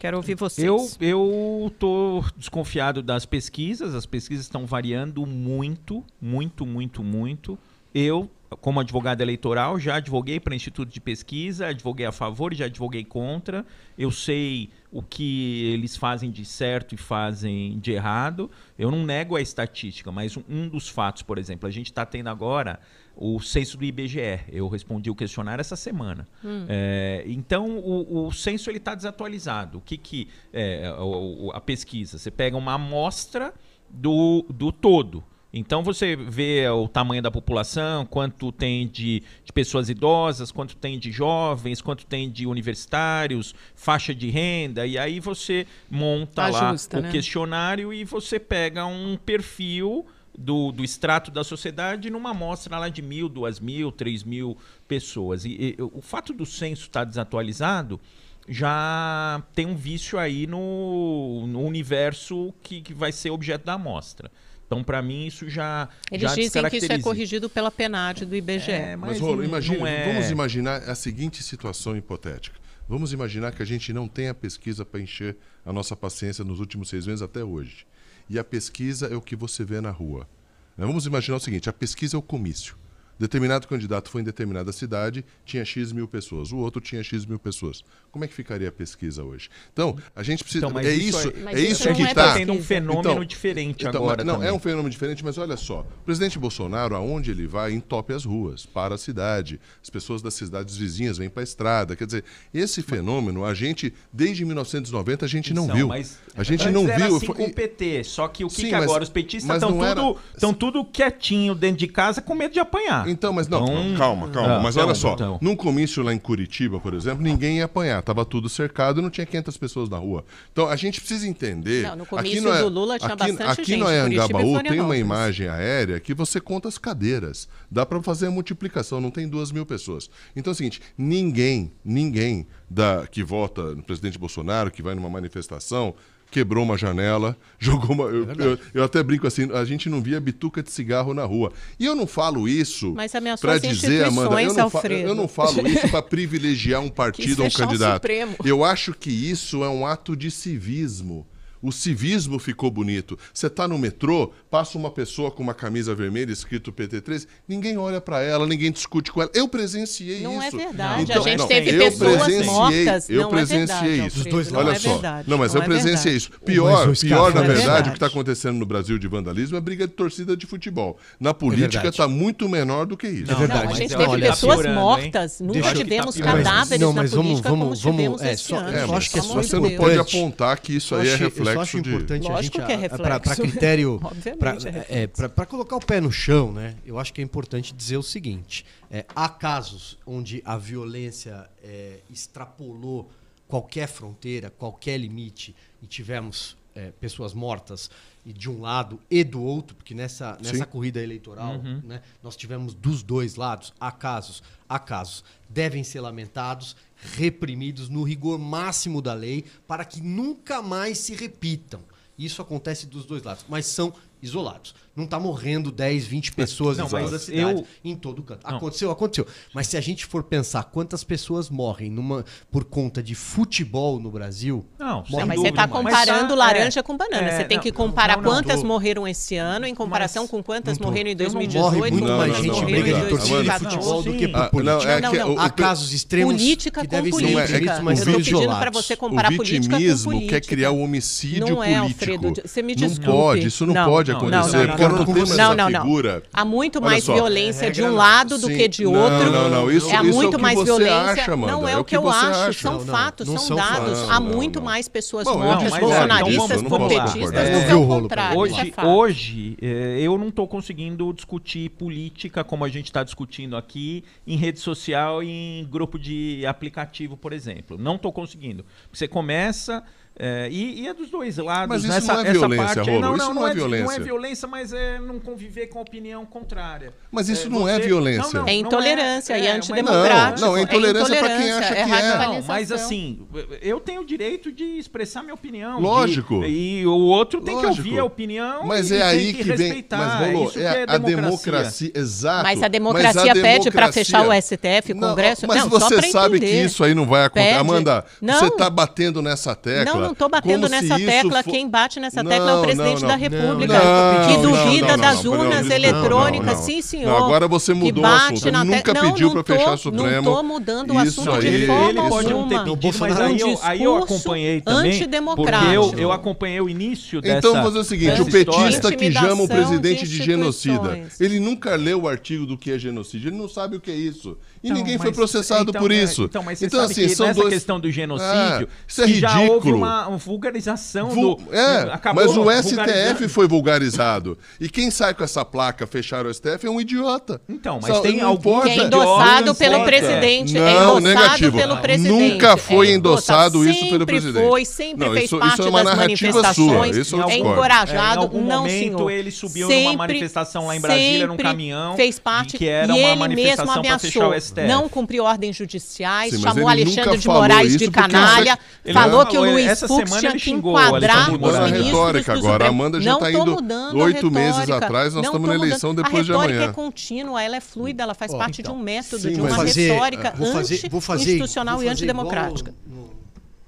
Quero 0.00 0.16
ouvir 0.16 0.34
vocês. 0.34 0.66
Eu, 0.66 0.88
eu 1.00 1.72
tô 1.78 2.24
desconfiado 2.36 3.00
das 3.00 3.24
pesquisas, 3.24 3.94
as 3.94 4.06
pesquisas 4.06 4.46
estão 4.46 4.66
variando 4.66 5.24
muito, 5.24 6.02
muito, 6.20 6.66
muito, 6.66 7.04
muito. 7.04 7.56
Eu 7.94 8.28
como 8.60 8.80
advogado 8.80 9.20
eleitoral, 9.20 9.78
já 9.78 9.96
advoguei 9.96 10.38
para 10.38 10.54
instituto 10.54 10.92
de 10.92 11.00
pesquisa, 11.00 11.68
advoguei 11.68 12.04
a 12.06 12.12
favor 12.12 12.52
já 12.52 12.66
advoguei 12.66 13.04
contra. 13.04 13.64
Eu 13.96 14.10
sei 14.10 14.70
o 14.90 15.02
que 15.02 15.72
eles 15.72 15.96
fazem 15.96 16.30
de 16.30 16.44
certo 16.44 16.94
e 16.94 16.98
fazem 16.98 17.78
de 17.78 17.92
errado. 17.92 18.50
Eu 18.78 18.90
não 18.90 19.04
nego 19.04 19.36
a 19.36 19.40
estatística, 19.40 20.10
mas 20.10 20.36
um 20.48 20.68
dos 20.68 20.88
fatos, 20.88 21.22
por 21.22 21.38
exemplo, 21.38 21.68
a 21.68 21.70
gente 21.70 21.86
está 21.86 22.04
tendo 22.04 22.28
agora 22.28 22.80
o 23.16 23.40
censo 23.40 23.76
do 23.76 23.84
IBGE. 23.84 24.40
Eu 24.50 24.68
respondi 24.68 25.10
o 25.10 25.14
questionário 25.14 25.60
essa 25.60 25.76
semana. 25.76 26.26
Hum. 26.44 26.64
É, 26.68 27.24
então, 27.26 27.78
o, 27.78 28.26
o 28.26 28.32
censo 28.32 28.70
ele 28.70 28.78
está 28.78 28.94
desatualizado. 28.94 29.78
O 29.78 29.80
que, 29.80 29.96
que 29.96 30.28
é, 30.52 30.86
a, 30.86 31.56
a 31.56 31.60
pesquisa? 31.60 32.18
Você 32.18 32.30
pega 32.30 32.56
uma 32.56 32.74
amostra 32.74 33.52
do, 33.90 34.44
do 34.48 34.72
todo. 34.72 35.24
Então 35.52 35.82
você 35.82 36.16
vê 36.16 36.66
o 36.68 36.88
tamanho 36.88 37.20
da 37.20 37.30
população, 37.30 38.06
quanto 38.06 38.50
tem 38.50 38.88
de, 38.88 39.22
de, 39.44 39.52
pessoas 39.52 39.90
idosas, 39.90 40.50
quanto 40.50 40.74
tem 40.76 40.98
de 40.98 41.12
jovens, 41.12 41.82
quanto 41.82 42.06
tem 42.06 42.30
de 42.30 42.46
universitários, 42.46 43.54
faixa 43.74 44.14
de 44.14 44.30
renda, 44.30 44.86
e 44.86 44.96
aí 44.96 45.20
você 45.20 45.66
monta 45.90 46.44
Ajusta, 46.44 46.96
lá 46.96 47.00
o 47.00 47.04
né? 47.04 47.12
questionário 47.12 47.92
e 47.92 48.02
você 48.02 48.40
pega 48.40 48.86
um 48.86 49.18
perfil 49.18 50.06
do, 50.42 50.72
do 50.72 50.84
extrato 50.84 51.30
da 51.30 51.44
sociedade 51.44 52.10
numa 52.10 52.30
amostra 52.30 52.78
lá 52.78 52.88
de 52.88 53.00
mil, 53.00 53.28
duas 53.28 53.60
mil, 53.60 53.92
três 53.92 54.24
mil 54.24 54.56
pessoas. 54.86 55.44
E, 55.44 55.76
e 55.78 55.82
o 55.82 56.00
fato 56.00 56.32
do 56.32 56.44
censo 56.44 56.82
estar 56.82 57.00
tá 57.00 57.04
desatualizado 57.04 58.00
já 58.48 59.42
tem 59.54 59.66
um 59.66 59.76
vício 59.76 60.18
aí 60.18 60.46
no, 60.46 61.46
no 61.46 61.62
universo 61.62 62.52
que, 62.62 62.80
que 62.80 62.92
vai 62.92 63.12
ser 63.12 63.30
objeto 63.30 63.64
da 63.64 63.74
amostra. 63.74 64.30
Então, 64.66 64.82
para 64.82 65.02
mim, 65.02 65.26
isso 65.26 65.48
já. 65.50 65.88
Eles 66.10 66.22
já 66.22 66.34
dizem 66.34 66.68
que 66.70 66.76
isso 66.78 66.92
é 66.92 66.98
corrigido 66.98 67.48
pela 67.50 67.70
PNAD 67.70 68.24
do 68.24 68.34
IBGE. 68.34 68.70
É, 68.70 68.96
mas, 68.96 69.12
mas 69.12 69.20
Rolo, 69.20 69.44
imagina, 69.44 69.88
é... 69.88 70.12
vamos 70.12 70.30
imaginar 70.30 70.76
a 70.88 70.94
seguinte 70.94 71.42
situação 71.42 71.94
hipotética. 71.94 72.58
Vamos 72.88 73.12
imaginar 73.12 73.52
que 73.52 73.62
a 73.62 73.66
gente 73.66 73.92
não 73.92 74.08
tenha 74.08 74.34
pesquisa 74.34 74.84
para 74.84 75.00
encher 75.00 75.36
a 75.64 75.72
nossa 75.72 75.94
paciência 75.94 76.42
nos 76.42 76.58
últimos 76.58 76.88
seis 76.88 77.06
meses 77.06 77.22
até 77.22 77.44
hoje. 77.44 77.86
E 78.32 78.38
a 78.38 78.44
pesquisa 78.44 79.08
é 79.08 79.14
o 79.14 79.20
que 79.20 79.36
você 79.36 79.62
vê 79.62 79.78
na 79.78 79.90
rua. 79.90 80.26
Vamos 80.74 81.04
imaginar 81.04 81.36
o 81.36 81.40
seguinte: 81.40 81.68
a 81.68 81.72
pesquisa 81.72 82.16
é 82.16 82.18
o 82.18 82.22
comício. 82.22 82.76
Determinado 83.18 83.68
candidato 83.68 84.08
foi 84.08 84.22
em 84.22 84.24
determinada 84.24 84.72
cidade, 84.72 85.22
tinha 85.44 85.62
X 85.66 85.92
mil 85.92 86.08
pessoas, 86.08 86.50
o 86.50 86.56
outro 86.56 86.80
tinha 86.80 87.04
X 87.04 87.26
mil 87.26 87.38
pessoas. 87.38 87.84
Como 88.12 88.26
é 88.26 88.28
que 88.28 88.34
ficaria 88.34 88.68
a 88.68 88.72
pesquisa 88.72 89.24
hoje? 89.24 89.48
Então, 89.72 89.96
a 90.14 90.22
gente 90.22 90.44
precisa. 90.44 90.66
Então, 90.66 90.78
é 90.78 90.92
isso, 90.92 91.32
é, 91.46 91.54
é 91.54 91.60
isso 91.60 91.92
que 91.94 92.02
está. 92.02 92.32
É 92.32 92.34
tendo 92.34 92.52
um 92.52 92.62
fenômeno 92.62 93.10
então, 93.10 93.24
diferente 93.24 93.86
então, 93.86 94.02
agora. 94.02 94.22
Não, 94.22 94.34
também. 94.34 94.50
é 94.50 94.52
um 94.52 94.58
fenômeno 94.58 94.90
diferente, 94.90 95.24
mas 95.24 95.38
olha 95.38 95.56
só. 95.56 95.80
O 95.80 96.04
presidente 96.04 96.38
Bolsonaro, 96.38 96.94
aonde 96.94 97.30
ele 97.30 97.46
vai, 97.46 97.72
entope 97.72 98.12
as 98.12 98.26
ruas, 98.26 98.66
para 98.66 98.96
a 98.96 98.98
cidade. 98.98 99.58
As 99.82 99.88
pessoas 99.88 100.20
das 100.20 100.34
cidades 100.34 100.76
vizinhas 100.76 101.16
vêm 101.16 101.30
para 101.30 101.42
a 101.42 101.44
estrada. 101.44 101.96
Quer 101.96 102.04
dizer, 102.04 102.24
esse 102.52 102.82
fenômeno, 102.82 103.46
a 103.46 103.54
gente, 103.54 103.94
desde 104.12 104.44
1990, 104.44 105.24
a 105.24 105.28
gente 105.28 105.54
não, 105.54 105.66
viu. 105.66 105.88
Mas 105.88 106.18
a 106.36 106.42
gente 106.42 106.68
não 106.68 106.86
viu. 106.86 107.16
Assim 107.16 107.26
com 107.26 107.44
o 107.44 107.52
PT. 107.54 108.04
Só 108.04 108.28
que 108.28 108.44
o 108.44 108.48
que, 108.48 108.56
Sim, 108.56 108.68
que 108.68 108.74
agora? 108.74 109.00
Mas, 109.00 109.08
os 109.08 109.08
petistas 109.08 109.56
estão 109.56 109.72
tudo, 109.72 109.84
era... 109.86 110.52
tudo 110.52 110.84
quietinho 110.84 111.54
dentro 111.54 111.78
de 111.78 111.86
casa 111.86 112.20
com 112.20 112.34
medo 112.34 112.52
de 112.52 112.60
apanhar. 112.60 113.08
Então, 113.08 113.32
mas 113.32 113.48
não. 113.48 113.64
Então, 113.64 113.96
calma, 113.96 114.28
calma. 114.28 114.60
mas 114.60 114.76
olha 114.76 114.94
só. 114.94 115.14
Então. 115.14 115.38
Num 115.40 115.56
comício 115.56 116.02
lá 116.02 116.12
em 116.12 116.18
Curitiba, 116.18 116.78
por 116.78 116.92
exemplo, 116.92 117.22
ninguém 117.22 117.56
ia 117.56 117.64
apanhar. 117.64 118.01
Tava 118.04 118.24
tudo 118.24 118.48
cercado 118.48 119.00
e 119.00 119.02
não 119.02 119.10
tinha 119.10 119.26
500 119.26 119.56
pessoas 119.56 119.88
na 119.88 119.98
rua. 119.98 120.24
Então 120.52 120.68
a 120.68 120.76
gente 120.76 121.00
precisa 121.00 121.26
entender. 121.26 121.82
Não, 121.82 121.96
no 121.96 122.06
comício 122.06 122.38
aqui 122.38 122.40
não 122.40 122.54
é, 122.54 122.60
do 122.60 122.68
Lula 122.68 122.98
tinha 122.98 123.14
aqui, 123.14 123.32
bastante 123.32 123.60
aqui 123.60 123.64
gente. 123.64 123.80
no 123.80 123.86
Anhangabaú 123.86 124.62
tem 124.62 124.80
uma 124.80 124.96
imagem 124.96 125.48
aérea 125.48 125.98
que 126.00 126.14
você 126.14 126.40
conta 126.40 126.68
as 126.68 126.78
cadeiras. 126.78 127.48
Dá 127.70 127.86
para 127.86 128.02
fazer 128.02 128.26
a 128.26 128.30
multiplicação, 128.30 129.00
não 129.00 129.10
tem 129.10 129.28
duas 129.28 129.52
mil 129.52 129.64
pessoas. 129.64 130.10
Então 130.34 130.50
é 130.50 130.54
o 130.54 130.56
seguinte: 130.56 130.80
ninguém, 130.96 131.72
ninguém 131.84 132.46
da, 132.68 133.06
que 133.06 133.22
vota 133.22 133.74
no 133.74 133.82
presidente 133.82 134.18
Bolsonaro, 134.18 134.70
que 134.70 134.82
vai 134.82 134.94
numa 134.94 135.10
manifestação, 135.10 135.94
quebrou 136.32 136.64
uma 136.64 136.78
janela, 136.78 137.36
jogou 137.60 137.94
uma. 137.94 138.04
Eu, 138.06 138.30
é 138.30 138.34
eu, 138.38 138.58
eu, 138.74 138.84
até 138.84 139.02
brinco 139.02 139.26
assim, 139.26 139.52
a 139.52 139.64
gente 139.64 139.88
não 139.88 140.00
via 140.00 140.18
bituca 140.18 140.62
de 140.62 140.70
cigarro 140.72 141.12
na 141.12 141.24
rua. 141.24 141.52
E 141.78 141.84
eu 141.84 141.94
não 141.94 142.06
falo 142.06 142.48
isso 142.48 142.94
para 143.40 143.58
dizer, 143.58 144.04
Amanda, 144.04 144.42
eu 144.42 144.54
não, 144.54 144.70
fa, 144.70 144.86
eu 144.88 145.14
não 145.14 145.28
falo 145.28 145.66
isso 145.68 145.88
para 145.88 146.02
privilegiar 146.02 146.80
um 146.80 146.88
partido 146.88 147.42
ou 147.42 147.48
um 147.48 147.50
candidato. 147.50 148.08
Eu 148.44 148.64
acho 148.64 148.94
que 148.94 149.10
isso 149.10 149.62
é 149.62 149.68
um 149.68 149.86
ato 149.86 150.16
de 150.16 150.30
civismo. 150.30 151.26
O 151.62 151.70
civismo 151.70 152.40
ficou 152.40 152.70
bonito. 152.70 153.16
Você 153.32 153.46
está 153.46 153.68
no 153.68 153.78
metrô, 153.78 154.32
passa 154.50 154.76
uma 154.76 154.90
pessoa 154.90 155.30
com 155.30 155.42
uma 155.42 155.54
camisa 155.54 155.94
vermelha 155.94 156.32
escrito 156.32 156.72
PT3, 156.72 157.26
ninguém 157.46 157.78
olha 157.78 158.00
para 158.00 158.20
ela, 158.20 158.46
ninguém 158.46 158.72
discute 158.72 159.12
com 159.12 159.22
ela. 159.22 159.30
Eu 159.32 159.46
presenciei 159.46 160.22
não 160.22 160.42
isso. 160.42 160.56
Não 160.56 160.62
é 160.62 160.66
verdade. 160.66 161.02
Então, 161.02 161.22
a 161.22 161.28
gente 161.28 161.38
não, 161.38 161.46
teve 161.46 161.72
pessoas 161.78 162.46
mortas. 162.46 163.08
Eu 163.08 163.22
não 163.22 163.30
presenciei 163.30 163.76
é 163.76 163.88
verdade, 163.90 164.06
isso. 164.08 164.18
Os 164.18 164.26
dois 164.26 164.52
olha 164.52 164.72
não 164.72 164.80
só. 164.80 164.88
É 164.88 164.92
verdade. 164.92 165.30
Não, 165.30 165.38
mas 165.38 165.54
não 165.54 165.60
eu 165.60 165.64
é 165.64 165.68
presenciei 165.68 166.16
isso. 166.16 166.30
Pior, 166.44 166.96
pior 166.96 167.32
na 167.32 167.42
verdade, 167.42 167.88
o 167.88 167.92
que 167.92 167.96
está 167.96 168.06
acontecendo 168.06 168.58
no 168.58 168.66
Brasil 168.66 168.98
de 168.98 169.06
vandalismo 169.06 169.56
é 169.56 169.60
briga 169.60 169.86
de 169.86 169.92
torcida 169.92 170.36
de 170.36 170.46
futebol. 170.46 170.98
Na 171.20 171.32
política 171.32 171.86
está 171.86 172.08
muito 172.08 172.48
menor 172.48 172.86
do 172.86 172.96
que 172.96 173.06
isso. 173.06 173.30
É 173.30 173.34
verdade. 173.36 173.72
a 173.72 173.76
gente 173.76 173.96
teve 173.96 174.18
pessoas 174.18 174.66
mortas. 174.66 175.40
Nunca 175.40 175.72
tivemos 175.74 176.16
cadáveres 176.16 176.92
na 176.92 177.04
política 177.04 177.48
como 177.48 177.72
tivemos 177.72 178.20
esse 178.20 178.52
ano. 178.52 179.00
Você 179.34 179.60
não 179.60 179.70
pode 179.76 179.96
apontar 179.96 180.58
que 180.58 180.74
isso 180.74 180.96
aí 180.96 181.08
é 181.08 181.14
reflexo 181.14 181.51
de 181.80 182.28
Lógico 182.28 182.64
que 182.64 182.72
é 182.72 182.76
reflexo. 182.76 183.02
Para 183.02 183.36
critério, 183.36 184.00
para 184.38 184.56
é, 184.88 185.46
colocar 185.46 185.76
o 185.76 185.80
pé 185.80 186.00
no 186.00 186.10
chão, 186.10 186.52
né? 186.52 186.76
Eu 186.84 186.98
acho 186.98 187.12
que 187.12 187.20
é 187.20 187.24
importante 187.24 187.74
dizer 187.74 187.96
o 187.96 188.02
seguinte: 188.02 188.64
é, 188.90 189.04
há 189.14 189.28
casos 189.28 189.98
onde 190.06 190.42
a 190.44 190.56
violência 190.56 191.48
é, 191.62 192.00
extrapolou 192.10 193.10
qualquer 193.48 193.86
fronteira, 193.86 194.50
qualquer 194.50 194.96
limite 194.98 195.54
e 195.82 195.86
tivemos 195.86 196.56
é, 196.74 196.90
pessoas 196.92 197.34
mortas 197.34 197.90
e 198.24 198.32
de 198.32 198.48
um 198.48 198.60
lado 198.60 199.00
e 199.10 199.24
do 199.24 199.42
outro, 199.42 199.74
porque 199.74 199.94
nessa, 199.94 200.38
nessa 200.42 200.64
corrida 200.64 201.02
eleitoral 201.02 201.56
uhum. 201.56 201.80
né, 201.84 202.02
nós 202.22 202.36
tivemos 202.36 202.74
dos 202.74 203.02
dois 203.02 203.34
lados, 203.34 203.72
há 203.80 203.90
casos, 203.90 204.42
há 204.68 204.78
casos, 204.78 205.24
devem 205.48 205.82
ser 205.82 206.00
lamentados, 206.00 206.76
reprimidos 207.16 207.88
no 207.88 208.02
rigor 208.02 208.38
máximo 208.38 209.02
da 209.02 209.14
lei 209.14 209.44
para 209.66 209.84
que 209.84 210.00
nunca 210.00 210.62
mais 210.62 210.98
se 210.98 211.14
repitam. 211.14 211.80
Isso 212.18 212.40
acontece 212.40 212.86
dos 212.86 213.04
dois 213.04 213.22
lados, 213.22 213.44
mas 213.48 213.66
são 213.66 213.92
isolados. 214.20 214.74
Não 214.94 215.04
está 215.04 215.18
morrendo 215.18 215.72
10, 215.72 216.04
20 216.04 216.32
pessoas 216.32 216.76
não, 216.76 216.84
em 216.84 216.88
toda 216.88 217.16
a 217.16 217.18
cidade, 217.18 217.60
eu... 217.60 217.66
em 217.82 217.96
todo 217.96 218.22
canto. 218.22 218.46
Não. 218.46 218.56
Aconteceu, 218.58 218.90
aconteceu. 218.90 219.26
Mas 219.54 219.66
se 219.66 219.78
a 219.78 219.80
gente 219.80 220.04
for 220.04 220.22
pensar 220.22 220.64
quantas 220.64 221.02
pessoas 221.02 221.48
morrem 221.48 221.90
numa, 221.90 222.24
por 222.50 222.64
conta 222.64 223.02
de 223.02 223.14
futebol 223.14 223.98
no 223.98 224.10
Brasil. 224.10 224.66
Não, 224.78 225.02
não 225.08 225.26
mas 225.26 225.40
você 225.40 225.48
está 225.48 225.66
comparando 225.66 226.28
mas, 226.28 226.38
laranja 226.38 226.80
é, 226.80 226.82
com 226.82 226.94
banana. 226.94 227.22
É, 227.22 227.38
você 227.38 227.44
tem 227.44 227.56
não, 227.56 227.62
que 227.62 227.72
comparar 227.72 228.20
quantas 228.22 228.60
tô... 228.60 228.66
morreram 228.66 229.08
esse 229.08 229.34
ano 229.36 229.66
em 229.66 229.74
comparação 229.74 230.24
mas, 230.24 230.30
com 230.30 230.42
quantas 230.42 230.78
morreram 230.78 231.08
em 231.08 231.16
2018. 231.16 231.62
Morre 231.62 231.90
muito 231.90 232.08
mais 232.08 232.36
gente 232.36 232.64
briga 232.64 233.00
de 233.00 233.08
torcida 233.08 233.42
de 233.42 233.58
futebol 233.58 234.02
do 234.02 234.12
que 234.12 234.28
por 234.28 234.50
política. 234.50 235.00
Não, 235.00 235.32
é 235.32 235.44
Há 235.44 235.48
casos 235.48 235.94
extremos 235.94 236.34
política 236.34 236.82
que 236.82 236.86
devem 236.86 237.10
política. 237.10 237.46
ser 237.46 237.52
políticos, 237.52 237.80
mas 237.80 237.98
Eu 237.98 238.18
estou 238.18 238.24
pedindo 238.24 238.58
para 238.58 238.70
você 238.70 238.94
comparar 238.94 239.34
política 239.34 239.78
com 239.78 240.04
política. 240.04 240.40
quer 240.40 240.46
criar 240.46 240.70
o 240.70 240.80
homicídio 240.80 241.46
não 241.46 241.64
é, 241.64 241.76
Alfredo. 241.76 242.32
Você 242.44 242.60
me 242.60 242.74
desculpe. 242.74 243.06
Não 243.06 243.16
pode, 243.16 243.46
isso 243.46 243.64
não 243.64 243.74
pode 243.74 244.12
acontecer 244.12 244.81
não, 244.88 245.54
não, 245.54 245.54
não, 245.54 245.70
não. 245.70 245.82
figura. 245.82 246.22
Há 246.32 246.44
muito 246.44 246.80
mais 246.80 247.04
só, 247.04 247.14
violência 247.14 247.66
é 247.66 247.70
de 247.70 247.82
um 247.82 247.94
lado 247.94 248.38
do 248.38 248.48
que 248.48 248.68
de 248.68 248.86
outro. 248.86 249.30
Não, 249.30 249.32
não, 249.32 249.50
não. 249.50 249.70
Isso, 249.70 249.90
é 249.90 250.02
isso 250.02 250.16
muito 250.16 250.36
é 250.36 250.40
mais 250.40 250.62
violência. 250.62 251.22
Acha, 251.22 251.36
não 251.36 251.68
é, 251.68 251.72
é 251.72 251.78
o 251.78 251.84
que, 251.84 251.96
eu 251.96 252.08
acho. 252.08 252.40
Acha. 252.40 252.60
São 252.60 252.80
fatos, 252.80 253.26
são, 253.26 253.38
são 253.38 253.56
dados. 253.56 253.98
Fatos. 254.00 254.10
Há 254.10 254.20
muito 254.20 254.62
mais 254.62 254.88
pessoas 254.88 255.24
Bom, 255.24 255.38
mortas, 255.38 255.78
bolsonaristas, 255.78 256.62
então 256.62 256.88
petistas, 256.88 257.50
do 257.50 257.66
que 257.66 257.74
o 257.74 257.86
contrário. 257.86 258.38
Hoje, 258.38 258.74
hoje 258.84 259.58
eh, 259.60 259.98
eu 260.00 260.16
não 260.18 260.28
estou 260.28 260.46
conseguindo 260.46 261.12
discutir 261.12 261.70
política 261.70 262.44
como 262.44 262.64
a 262.64 262.68
gente 262.68 262.86
está 262.86 263.02
discutindo 263.02 263.56
aqui 263.56 264.04
em 264.26 264.36
rede 264.36 264.60
social 264.60 265.22
e 265.22 265.28
em 265.30 265.64
grupo 265.70 265.98
de 265.98 266.44
aplicativo, 266.46 267.16
por 267.16 267.32
exemplo. 267.32 267.76
Não 267.78 267.96
estou 267.96 268.12
conseguindo. 268.12 268.64
Você 268.92 269.08
começa 269.08 269.82
é, 270.18 270.48
e, 270.50 270.82
e, 270.82 270.88
é 270.88 270.94
dos 270.94 271.10
dois 271.10 271.36
lados. 271.38 271.68
Mas 271.68 271.84
isso 271.84 271.92
nessa, 271.92 272.14
não 272.14 272.20
é 272.20 272.32
violência, 272.32 272.66
parte, 272.66 272.90
Rolo. 272.90 273.00
Não, 273.00 273.16
isso 273.16 273.26
não, 273.26 273.34
não, 273.34 273.48
é, 273.48 273.50
é 273.50 273.54
violência. 273.54 273.84
Não 273.84 273.92
é 273.92 273.98
violência, 273.98 274.48
mas 274.48 274.72
é 274.72 274.98
não 274.98 275.18
conviver 275.18 275.66
com 275.68 275.78
a 275.78 275.82
opinião 275.82 276.26
contrária. 276.26 276.92
Mas 277.10 277.28
isso 277.28 277.46
é, 277.46 277.50
não 277.50 277.68
é 277.68 277.78
violência. 277.78 278.38
Não, 278.38 278.46
é 278.46 278.54
intolerância 278.54 279.38
e 279.38 279.46
é, 279.46 279.52
antidemocrático. 279.52 280.46
Não, 280.46 280.56
é 280.56 280.62
intolerância, 280.62 281.14
é 281.14 281.18
para 281.18 281.36
quem 281.36 281.52
acha 281.52 281.74
que 281.74 281.80
é. 281.80 282.18
Não, 282.18 282.42
mas 282.42 282.70
assim, 282.70 283.26
eu 283.60 283.80
tenho 283.80 284.02
o 284.02 284.04
direito 284.04 284.52
de 284.52 284.64
expressar 284.78 285.22
minha 285.22 285.34
opinião. 285.34 285.80
Lógico. 285.80 286.40
De, 286.40 286.46
e 286.46 286.86
o 286.86 286.98
outro 286.98 287.40
tem 287.40 287.54
Lógico. 287.54 287.74
que 287.74 287.78
ouvir 287.80 287.98
a 287.98 288.04
opinião 288.04 288.66
mas 288.66 288.90
e 288.90 288.96
é 288.96 289.02
aí 289.02 289.32
que, 289.32 289.44
que 289.44 289.52
vem, 289.52 289.84
Mas 289.90 290.14
rolou, 290.20 290.52
é, 290.56 290.84
a 290.86 290.98
democracia. 290.98 291.90
Exato. 291.94 292.42
Mas 292.42 292.62
a 292.62 292.68
democracia 292.68 293.32
pede 293.34 293.70
para 293.70 293.92
fechar 293.92 294.26
o 294.26 294.32
STF, 294.32 294.92
o 294.92 294.96
Congresso. 294.96 295.46
Mas 295.46 295.64
você 295.64 296.02
sabe 296.02 296.38
que 296.38 296.46
isso 296.46 296.84
aí 296.84 296.94
não 296.94 297.06
vai 297.06 297.24
acontecer. 297.24 297.54
Amanda, 297.54 298.04
você 298.20 298.46
está 298.46 298.68
batendo 298.68 299.22
nessa 299.22 299.54
tecla. 299.54 300.01
Não 300.02 300.12
estou 300.12 300.28
batendo 300.28 300.68
nessa 300.68 300.98
tecla. 300.98 301.42
fo- 301.42 301.50
Quem 301.50 301.68
bate 301.68 302.00
nessa 302.00 302.22
Não, 302.22 302.30
tecla 302.30 302.50
é 302.50 302.52
o 302.52 302.56
não, 302.56 302.62
presidente 302.62 303.00
não. 303.02 303.08
da 303.08 303.14
Não, 303.14 303.20
República, 303.20 303.72
não, 303.78 304.26
que 304.26 304.32
não, 304.34 304.42
duvida 304.42 304.86
não, 304.88 304.96
não, 304.96 305.02
das 305.02 305.24
não, 305.24 305.32
urnas 305.32 305.66
não, 305.66 305.76
eletrônicas. 305.76 306.46
não, 306.46 306.54
não. 306.54 306.62
Sim, 306.62 306.82
senhor. 306.82 307.10
Não, 307.10 307.24
agora 307.24 307.48
você 307.48 307.72
Que 307.72 307.78
mudou 307.78 308.04
o 308.04 308.06
assunto. 308.06 308.50
na 308.52 308.60
te- 308.64 308.66
nunca 308.66 308.94
Não, 308.94 309.00
pediu 309.12 309.26
não 309.34 309.42
para 309.42 309.56
fechar 309.56 309.72
o 309.74 309.76
Supremo. 309.78 310.06
Não 310.10 310.18
estou 310.18 310.42
mudando 310.42 310.90
o 310.94 310.98
assunto 310.98 311.30
aí, 311.32 311.40
de 311.40 311.46
ele, 311.48 311.66
forma 311.66 311.88
ele 312.00 312.08
pode 312.08 312.30
não 312.30 312.48
ter 312.48 312.54
alguma. 312.56 312.64
Não, 312.66 312.76
pedido, 312.76 312.98
mas 313.00 313.20
aí 313.20 313.40
é 313.40 313.44
um 313.44 313.48
eu, 313.50 313.58
aí 313.62 313.82
eu 313.82 313.92
discurso 313.98 314.14
acompanhei 314.14 314.60
também. 314.60 314.82
Porque 314.82 314.96
antidemocrático. 314.96 315.72
eu, 315.72 315.94
eu 315.98 316.12
acompanhei 316.12 316.60
o 316.60 316.68
início 316.68 317.20
dessa. 317.20 317.38
Então 317.38 317.52
vamos 317.52 317.66
fazer 317.68 317.78
o 317.78 317.84
seguinte: 317.84 318.20
o 318.22 318.26
petista 318.26 318.92
que 318.94 319.12
chama 319.12 319.42
o 319.42 319.48
presidente 319.48 320.06
de 320.06 320.12
de 320.12 320.22
genocida, 320.24 321.00
ele 321.18 321.40
nunca 321.40 321.74
leu 321.74 322.02
o 322.02 322.08
artigo 322.08 322.44
do 322.46 322.56
que 322.58 322.70
é 322.70 322.78
genocídio, 322.78 323.28
ele 323.30 323.36
não 323.36 323.48
sabe 323.48 323.76
o 323.76 323.80
que 323.80 323.90
é 323.90 323.94
isso. 323.94 324.36
E 324.62 324.68
Então, 324.68 324.76
ninguém 324.78 324.96
foi 324.98 325.06
mas- 325.08 325.16
processado 325.16 325.70
então, 325.70 325.80
por 325.80 325.90
é, 325.90 326.02
isso. 326.02 326.24
Então, 326.24 326.42
mas 326.42 326.58
você 326.58 326.68
sabe 326.70 326.94
que 326.94 327.08
são 327.08 327.26
nessa 327.26 327.40
dois- 327.40 327.54
questão 327.54 327.80
do 327.80 327.90
genocídio, 327.90 328.30
Ah, 328.32 328.66
isso 328.86 329.02
é 329.02 329.06
que 329.06 329.14
já 329.20 329.40
houve 329.40 329.70
ridículo. 329.70 329.78
Uma 330.08 330.16
vulgarização 330.18 331.08
Vul- 331.10 331.36
do... 331.36 331.54
É, 331.54 331.92
acabou 331.92 332.24
mas 332.24 332.36
o 332.36 332.50
STF 332.68 333.28
foi 333.28 333.46
vulgarizado. 333.46 334.36
E 334.60 334.68
quem 334.68 334.90
sai 334.90 335.14
com 335.14 335.22
essa 335.24 335.44
placa 335.44 335.86
fechar 335.86 336.26
o 336.26 336.32
STF 336.32 336.66
é 336.66 336.70
um 336.70 336.80
idiota. 336.80 337.40
Então, 337.48 337.78
mas 337.82 337.94
Só- 337.96 338.00
tem 338.00 338.20
algum 338.20 338.40
importa. 338.40 338.68
Que 338.68 338.72
é 338.74 338.76
Não 338.78 338.86
endossado 338.86 339.54
pelo 339.54 339.74
É. 339.76 339.84
presidente. 339.84 340.56
é 340.56 340.60
Não, 340.60 340.98
endossado 340.98 341.00
negativo. 341.00 341.56
pelo 341.58 341.76
presidente. 341.78 342.32
Nunca 342.32 342.56
foi 342.56 342.88
É 342.88 342.94
endossado 342.94 343.64
isso 343.68 343.78
pelo 343.80 343.90
sempre 343.90 344.06
presidente. 344.06 344.48
foi, 344.48 344.64
sempre 344.64 345.06
Não, 345.06 345.12
fez 345.14 345.24
isso- 345.24 345.38
parte 345.38 345.52
isso 345.54 345.62
é 345.62 345.68
uma 345.70 345.84
das 345.84 345.96
narrativa 345.96 346.32
manifestações. 346.32 346.94
sua, 346.94 347.00
isso 347.02 347.16
eu 347.16 347.28
é 347.28 347.36
encorajado, 347.38 347.92
É, 347.92 348.14
em 348.14 348.18
algum 348.22 348.40
não, 348.44 348.58
momento 348.62 348.96
senhor. 348.98 349.10
ele 349.10 349.30
subiu 349.30 349.68
numa 349.68 349.92
manifestação 349.96 350.66
lá 350.66 350.76
em 350.76 350.80
Brasília, 350.80 351.26
num 351.26 351.32
sempre 351.34 351.44
caminhão, 351.46 351.96
fez 351.96 352.18
parte 352.18 352.56
que 352.58 352.68
era 352.68 352.92
e 352.92 352.98
uma 353.00 353.08
ele 353.10 353.16
manifestação 353.20 353.66
mesmo 353.66 353.82
pra 353.82 353.98
fechar 353.98 354.20
o 354.20 354.26
ameaçou. 354.26 354.40
STF. 354.48 354.68
Não 354.68 354.88
cumpriu 354.88 355.24
ordens 355.24 355.56
judiciais, 355.56 356.34
Sim, 356.34 356.40
chamou 356.42 356.68
Alexandre 356.68 357.18
de 357.18 357.28
Moraes 357.28 357.76
de 357.76 357.90
canalha, 357.90 358.58
ele 358.84 358.94
falou 358.94 359.26
que 359.26 359.36
o 359.38 359.40
Luiz 359.44 359.81
essa 359.84 359.94
Fux 359.94 360.08
semana 360.08 360.28
ele 360.28 360.38
que 360.38 360.44
xingou 360.44 360.72
o 360.72 360.76
Alexandre 360.76 361.08
de 361.08 361.20
os 361.22 361.28
Mudando 361.28 361.56
a 361.56 361.60
Moraes. 361.68 361.84
retórica 361.84 362.32
agora. 362.32 362.64
A. 362.64 362.68
Amanda 362.68 363.00
já 363.00 363.16
tá 363.16 363.30
tô 363.30 363.30
indo 363.30 363.98
oito 363.98 364.30
meses 364.30 364.70
atrás, 364.70 365.14
nós 365.14 365.22
Não 365.22 365.30
estamos 365.30 365.48
na 365.48 365.54
eleição 365.54 365.94
depois 365.94 366.26
de 366.26 366.32
A 366.32 366.34
retórica 366.36 366.58
amanhã. 366.58 366.70
é 366.70 366.74
contínua, 366.74 367.42
ela 367.42 367.56
é 367.56 367.60
fluida, 367.60 368.02
ela 368.02 368.14
faz 368.14 368.32
parte 368.32 368.60
então. 368.60 368.74
de 368.74 368.80
um 368.80 368.82
método, 368.82 369.30
de 369.30 369.40
uma 369.40 369.64
retórica 369.64 370.34
anti-institucional 370.38 371.82
e 371.82 371.88
antidemocrática. 371.88 372.74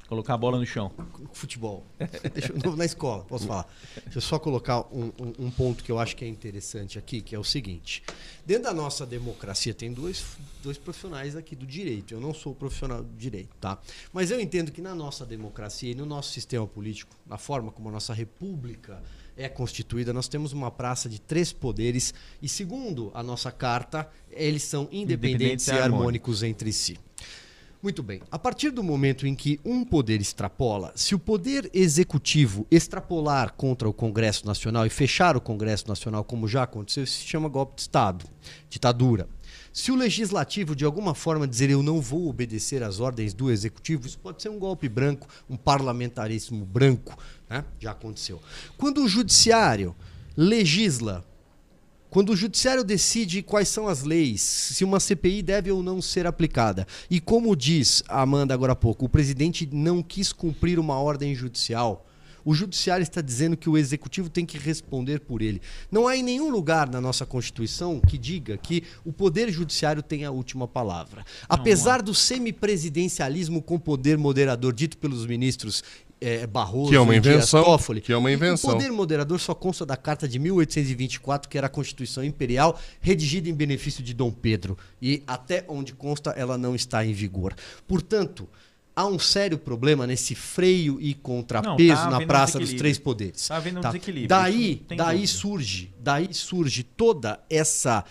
Colocar 0.09 0.35
a 0.35 0.37
bola 0.37 0.59
no 0.59 0.67
chão. 0.67 0.93
futebol. 1.33 1.85
Deixa 2.33 2.53
eu- 2.53 2.77
na 2.77 2.85
escola, 2.85 3.25
posso 3.25 3.47
falar. 3.47 3.67
Deixa 4.05 4.19
eu 4.19 4.23
só 4.23 4.39
colocar 4.39 4.81
um, 4.93 5.07
um- 5.19 5.47
um 5.47 5.51
ponto 5.51 5.83
que 5.83 5.91
eu 5.91 5.99
acho 5.99 6.15
que 6.15 6.25
é 6.25 6.29
interessante 6.29 6.99
aqui, 6.99 7.21
que 7.23 7.35
é 7.35 7.39
o 7.39 7.43
seguinte. 7.45 8.03
Dentro 8.47 8.65
da 8.65 8.75
nossa 8.75 9.05
democracia, 9.07 9.73
tem 9.75 9.93
dois, 9.93 10.23
dois 10.63 10.77
profissionais 10.79 11.35
aqui 11.35 11.57
do 11.57 11.67
direito. 11.67 12.13
Eu 12.15 12.21
não 12.21 12.33
sou 12.35 12.55
profissional 12.55 13.03
do 13.03 13.17
direito, 13.17 13.57
tá? 13.61 13.79
Mas 14.13 14.31
eu 14.31 14.39
entendo 14.41 14.71
que 14.71 14.81
na 14.83 14.95
nossa 14.95 15.25
democracia 15.25 15.91
e 15.91 15.95
no 15.95 16.05
nosso 16.07 16.31
sistema 16.33 16.67
político, 16.67 17.17
na 17.27 17.39
forma 17.39 17.73
como 17.73 17.89
a 17.89 17.93
nossa 17.93 18.13
república 18.13 19.03
é 19.37 19.49
constituída, 19.49 20.13
nós 20.13 20.29
temos 20.29 20.53
uma 20.53 20.71
praça 20.71 21.09
de 21.09 21.21
três 21.21 21.53
poderes 21.53 22.15
e, 22.41 22.49
segundo 22.49 23.11
a 23.15 23.23
nossa 23.23 23.51
carta, 23.51 24.09
eles 24.31 24.63
são 24.63 24.83
independentes 24.93 25.35
Independentes 25.35 25.67
e 25.69 25.71
e 25.71 25.79
harmônicos 25.79 26.43
entre 26.43 26.73
si. 26.73 26.99
Muito 27.85 28.03
bem. 28.03 28.22
A 28.30 28.39
partir 28.39 28.70
do 28.70 28.82
momento 28.82 29.26
em 29.26 29.35
que 29.35 29.61
um 29.62 29.85
poder 29.85 30.18
extrapola, 30.18 30.91
se 30.97 31.14
o 31.14 31.18
poder 31.18 31.68
executivo 31.74 32.66
extrapolar 32.70 33.53
contra 33.53 33.87
o 33.87 33.93
Congresso 33.93 34.47
Nacional 34.47 34.87
e 34.87 34.89
fechar 34.89 35.37
o 35.37 35.41
Congresso 35.41 35.87
Nacional, 35.87 36.24
como 36.24 36.49
já 36.49 36.62
aconteceu, 36.62 37.05
isso 37.05 37.18
se 37.18 37.26
chama 37.26 37.47
golpe 37.47 37.74
de 37.74 37.82
Estado, 37.82 38.24
ditadura. 38.70 39.28
Se 39.70 39.93
o 39.93 39.97
legislativo 39.97 40.74
de 40.74 40.82
alguma 40.82 41.14
forma 41.14 41.47
dizer 41.47 41.68
eu 41.68 41.82
não 41.82 42.01
vou 42.01 42.26
obedecer 42.26 42.82
às 42.82 43.01
ordens 43.01 43.35
do 43.35 43.51
executivo, 43.51 44.07
isso 44.07 44.18
pode 44.18 44.41
ser 44.41 44.49
um 44.49 44.59
golpe 44.59 44.89
branco, 44.89 45.28
um 45.47 45.55
parlamentarismo 45.59 46.64
branco, 46.64 47.18
né? 47.51 47.66
já 47.78 47.91
aconteceu. 47.91 48.41
Quando 48.78 49.05
o 49.05 49.09
judiciário 49.09 49.95
legisla 50.35 51.22
quando 52.15 52.31
o 52.31 52.37
judiciário 52.37 52.85
decide 52.85 53.43
quais 53.43 53.69
são 53.69 53.89
as 53.89 54.05
leis, 54.05 54.41
se 54.41 54.85
uma 54.85 55.01
CPI 55.01 55.43
deve 55.43 55.73
ou 55.73 55.83
não 55.83 56.01
ser 56.01 56.29
aplicada, 56.29 56.87
e 57.11 57.19
como 57.19 57.57
diz 57.57 58.05
a 58.07 58.23
Amanda 58.23 58.55
agora 58.55 58.71
há 58.71 58.77
pouco, 58.77 59.07
o 59.07 59.09
presidente 59.09 59.69
não 59.73 60.01
quis 60.01 60.33
cumprir 60.33 60.79
uma 60.79 60.97
ordem 60.97 61.35
judicial, 61.35 62.07
o 62.45 62.55
judiciário 62.55 63.03
está 63.03 63.21
dizendo 63.21 63.57
que 63.57 63.71
o 63.71 63.79
executivo 63.79 64.29
tem 64.29 64.45
que 64.45 64.59
responder 64.59 65.21
por 65.21 65.41
ele. 65.41 65.62
Não 65.91 66.07
há 66.07 66.17
em 66.17 66.23
nenhum 66.23 66.51
lugar 66.51 66.89
na 66.89 67.01
nossa 67.01 67.25
Constituição 67.25 68.01
que 68.01 68.19
diga 68.19 68.59
que 68.59 68.85
o 69.05 69.12
poder 69.12 69.51
judiciário 69.51 70.03
tem 70.03 70.25
a 70.25 70.31
última 70.31 70.69
palavra. 70.69 71.25
Apesar 71.49 72.03
do 72.03 72.15
semipresidencialismo 72.15 73.62
com 73.62 73.79
poder 73.79 74.19
moderador 74.19 74.75
dito 74.75 74.99
pelos 74.99 75.25
ministros 75.25 75.83
eh, 76.21 76.47
Barroso 76.47 76.91
Que 76.91 76.97
é 76.97 77.01
uma 77.01 77.15
e 77.15 77.21
Dias 77.21 77.35
invenção, 77.37 77.65
Toffoli, 77.65 78.01
que 78.01 78.12
é 78.12 78.17
uma 78.17 78.31
invenção. 78.31 78.71
o 78.71 78.73
poder 78.75 78.91
moderador 78.91 79.39
só 79.39 79.55
consta 79.55 79.85
da 79.85 79.97
Carta 79.97 80.27
de 80.29 80.39
1824, 80.39 81.49
que 81.49 81.59
era 81.59 81.67
a 81.67 81.71
Constituição 81.71 82.25
Imperial, 82.25 82.79
redigida 83.01 83.49
em 83.49 83.55
benefício 83.55 84.03
de 84.03 84.15
Dom 84.15 84.31
Pedro. 84.31 84.77
E 85.01 85.23
até 85.27 85.65
onde 85.69 85.93
consta, 85.95 86.31
ela 86.31 86.57
não 86.57 86.75
está 86.75 87.05
em 87.05 87.12
vigor. 87.12 87.55
Portanto, 87.87 88.49
há 88.95 89.07
um 89.07 89.19
sério 89.19 89.59
problema 89.59 90.07
nesse 90.07 90.35
freio 90.35 91.01
e 91.01 91.15
contrapeso 91.15 92.05
Não, 92.05 92.11
tá 92.11 92.21
na 92.21 92.27
Praça 92.27 92.59
dos. 92.59 92.73
Três 92.73 92.99
Poderes. 92.99 93.47
Tá 93.47 93.57
havendo 93.57 93.79
um 93.79 93.83
desequilíbrio, 93.83 94.29
Daí, 94.29 94.83
daí 94.89 95.17
dúvida. 95.19 95.27
surge, 95.27 95.95
daí 96.01 96.33
surge 96.33 96.83
toda 96.83 97.41
essa 97.51 98.05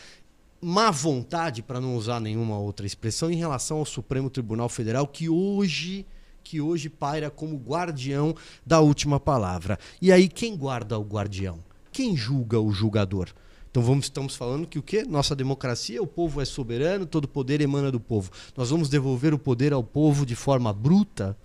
má 0.61 0.89
vontade, 0.89 1.61
para 1.61 1.81
não 1.81 1.95
usar 1.97 2.21
nenhuma 2.21 2.57
outra 2.57 2.85
expressão, 2.85 3.29
em 3.29 3.35
relação 3.35 3.79
ao 3.79 3.85
Supremo 3.85 4.29
Tribunal 4.29 4.69
Federal, 4.69 5.05
que 5.05 5.27
hoje 5.27 6.05
que 6.43 6.59
hoje 6.59 6.89
paira 6.89 7.29
como 7.29 7.57
guardião 7.57 8.35
da 8.65 8.79
última 8.79 9.19
palavra. 9.19 9.79
E 10.01 10.11
aí 10.11 10.27
quem 10.27 10.55
guarda 10.55 10.99
o 10.99 11.03
guardião? 11.03 11.59
Quem 11.91 12.15
julga 12.17 12.59
o 12.59 12.71
julgador? 12.71 13.29
Então 13.69 13.81
vamos, 13.81 14.05
estamos 14.05 14.35
falando 14.35 14.67
que 14.67 14.77
o 14.77 14.83
quê? 14.83 15.03
Nossa 15.03 15.35
democracia, 15.35 16.01
o 16.01 16.05
povo 16.05 16.39
é 16.39 16.45
soberano, 16.45 17.07
todo 17.07 17.27
poder 17.27 17.59
emana 17.59 17.91
do 17.91 17.99
povo. 17.99 18.29
Nós 18.55 18.69
vamos 18.69 18.87
devolver 18.87 19.33
o 19.33 19.39
poder 19.39 19.73
ao 19.73 19.83
povo 19.83 20.27
de 20.27 20.35
forma 20.35 20.71
bruta? 20.71 21.35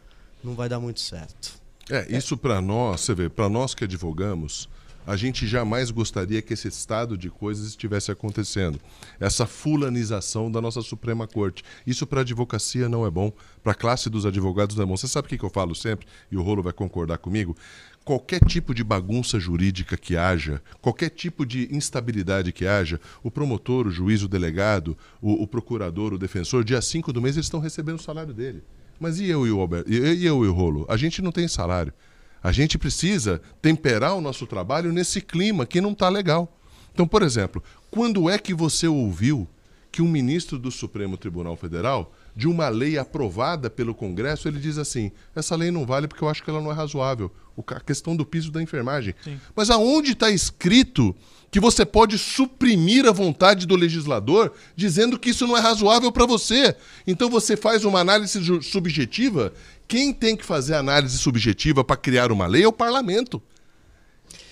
Não 0.44 0.54
vai 0.54 0.68
dar 0.68 0.78
muito 0.78 1.00
certo. 1.00 1.58
É, 1.90 2.06
isso 2.14 2.36
para 2.36 2.60
nós, 2.60 3.00
você 3.00 3.14
vê, 3.14 3.28
para 3.30 3.48
nós 3.48 3.74
que 3.74 3.84
advogamos, 3.84 4.68
a 5.08 5.16
gente 5.16 5.46
jamais 5.46 5.90
gostaria 5.90 6.42
que 6.42 6.52
esse 6.52 6.68
estado 6.68 7.16
de 7.16 7.30
coisas 7.30 7.68
estivesse 7.68 8.10
acontecendo. 8.10 8.78
Essa 9.18 9.46
fulanização 9.46 10.52
da 10.52 10.60
nossa 10.60 10.82
Suprema 10.82 11.26
Corte. 11.26 11.64
Isso 11.86 12.06
para 12.06 12.20
a 12.20 12.22
advocacia 12.22 12.90
não 12.90 13.06
é 13.06 13.10
bom, 13.10 13.32
para 13.62 13.72
a 13.72 13.74
classe 13.74 14.10
dos 14.10 14.26
advogados 14.26 14.76
não 14.76 14.82
é 14.82 14.86
bom. 14.86 14.98
Você 14.98 15.08
sabe 15.08 15.24
o 15.24 15.30
que 15.30 15.42
eu 15.42 15.48
falo 15.48 15.74
sempre, 15.74 16.06
e 16.30 16.36
o 16.36 16.42
Rolo 16.42 16.62
vai 16.62 16.74
concordar 16.74 17.16
comigo? 17.16 17.56
Qualquer 18.04 18.44
tipo 18.44 18.74
de 18.74 18.84
bagunça 18.84 19.40
jurídica 19.40 19.96
que 19.96 20.14
haja, 20.14 20.60
qualquer 20.82 21.08
tipo 21.08 21.46
de 21.46 21.74
instabilidade 21.74 22.52
que 22.52 22.66
haja, 22.66 23.00
o 23.22 23.30
promotor, 23.30 23.86
o 23.86 23.90
juiz, 23.90 24.22
o 24.22 24.28
delegado, 24.28 24.94
o, 25.22 25.42
o 25.42 25.46
procurador, 25.46 26.12
o 26.12 26.18
defensor, 26.18 26.62
dia 26.62 26.82
5 26.82 27.14
do 27.14 27.22
mês 27.22 27.34
eles 27.34 27.46
estão 27.46 27.60
recebendo 27.60 27.98
o 27.98 28.02
salário 28.02 28.34
dele. 28.34 28.62
Mas 29.00 29.18
e 29.18 29.26
eu 29.26 29.46
e 29.46 29.50
o 29.50 29.60
Alberto? 29.60 29.90
E 29.90 30.26
eu 30.26 30.44
e 30.44 30.48
o 30.48 30.52
Rolo? 30.52 30.84
A 30.86 30.98
gente 30.98 31.22
não 31.22 31.32
tem 31.32 31.48
salário. 31.48 31.94
A 32.42 32.52
gente 32.52 32.78
precisa 32.78 33.40
temperar 33.60 34.14
o 34.14 34.20
nosso 34.20 34.46
trabalho 34.46 34.92
nesse 34.92 35.20
clima 35.20 35.66
que 35.66 35.80
não 35.80 35.92
está 35.92 36.08
legal. 36.08 36.56
Então, 36.92 37.06
por 37.06 37.22
exemplo, 37.22 37.62
quando 37.90 38.28
é 38.28 38.38
que 38.38 38.54
você 38.54 38.86
ouviu 38.86 39.48
que 39.90 40.02
um 40.02 40.08
ministro 40.08 40.58
do 40.58 40.70
Supremo 40.70 41.16
Tribunal 41.16 41.56
Federal, 41.56 42.12
de 42.36 42.46
uma 42.46 42.68
lei 42.68 42.98
aprovada 42.98 43.68
pelo 43.68 43.94
Congresso, 43.94 44.46
ele 44.46 44.60
diz 44.60 44.78
assim: 44.78 45.10
essa 45.34 45.56
lei 45.56 45.70
não 45.70 45.84
vale 45.84 46.06
porque 46.06 46.22
eu 46.22 46.28
acho 46.28 46.42
que 46.42 46.50
ela 46.50 46.60
não 46.60 46.70
é 46.70 46.74
razoável. 46.74 47.32
A 47.66 47.80
questão 47.80 48.14
do 48.14 48.24
piso 48.24 48.52
da 48.52 48.62
enfermagem. 48.62 49.14
Mas 49.56 49.70
aonde 49.70 50.12
está 50.12 50.30
escrito 50.30 51.16
que 51.50 51.58
você 51.58 51.84
pode 51.84 52.16
suprimir 52.16 53.06
a 53.06 53.10
vontade 53.10 53.66
do 53.66 53.74
legislador 53.74 54.52
dizendo 54.76 55.18
que 55.18 55.30
isso 55.30 55.46
não 55.46 55.56
é 55.56 55.60
razoável 55.60 56.12
para 56.12 56.26
você? 56.26 56.76
Então 57.04 57.28
você 57.28 57.56
faz 57.56 57.84
uma 57.84 57.98
análise 57.98 58.38
subjetiva. 58.62 59.52
Quem 59.88 60.12
tem 60.12 60.36
que 60.36 60.44
fazer 60.44 60.74
análise 60.74 61.16
subjetiva 61.18 61.82
para 61.82 61.96
criar 61.96 62.30
uma 62.30 62.46
lei 62.46 62.62
é 62.62 62.68
o 62.68 62.72
parlamento. 62.72 63.42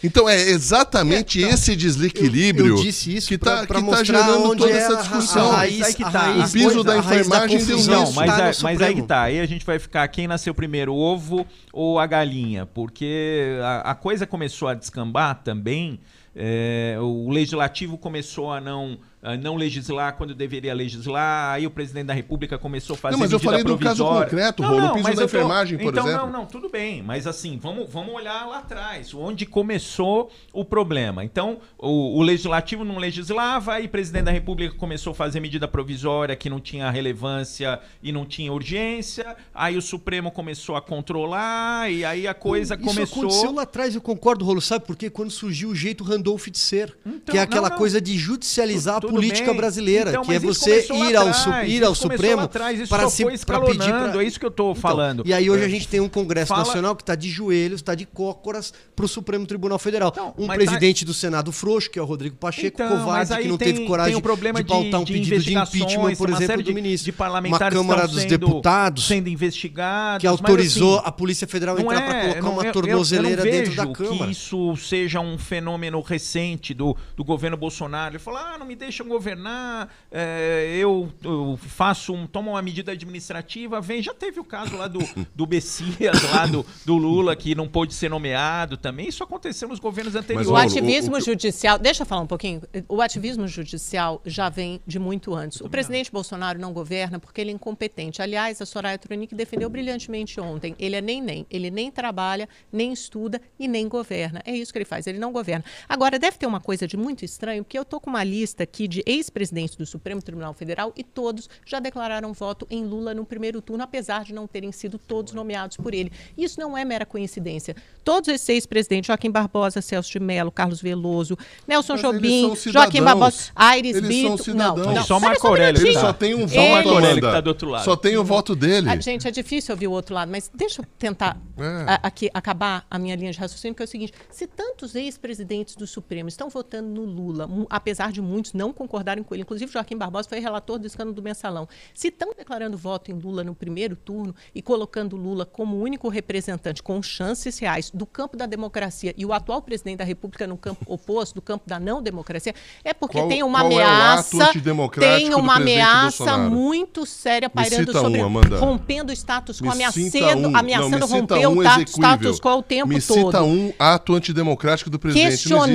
Então 0.02 0.28
é 0.28 0.40
exatamente 0.40 1.40
esse 1.40 1.74
desequilíbrio 1.74 2.66
Eu, 2.66 2.76
eu 2.76 2.82
disse 2.82 3.14
isso 3.14 3.28
que 3.28 3.34
está 3.34 3.66
tá 3.66 3.80
mostrar 3.80 4.04
gerando 4.04 4.50
onde 4.50 4.62
toda 4.62 4.72
é 4.72 4.76
essa 4.76 4.96
discussão. 4.96 5.50
A, 5.50 5.56
raiz, 5.56 5.94
que 5.94 6.02
tá. 6.02 6.36
O 6.36 6.50
piso 6.50 6.84
da 6.84 6.96
enfermagem 6.98 7.64
deu 7.64 7.76
nisso. 7.76 7.90
Não, 7.90 8.12
mas, 8.12 8.36
tá 8.36 8.48
é- 8.48 8.52
mas 8.62 8.82
aí 8.82 8.94
que 8.94 9.02
tá. 9.02 9.22
Aí 9.22 9.40
a 9.40 9.46
gente 9.46 9.64
vai 9.64 9.78
ficar 9.78 10.06
quem 10.08 10.26
nasceu 10.26 10.54
primeiro, 10.54 10.92
o 10.92 10.96
ovo 10.96 11.46
ou 11.72 11.98
a 11.98 12.06
galinha? 12.06 12.66
Porque 12.66 13.58
a, 13.62 13.90
a 13.90 13.94
coisa 13.94 14.26
começou 14.26 14.68
a 14.68 14.74
descambar 14.74 15.42
também. 15.42 15.98
É, 16.38 16.98
o 17.00 17.30
legislativo 17.30 17.96
começou 17.96 18.52
a 18.52 18.60
não 18.60 18.98
uh, 19.22 19.36
não 19.42 19.56
legislar 19.56 20.14
quando 20.16 20.34
deveria 20.34 20.74
legislar. 20.74 21.54
Aí 21.54 21.66
o 21.66 21.70
presidente 21.70 22.06
da 22.06 22.12
República 22.12 22.58
começou 22.58 22.92
a 22.94 22.96
fazer 22.98 23.12
Não, 23.12 23.20
mas 23.20 23.32
eu 23.32 23.38
medida 23.38 23.50
falei 23.50 23.64
do 23.64 23.78
caso 23.78 24.04
provisória. 24.04 24.28
concreto, 24.30 24.62
Não, 24.62 24.68
Rolo, 24.68 24.80
não, 24.82 24.90
o 24.90 24.94
piso 24.94 25.04
da 25.06 25.12
eu 25.12 25.16
tô- 25.16 25.24
enfermagem, 25.24 25.78
por 25.78 25.92
então, 25.94 26.06
exemplo. 26.06 26.26
Não, 26.26 26.32
não, 26.40 26.46
tudo 26.46 26.68
bem. 26.68 27.02
Mas 27.02 27.26
assim, 27.26 27.58
vamos, 27.58 27.90
vamos 27.90 28.14
olhar 28.14 28.46
lá 28.46 28.58
atrás, 28.58 29.14
onde 29.14 29.46
começou 29.46 30.30
o 30.52 30.62
problema. 30.64 31.24
Então, 31.24 31.58
o, 31.78 32.18
o 32.18 32.22
legislativo 32.22 32.84
não 32.84 32.98
legislava, 32.98 33.72
aí 33.72 33.86
o 33.86 33.88
presidente 33.88 34.24
da 34.24 34.30
República 34.32 34.76
começou 34.76 35.12
a 35.12 35.14
fazer 35.14 35.40
medida 35.40 35.66
provisória 35.66 36.36
que 36.36 36.50
não 36.50 36.60
tinha 36.60 36.90
relevância 36.90 37.80
e 38.02 38.12
não 38.12 38.26
tinha 38.26 38.52
urgência. 38.52 39.34
Aí 39.54 39.76
o 39.76 39.82
Supremo 39.82 40.30
começou 40.30 40.76
a 40.76 40.82
controlar 40.82 41.90
e 41.90 42.04
aí 42.04 42.28
a 42.28 42.34
coisa 42.34 42.74
Isso 42.74 42.84
começou. 42.84 43.22
aconteceu 43.22 43.52
lá 43.54 43.62
atrás, 43.62 43.94
eu 43.94 44.00
concordo, 44.02 44.44
Rolo, 44.44 44.60
sabe 44.60 44.84
por 44.84 44.96
quê? 44.96 45.08
Quando 45.08 45.30
surgiu 45.30 45.70
o 45.70 45.74
jeito 45.74 46.04
Randolph 46.26 46.48
de 46.48 46.58
ser, 46.58 46.96
Então, 47.06 47.20
que 47.32 47.38
é 47.38 47.40
aquela 47.42 47.68
não, 47.68 47.70
não. 47.70 47.78
coisa 47.78 48.00
de 48.00 48.18
judicializar 48.18 48.96
a 48.96 49.00
política 49.00 49.48
bem. 49.48 49.56
brasileira, 49.56 50.10
Então, 50.10 50.24
que 50.24 50.32
é 50.34 50.38
você 50.40 50.86
ir 50.92 51.16
ao, 51.16 51.32
su- 51.32 51.50
ir 51.66 51.84
ao 51.84 51.94
Supremo 51.94 52.48
para 52.48 53.08
se 53.08 53.24
para 53.46 53.60
pedir 53.60 53.88
pra... 53.90 54.22
é 54.22 54.26
isso 54.26 54.40
que 54.40 54.44
eu 54.46 54.50
Então, 54.56 54.74
falando. 54.74 55.22
E 55.26 55.32
aí 55.32 55.48
hoje 55.48 55.62
É. 55.62 55.66
a 55.66 55.68
gente 55.68 55.86
tem 55.86 56.00
um 56.00 56.08
Congresso 56.08 56.48
Fala- 56.48 56.64
Nacional 56.64 56.96
que 56.96 57.02
está 57.02 57.14
de 57.14 57.28
joelhos, 57.28 57.80
está 57.80 57.94
de 57.94 58.04
cócoras 58.06 58.72
para 58.94 59.04
o 59.04 59.08
Supremo 59.08 59.46
Tribunal 59.46 59.78
Federal. 59.78 60.10
Então, 60.12 60.34
um 60.36 60.46
presidente 60.48 61.04
do 61.04 61.14
Senado 61.14 61.52
frouxo, 61.52 61.90
que 61.90 61.98
é 61.98 62.02
o 62.02 62.04
Rodrigo 62.04 62.36
Pacheco, 62.36 62.82
Então, 62.82 62.98
covarde, 62.98 63.36
que 63.36 63.48
não 63.48 63.56
tem- 63.58 63.72
teve 63.74 63.86
coragem 63.86 64.20
problema 64.20 64.62
de 64.62 64.68
pautar 64.68 65.00
um 65.00 65.04
pedido 65.04 65.38
de 65.42 65.54
impeachment, 65.54 66.16
por 66.16 66.30
exemplo, 66.30 66.62
do 66.62 66.72
ministro. 66.72 67.12
de 67.12 67.16
Uma 67.46 67.58
Câmara 67.58 68.08
dos 68.08 68.22
sendo- 68.22 68.30
Deputados 68.30 69.06
sendo 69.06 69.28
investigados. 69.28 70.20
que 70.20 70.26
autorizou 70.26 70.98
assim, 70.98 71.08
a 71.08 71.12
Polícia 71.12 71.46
Federal 71.46 71.78
entrar 71.78 72.02
para 72.02 72.16
é, 72.18 72.34
colocar 72.34 72.48
uma 72.50 72.64
eu- 72.66 72.72
tornozeleira 72.72 73.42
dentro 73.42 73.74
da 73.74 73.86
Câmara. 73.86 74.24
que 74.26 74.32
isso 74.32 74.74
seja 74.76 75.20
um 75.20 75.36
fenômeno 75.38 76.02
recente 76.16 76.72
do, 76.74 76.96
do 77.16 77.22
governo 77.24 77.56
Bolsonaro. 77.56 78.12
Ele 78.14 78.18
falou: 78.18 78.40
ah, 78.40 78.56
não 78.58 78.66
me 78.66 78.74
deixam 78.74 79.06
governar, 79.06 79.88
é, 80.10 80.74
eu, 80.78 81.12
eu 81.22 81.58
faço 81.60 82.14
um, 82.14 82.26
tomo 82.26 82.50
uma 82.52 82.62
medida 82.62 82.92
administrativa, 82.92 83.80
vem. 83.80 84.02
Já 84.02 84.14
teve 84.14 84.40
o 84.40 84.44
caso 84.44 84.76
lá 84.76 84.88
do, 84.88 85.00
do 85.34 85.46
Messias, 85.46 86.22
lá 86.32 86.46
do, 86.46 86.64
do 86.84 86.96
Lula, 86.96 87.36
que 87.36 87.54
não 87.54 87.68
pôde 87.68 87.92
ser 87.94 88.08
nomeado 88.08 88.76
também. 88.76 89.08
Isso 89.08 89.22
aconteceu 89.22 89.68
nos 89.68 89.78
governos 89.78 90.14
anteriores. 90.14 90.48
O 90.48 90.52
Paulo, 90.54 90.66
ativismo 90.68 91.14
o- 91.14 91.18
o- 91.18 91.20
judicial, 91.20 91.78
deixa 91.78 92.02
eu 92.02 92.06
falar 92.06 92.22
um 92.22 92.26
pouquinho. 92.26 92.62
O 92.88 93.00
ativismo 93.02 93.46
judicial 93.46 94.20
já 94.24 94.48
vem 94.48 94.80
de 94.86 94.98
muito 94.98 95.34
antes. 95.34 95.60
O 95.60 95.68
presidente 95.68 96.10
Bolsonaro 96.10 96.58
não 96.58 96.72
governa 96.72 97.18
porque 97.18 97.40
ele 97.40 97.50
é 97.50 97.54
incompetente. 97.54 98.22
Aliás, 98.22 98.60
a 98.62 98.66
Soraya 98.66 98.98
Tronic 98.98 99.34
defendeu 99.34 99.68
brilhantemente 99.68 100.40
ontem. 100.40 100.74
Ele 100.78 100.96
é 100.96 101.00
nem 101.00 101.20
nem, 101.20 101.46
ele 101.50 101.70
nem 101.70 101.90
trabalha, 101.90 102.48
nem 102.72 102.92
estuda 102.92 103.40
e 103.58 103.66
nem 103.66 103.88
governa. 103.88 104.40
É 104.44 104.54
isso 104.54 104.72
que 104.72 104.78
ele 104.78 104.84
faz, 104.84 105.06
ele 105.06 105.18
não 105.18 105.32
governa. 105.32 105.64
Agora 105.88 105.95
deve 106.18 106.36
ter 106.38 106.46
uma 106.46 106.60
coisa 106.60 106.86
de 106.86 106.96
muito 106.96 107.24
estranho, 107.24 107.64
porque 107.64 107.78
eu 107.78 107.84
tô 107.84 107.98
com 108.00 108.10
uma 108.10 108.22
lista 108.22 108.62
aqui 108.62 108.86
de 108.86 109.02
ex-presidentes 109.06 109.76
do 109.76 109.86
Supremo 109.86 110.20
Tribunal 110.22 110.52
Federal 110.54 110.92
e 110.96 111.02
todos 111.02 111.48
já 111.64 111.80
declararam 111.80 112.32
voto 112.32 112.66
em 112.70 112.84
Lula 112.84 113.14
no 113.14 113.24
primeiro 113.24 113.60
turno, 113.62 113.82
apesar 113.82 114.24
de 114.24 114.32
não 114.34 114.46
terem 114.46 114.70
sido 114.72 114.98
todos 114.98 115.32
nomeados 115.32 115.76
por 115.76 115.94
ele. 115.94 116.12
Isso 116.36 116.60
não 116.60 116.76
é 116.76 116.84
mera 116.84 117.06
coincidência. 117.06 117.74
Todos 118.04 118.28
esses 118.28 118.48
ex-presidentes, 118.48 119.06
Joaquim 119.08 119.30
Barbosa, 119.30 119.80
Celso 119.80 120.10
de 120.10 120.20
Mello, 120.20 120.50
Carlos 120.50 120.80
Veloso, 120.80 121.36
Nelson 121.66 121.94
Mas 121.94 122.02
Jobim, 122.02 122.54
Joaquim. 122.56 123.02
Barbosa, 123.02 123.50
Aires 123.54 123.96
Eles 123.96 124.06
Brito. 124.06 124.22
são 124.22 124.54
não, 124.54 124.74
cidadãos. 124.74 124.94
não, 124.94 125.04
Só 125.04 125.14
o 125.14 125.16
espera 125.16 125.20
Marco 125.32 125.46
um 125.46 125.50
Aurélio 125.50 125.80
Ele 125.86 125.94
tá. 125.94 126.00
só 126.00 126.12
tem 126.12 126.34
um 126.34 126.46
voto, 126.46 126.52
Só 126.54 126.68
Marco 126.68 126.88
Aurélio 126.90 127.14
que 127.16 127.20
tá 127.32 127.40
do 127.40 127.48
outro 127.48 127.68
lado. 127.70 127.84
Só 127.84 127.96
tem 127.96 128.16
o 128.16 128.24
voto 128.24 128.54
dele. 128.54 128.88
Ah, 128.88 129.00
gente, 129.00 129.26
é 129.26 129.30
difícil 129.30 129.74
ouvir 129.74 129.86
o 129.88 129.92
outro 129.92 130.14
lado, 130.14 130.30
mas 130.30 130.50
deixa 130.54 130.82
eu 130.82 130.86
tentar 130.98 131.36
É. 131.58 131.62
a- 131.92 132.00
aqui 132.02 132.30
acabar 132.34 132.86
a 132.90 132.98
minha 132.98 133.14
linha 133.16 133.32
de 133.32 133.38
raciocínio, 133.38 133.74
que 133.74 133.82
é 133.82 133.84
o 133.84 133.88
seguinte: 133.88 134.12
se 134.30 134.46
tantos 134.46 134.94
ex-presidentes 134.94 135.74
do 135.76 135.85
Supremo 135.86 136.28
estão 136.28 136.48
votando 136.48 136.88
no 136.88 137.04
Lula, 137.04 137.48
apesar 137.70 138.10
de 138.12 138.20
muitos 138.20 138.52
não 138.52 138.72
concordarem 138.72 139.22
com 139.22 139.34
ele, 139.34 139.42
inclusive 139.42 139.72
Joaquim 139.72 139.96
Barbosa 139.96 140.28
foi 140.28 140.38
relator 140.40 140.78
do 140.78 140.86
escândalo 140.86 141.14
do 141.14 141.22
mensalão, 141.22 141.68
se 141.94 142.08
estão 142.08 142.32
declarando 142.36 142.76
voto 142.76 143.10
em 143.10 143.14
Lula 143.14 143.42
no 143.44 143.54
primeiro 143.54 143.96
turno 143.96 144.34
e 144.54 144.60
colocando 144.62 145.16
Lula 145.16 145.44
como 145.46 145.78
único 145.80 146.08
representante 146.08 146.82
com 146.82 147.02
chances 147.02 147.58
reais 147.58 147.90
do 147.92 148.06
campo 148.06 148.36
da 148.36 148.46
democracia 148.46 149.14
e 149.16 149.24
o 149.24 149.32
atual 149.32 149.62
presidente 149.62 149.98
da 149.98 150.04
República 150.04 150.46
no 150.46 150.56
campo 150.56 150.84
oposto, 150.92 151.34
do 151.34 151.42
campo 151.42 151.68
da 151.68 151.78
não 151.78 152.02
democracia, 152.02 152.54
é 152.84 152.92
porque 152.94 153.18
Qual- 153.18 153.28
tem 153.28 153.42
uma 153.42 153.62
é 153.62 153.66
ameaça, 153.66 154.44
antidemocrático 154.48 155.20
tem 155.20 155.30
do 155.30 155.38
uma 155.38 155.56
ameaça 155.56 156.24
Bolsonaro? 156.24 156.50
muito 156.50 157.06
séria 157.06 157.48
pairando 157.50 157.92
sobre 157.92 158.20
um, 158.20 158.26
Amanda. 158.26 158.58
rompendo 158.58 159.10
o 159.10 159.14
status 159.14 159.58
quo, 159.60 159.66
Me 159.66 159.72
ameaçando, 159.84 160.48
um, 160.48 160.56
ameaçando 160.56 160.98
não, 160.98 161.08
me 161.08 161.12
romper 161.20 161.46
um 161.46 161.56
o 161.56 161.62
execuível. 161.62 161.86
status 161.86 162.40
quo 162.40 162.48
o 162.58 162.62
tempo 162.62 162.88
Me 162.88 163.00
todo. 163.02 163.26
cita 163.26 163.42
um 163.42 163.72
ato 163.78 164.14
antidemocrático 164.14 164.90
do 164.90 164.98
presidente. 164.98 165.26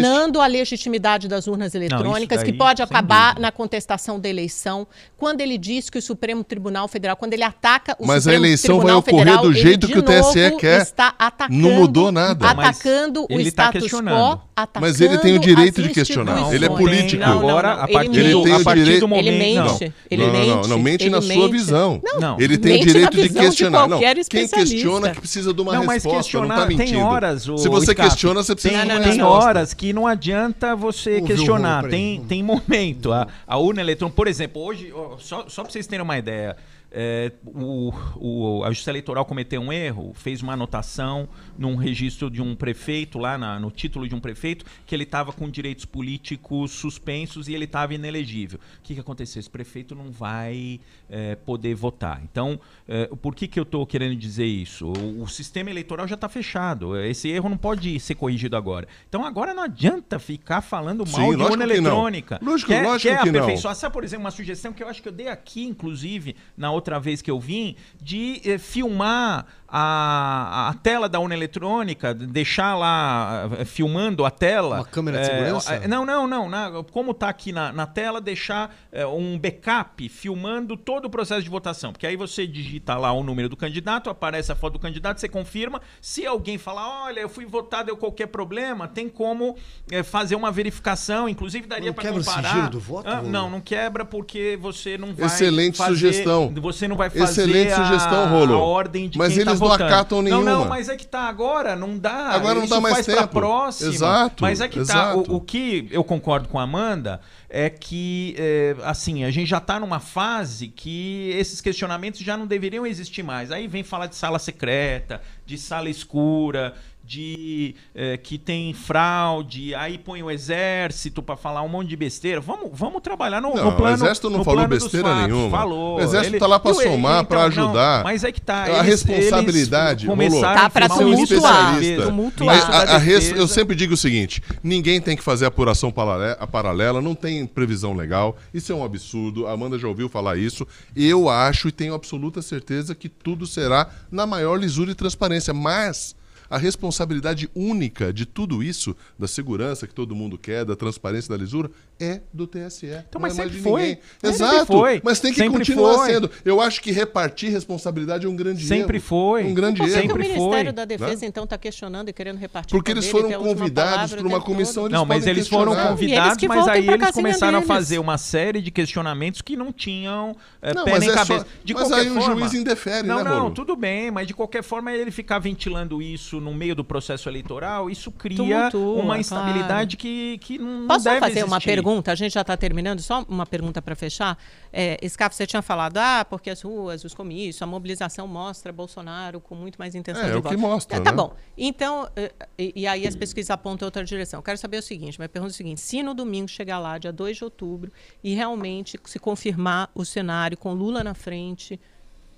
Não 0.01 0.09
existe. 0.09 0.21
questionando 0.21 0.41
a 0.41 0.47
legitimidade 0.47 1.27
das 1.27 1.47
urnas 1.47 1.75
eletrônicas, 1.75 2.37
daí, 2.41 2.51
que 2.51 2.57
pode 2.57 2.81
acabar 2.81 3.29
dúvida. 3.29 3.41
na 3.41 3.51
contestação 3.51 4.19
da 4.19 4.27
eleição. 4.29 4.87
Quando 5.17 5.41
ele 5.41 5.57
diz 5.57 5.89
que 5.89 5.97
o 5.97 6.01
Supremo 6.01 6.43
Tribunal 6.43 6.87
Federal, 6.87 7.15
quando 7.15 7.33
ele 7.33 7.43
ataca 7.43 7.95
o 7.99 8.05
Mas 8.07 8.17
a 8.17 8.21
Supremo 8.31 8.45
eleição 8.45 8.75
vai 8.77 8.79
Tribunal 8.85 8.99
ocorrer 8.99 9.19
Federal, 9.25 9.41
do 9.43 9.51
ele 9.51 9.59
jeito 9.61 9.87
que 9.87 9.97
o 9.99 10.01
TSE 10.03 10.51
quer. 10.57 10.81
Está 10.81 11.13
atacando, 11.17 11.59
Não 11.59 11.71
mudou 11.71 12.11
nada. 12.11 12.53
Mas 12.55 12.59
Atacando 12.81 13.21
o 13.23 13.27
ele 13.29 13.51
tá 13.51 13.63
status 13.65 13.81
questionando. 13.81 14.15
quo, 14.37 14.41
atacando 14.55 14.85
Mas 14.87 15.01
ele 15.01 15.17
tem 15.19 15.35
o 15.35 15.39
direito 15.39 15.81
de 15.81 15.89
questionar. 15.89 16.31
instituições. 16.41 16.55
Ele 16.55 16.65
é 16.65 16.69
político. 16.69 17.21
Não, 17.21 17.27
não, 17.35 17.41
não. 17.41 17.49
Agora, 17.49 17.81
a 17.81 17.83
Ele 17.85 17.93
partir, 17.93 18.19
Ele 18.19 18.31
do, 18.31 18.43
tem 18.43 18.53
a 18.53 18.57
o 18.57 18.63
partir 18.63 18.83
direito- 18.83 18.99
do 19.01 19.07
momento. 19.07 19.27
Ele 19.27 19.37
mente. 19.37 19.55
Não. 19.55 19.93
Ele 20.11 20.25
não, 20.25 20.33
não, 20.33 20.39
não, 20.39 20.55
mente, 20.55 20.69
não 20.69 20.79
mente 20.79 21.03
ele 21.03 21.09
na 21.11 21.21
sua 21.21 21.35
mente. 21.35 21.51
visão. 21.51 22.01
Não, 22.03 22.19
Não. 22.19 22.39
Ele 22.39 22.57
tem 22.57 22.71
o 22.71 22.75
mente 22.75 22.87
direito 22.87 23.17
de 23.21 23.29
questionar. 23.29 23.87
não, 23.87 23.99
quem 24.29 24.47
questiona 24.47 25.09
que 25.11 25.19
precisa 25.19 25.53
de 25.53 25.61
uma 25.61 25.73
Não, 25.73 25.85
mas 25.85 26.03
resposta, 26.03 26.09
não 26.17 26.21
questionar 26.23 26.55
tá 26.55 26.65
mentindo. 26.65 26.91
tem 26.91 27.03
horas. 27.03 27.47
O, 27.47 27.57
Se 27.57 27.69
você 27.69 27.93
questiona, 27.95 28.43
você 28.43 28.53
precisa 28.55 28.73
tem, 28.75 28.85
de 28.87 28.91
uma 28.93 28.99
tem 29.01 29.11
resposta. 29.13 29.45
horas 29.47 29.73
que 29.73 29.90
não 29.93 30.07
adianta 30.07 30.75
você 30.75 31.19
questionar. 31.27 31.81
Tem, 31.89 32.23
tem 32.25 32.43
momento. 32.43 33.11
A, 33.11 33.27
a 33.47 33.57
urna 33.57 33.81
eletrônica, 33.81 34.15
por 34.15 34.27
exemplo, 34.27 34.61
hoje, 34.61 34.91
só, 35.19 35.47
só 35.49 35.63
para 35.63 35.71
vocês 35.71 35.87
terem 35.87 36.03
uma 36.03 36.17
ideia, 36.17 36.55
é, 36.93 37.31
o, 37.45 37.93
o- 38.17 38.63
a 38.65 38.69
Justiça 38.69 38.91
Eleitoral 38.91 39.23
cometeu 39.23 39.61
um 39.61 39.71
erro, 39.71 40.11
fez 40.13 40.41
uma 40.41 40.53
anotação 40.53 41.25
num 41.57 41.75
registro 41.75 42.29
de 42.29 42.41
um 42.41 42.53
prefeito, 42.53 43.17
lá 43.17 43.37
na- 43.37 43.57
no 43.59 43.71
título 43.71 44.05
de 44.09 44.13
um 44.13 44.19
prefeito, 44.19 44.65
que 44.85 44.93
ele 44.93 45.03
estava 45.03 45.31
com 45.31 45.49
direitos 45.49 45.85
políticos 45.85 46.71
suspensos 46.71 47.47
e 47.47 47.53
ele 47.53 47.63
estava 47.63 47.93
inelegível. 47.93 48.59
O 48.79 48.81
que, 48.83 48.93
que 48.93 48.99
aconteceu? 48.99 49.39
Esse 49.39 49.49
prefeito 49.49 49.95
não 49.95 50.11
vai 50.11 50.81
é, 51.09 51.35
poder 51.35 51.75
votar. 51.75 52.21
Então, 52.29 52.59
é, 52.87 53.05
por 53.21 53.35
que, 53.35 53.47
que 53.47 53.57
eu 53.59 53.63
estou 53.63 53.85
querendo 53.85 54.15
dizer 54.17 54.45
isso? 54.45 54.91
O, 54.91 55.23
o 55.23 55.27
sistema 55.29 55.69
eleitoral 55.69 56.05
já 56.09 56.15
está 56.15 56.27
fechado. 56.27 56.97
Esse 56.99 57.29
erro 57.29 57.47
não 57.47 57.57
pode 57.57 57.97
ser 58.01 58.15
corrigido 58.15 58.57
agora. 58.57 58.85
Então, 59.07 59.23
agora 59.25 59.53
não 59.53 59.63
adianta 59.63 59.80
ficar 60.19 60.61
falando 60.61 61.05
mal 61.05 61.31
Sim, 61.31 61.37
de 61.37 61.43
urna 61.43 61.49
que 61.49 61.57
não. 61.57 61.63
eletrônica. 61.91 62.39
Lógico- 62.41 62.71
quer, 62.71 62.83
lógico 62.83 63.15
quer 63.15 63.23
que 63.23 63.31
não. 63.31 63.39
aperfeiçoar? 63.41 63.75
Sabe, 63.75 63.93
por 63.93 64.03
exemplo, 64.03 64.25
uma 64.25 64.31
sugestão 64.31 64.73
que 64.73 64.83
eu 64.83 64.87
acho 64.87 65.01
que 65.01 65.07
eu 65.07 65.13
dei 65.13 65.27
aqui, 65.27 65.63
inclusive, 65.65 66.35
na 66.57 66.71
outra 66.71 66.99
vez 66.99 67.21
que 67.21 67.31
eu 67.31 67.39
vim, 67.39 67.75
de 68.01 68.41
eh, 68.45 68.57
filmar 68.57 69.45
a, 69.71 70.69
a 70.69 70.73
tela 70.73 71.07
da 71.07 71.19
urna 71.19 71.33
eletrônica, 71.33 72.13
deixar 72.13 72.75
lá 72.75 73.49
eh, 73.59 73.65
filmando 73.65 74.25
a 74.25 74.29
tela. 74.31 74.77
Uma 74.77 74.85
câmera 74.85 75.17
de 75.19 75.23
Eh, 75.23 75.29
segurança? 75.37 75.73
eh, 75.75 75.87
não, 75.87 76.05
não, 76.05 76.27
não. 76.27 76.49
na- 76.49 76.83
como 76.91 77.11
está 77.11 77.29
aqui 77.29 77.51
na, 77.51 77.71
na 77.71 77.85
tela, 77.87 78.19
deixar 78.19 78.75
eh, 78.91 79.05
um 79.05 79.39
backup 79.39 80.09
filmando 80.09 80.75
todo 80.75 81.05
o 81.05 81.09
processo 81.09 81.41
de 81.43 81.49
votação. 81.49 81.91
Porque 81.93 82.05
aí 82.05 82.15
você 82.17 82.45
digita 82.45 82.95
lá 82.97 83.11
o 83.13 83.23
número 83.23 83.47
do 83.47 83.55
candidato, 83.55 84.09
aparece 84.09 84.51
a 84.51 84.55
foto 84.55 84.73
do 84.73 84.79
candidato, 84.79 85.19
você 85.19 85.29
confirma. 85.29 85.81
Se 86.01 86.25
alguém 86.25 86.57
falar, 86.57 87.05
olha, 87.05 87.21
eu 87.21 87.29
fui 87.29 87.45
votado, 87.45 87.85
deu 87.85 87.97
qualquer 87.97 88.27
problema, 88.27 88.87
tem 88.87 89.07
como 89.07 89.55
eh, 89.89 90.03
fazer 90.03 90.35
uma 90.35 90.51
verificação. 90.51 91.29
Inclusive, 91.29 91.65
daria 91.67 91.87
Não 91.87 91.93
para 91.93 92.03
quebra 92.03 92.21
o 92.21 92.25
comparar. 92.25 92.49
sigilo 92.49 92.69
do 92.69 92.79
voto? 92.79 93.07
Ah, 93.09 93.21
não, 93.21 93.49
não 93.49 93.61
quebra 93.61 94.03
porque 94.03 94.57
você 94.61 94.97
não 94.97 95.13
vai 95.13 95.27
Excelente 95.27 95.77
fazer, 95.77 95.91
sugestão. 95.93 96.53
Você 96.61 96.87
não 96.87 96.97
vai 96.97 97.09
fazer 97.09 97.23
Excelente 97.43 97.71
a, 97.71 97.85
sugestão, 97.85 98.29
Rolo. 98.29 98.53
a 98.55 98.59
ordem 98.59 99.07
de 99.07 99.17
Mas 99.17 99.33
quem 99.33 99.43
tá 99.69 99.75
eles 99.75 99.79
não 99.81 99.87
votando. 99.87 99.93
acatam 99.93 100.21
Não, 100.21 100.29
não, 100.31 100.43
nenhuma. 100.43 100.65
mas 100.65 100.89
é 100.89 100.95
que 100.95 101.05
tá 101.07 101.21
agora, 101.21 101.75
não 101.75 101.97
dá. 101.97 102.29
Agora 102.29 102.55
não 102.55 102.63
Isso 102.65 102.73
dá 102.73 102.81
mais 102.81 102.95
faz 102.95 103.05
pra 103.05 103.15
tempo. 103.21 103.33
próxima. 103.33 103.93
Exato, 103.93 104.41
Mas 104.43 104.61
é 104.61 104.67
que 104.67 104.75
tá. 104.75 104.81
exato. 104.81 105.31
O, 105.31 105.35
o 105.37 105.41
que 105.41 105.87
eu 105.91 106.03
concordo 106.03 106.47
com 106.49 106.59
a 106.59 106.63
Amanda 106.63 107.21
é 107.49 107.69
que, 107.69 108.35
é, 108.37 108.75
assim, 108.83 109.23
a 109.23 109.31
gente 109.31 109.47
já 109.49 109.59
tá 109.59 109.79
numa 109.79 109.99
fase 109.99 110.67
que 110.69 111.31
esses 111.37 111.59
questionamentos 111.61 112.21
já 112.21 112.37
não 112.37 112.47
deveriam 112.47 112.85
existir 112.85 113.23
mais. 113.23 113.51
Aí 113.51 113.67
vem 113.67 113.83
falar 113.83 114.07
de 114.07 114.15
sala 114.15 114.39
secreta, 114.39 115.21
de 115.45 115.57
sala 115.57 115.89
escura, 115.89 116.73
de 117.11 117.75
é, 117.93 118.15
que 118.15 118.37
tem 118.37 118.73
fraude, 118.73 119.75
aí 119.75 119.97
põe 119.97 120.23
o 120.23 120.31
exército 120.31 121.21
para 121.21 121.35
falar 121.35 121.61
um 121.61 121.67
monte 121.67 121.89
de 121.89 121.95
besteira. 121.97 122.39
Vamos, 122.39 122.69
vamos 122.73 123.01
trabalhar 123.01 123.41
no, 123.41 123.53
Não, 123.53 123.65
no 123.65 123.71
plano. 123.73 123.91
o 123.91 123.97
exército 123.97 124.29
não 124.29 124.43
falou 124.45 124.65
besteira 124.67 125.09
fatos. 125.09 125.23
nenhuma. 125.27 125.57
Falou. 125.57 125.97
O 125.97 125.99
exército 125.99 126.35
Ele- 126.35 126.39
tá 126.39 126.47
lá 126.47 126.57
pra 126.59 126.71
o- 126.71 126.75
somar, 126.75 127.25
pra 127.25 127.39
não, 127.39 127.45
ajudar. 127.47 128.03
mas 128.05 128.23
é 128.23 128.31
que 128.31 128.39
tá. 128.39 128.63
A 128.63 128.69
eles- 128.69 129.03
responsabilidade, 129.03 130.05
começaram 130.07 130.69
Tá 130.69 130.85
a 130.89 130.95
um 130.95 130.97
tumultuar, 130.99 131.79
tumultuar. 132.05 132.71
A- 132.71 132.95
a 132.95 132.97
res- 132.97 133.25
Defesa. 133.25 133.35
eu 133.41 133.47
sempre 133.47 133.75
digo 133.75 133.93
o 133.93 133.97
seguinte: 133.97 134.41
ninguém 134.63 135.01
tem 135.01 135.17
que 135.17 135.23
fazer 135.23 135.45
apuração 135.45 135.91
parale- 135.91 136.37
a 136.39 136.47
paralela, 136.47 137.01
não 137.01 137.13
tem 137.13 137.45
previsão 137.45 137.93
legal. 137.93 138.37
Isso 138.53 138.71
é 138.71 138.75
um 138.75 138.83
absurdo. 138.85 139.47
A 139.47 139.51
Amanda 139.51 139.77
já 139.77 139.87
ouviu 139.87 140.07
falar 140.07 140.37
isso. 140.37 140.65
Eu 140.95 141.27
acho 141.29 141.67
e 141.67 141.71
tenho 141.71 141.93
absoluta 141.93 142.41
certeza 142.41 142.95
que 142.95 143.09
tudo 143.09 143.45
será 143.45 143.89
na 144.09 144.25
maior 144.25 144.55
lisura 144.57 144.91
e 144.91 144.95
transparência. 144.95 145.53
Mas 145.53 146.15
a 146.51 146.57
responsabilidade 146.57 147.49
única 147.55 148.11
de 148.11 148.25
tudo 148.25 148.61
isso, 148.61 148.93
da 149.17 149.25
segurança 149.25 149.87
que 149.87 149.93
todo 149.93 150.13
mundo 150.13 150.37
quer, 150.37 150.65
da 150.65 150.75
transparência, 150.75 151.29
da 151.29 151.41
lisura, 151.41 151.71
é 152.01 152.21
do 152.33 152.47
TSE. 152.47 152.87
Então, 152.87 153.03
não 153.13 153.21
mas 153.21 153.37
é 153.39 153.43
sempre 153.43 153.59
foi. 153.59 153.81
ninguém. 153.81 153.99
Sempre 154.23 154.29
Exato. 154.35 154.65
foi. 154.65 155.01
Mas 155.03 155.19
tem 155.19 155.31
que 155.31 155.37
Sempre 155.39 155.59
continuar 155.59 155.93
foi. 155.95 156.13
sendo. 156.13 156.31
Eu 156.43 156.59
acho 156.59 156.81
que 156.81 156.91
repartir 156.91 157.51
responsabilidade 157.51 158.25
é 158.25 158.29
um 158.29 158.35
grande 158.35 158.65
Sempre 158.65 158.97
erro. 158.97 159.05
foi. 159.05 159.43
Um 159.45 159.53
grande 159.53 159.81
erro. 159.81 159.91
que 159.91 159.97
o 159.97 160.01
Sempre 160.01 160.23
Ministério 160.23 160.63
foi, 160.65 160.71
da 160.73 160.85
Defesa, 160.85 161.25
então, 161.25 161.43
está 161.43 161.57
questionando 161.57 162.09
e 162.09 162.13
querendo 162.13 162.37
repartir 162.37 162.71
Porque 162.71 162.91
o 162.91 162.93
eles 162.93 163.07
foram 163.07 163.29
a 163.29 163.33
convidados 163.37 164.11
o 164.13 164.27
uma 164.27 164.41
comissão. 164.41 164.83
Eles 164.85 164.93
Não, 164.93 165.05
mas 165.05 165.27
eles 165.27 165.47
foram 165.47 165.71
questionar. 165.73 165.91
Eles 165.91 165.99
convidados, 166.01 166.43
mas 166.47 166.67
aí 166.67 166.87
eles 166.87 167.11
começaram 167.11 167.57
a 167.57 167.61
deles. 167.61 167.67
fazer 167.67 167.99
uma 167.99 168.17
série 168.17 168.61
de 168.61 168.71
questionamentos 168.71 169.41
que 169.41 169.55
não 169.55 169.71
tinham 169.71 170.35
é, 170.61 170.73
Não, 170.73 170.83
pé 170.85 170.91
mas 170.91 170.99
nem 171.01 171.09
é 171.09 171.13
só- 171.13 171.19
cabeça. 171.25 171.47
De 171.63 171.73
mas 171.73 171.83
qualquer 171.83 172.01
aí 172.01 172.09
o 172.09 172.13
forma, 172.21 172.35
juiz 172.39 172.53
indefere, 172.53 173.07
não, 173.07 173.17
né, 173.17 173.23
Não, 173.23 173.39
Rolo? 173.43 173.51
tudo 173.53 173.75
bem, 173.75 174.11
mas 174.11 174.27
de 174.27 174.33
qualquer 174.33 174.63
forma 174.63 174.91
ele 174.91 175.11
ficar 175.11 175.39
ventilando 175.39 176.01
isso 176.01 176.39
no 176.39 176.53
meio 176.53 176.75
do 176.75 176.83
processo 176.83 177.29
eleitoral, 177.29 177.89
isso 177.89 178.11
cria 178.11 178.69
uma 178.73 179.17
instabilidade 179.19 179.97
que, 179.97 180.37
que 180.39 180.57
não, 180.57 180.81
não 180.81 180.87
Posso 180.87 181.03
só 181.03 181.09
deve 181.09 181.19
fazer 181.21 181.43
uma 181.43 181.57
existir. 181.57 181.69
Pergunta? 181.91 182.11
A 182.11 182.15
gente 182.15 182.33
já 182.33 182.41
está 182.41 182.55
terminando. 182.57 183.01
Só 183.01 183.23
uma 183.27 183.45
pergunta 183.45 183.81
para 183.81 183.95
fechar. 183.95 184.37
É, 184.71 184.97
você 185.31 185.45
tinha 185.45 185.61
falado, 185.61 185.97
ah, 185.97 186.25
porque 186.29 186.49
as 186.49 186.61
ruas, 186.61 187.03
os 187.03 187.13
comícios, 187.13 187.61
a 187.61 187.65
mobilização 187.65 188.27
mostra 188.27 188.71
Bolsonaro 188.71 189.39
com 189.39 189.55
muito 189.55 189.77
mais 189.77 189.93
intenção 189.95 190.23
É, 190.23 190.27
de 190.27 190.31
é 190.33 190.35
o 190.37 190.41
voto. 190.41 190.55
que 190.55 190.61
mostra, 190.61 190.97
Tá, 190.97 191.03
tá 191.05 191.11
né? 191.11 191.17
bom. 191.17 191.33
Então, 191.57 192.09
eh, 192.15 192.31
e, 192.57 192.73
e 192.81 192.87
aí 192.87 193.05
as 193.07 193.15
pesquisas 193.15 193.49
apontam 193.51 193.85
outra 193.87 194.03
direção. 194.03 194.39
Eu 194.39 194.43
quero 194.43 194.57
saber 194.57 194.77
o 194.77 194.81
seguinte, 194.81 195.19
minha 195.19 195.29
pergunta 195.29 195.51
é 195.51 195.53
o 195.53 195.57
seguinte, 195.57 195.81
se 195.81 196.01
no 196.03 196.13
domingo 196.13 196.47
chegar 196.47 196.79
lá, 196.79 196.97
dia 196.97 197.11
2 197.11 197.37
de 197.37 197.43
outubro, 197.43 197.91
e 198.23 198.33
realmente 198.33 198.97
se 199.05 199.19
confirmar 199.19 199.89
o 199.93 200.05
cenário 200.05 200.57
com 200.57 200.73
Lula 200.73 201.03
na 201.03 201.13
frente, 201.13 201.79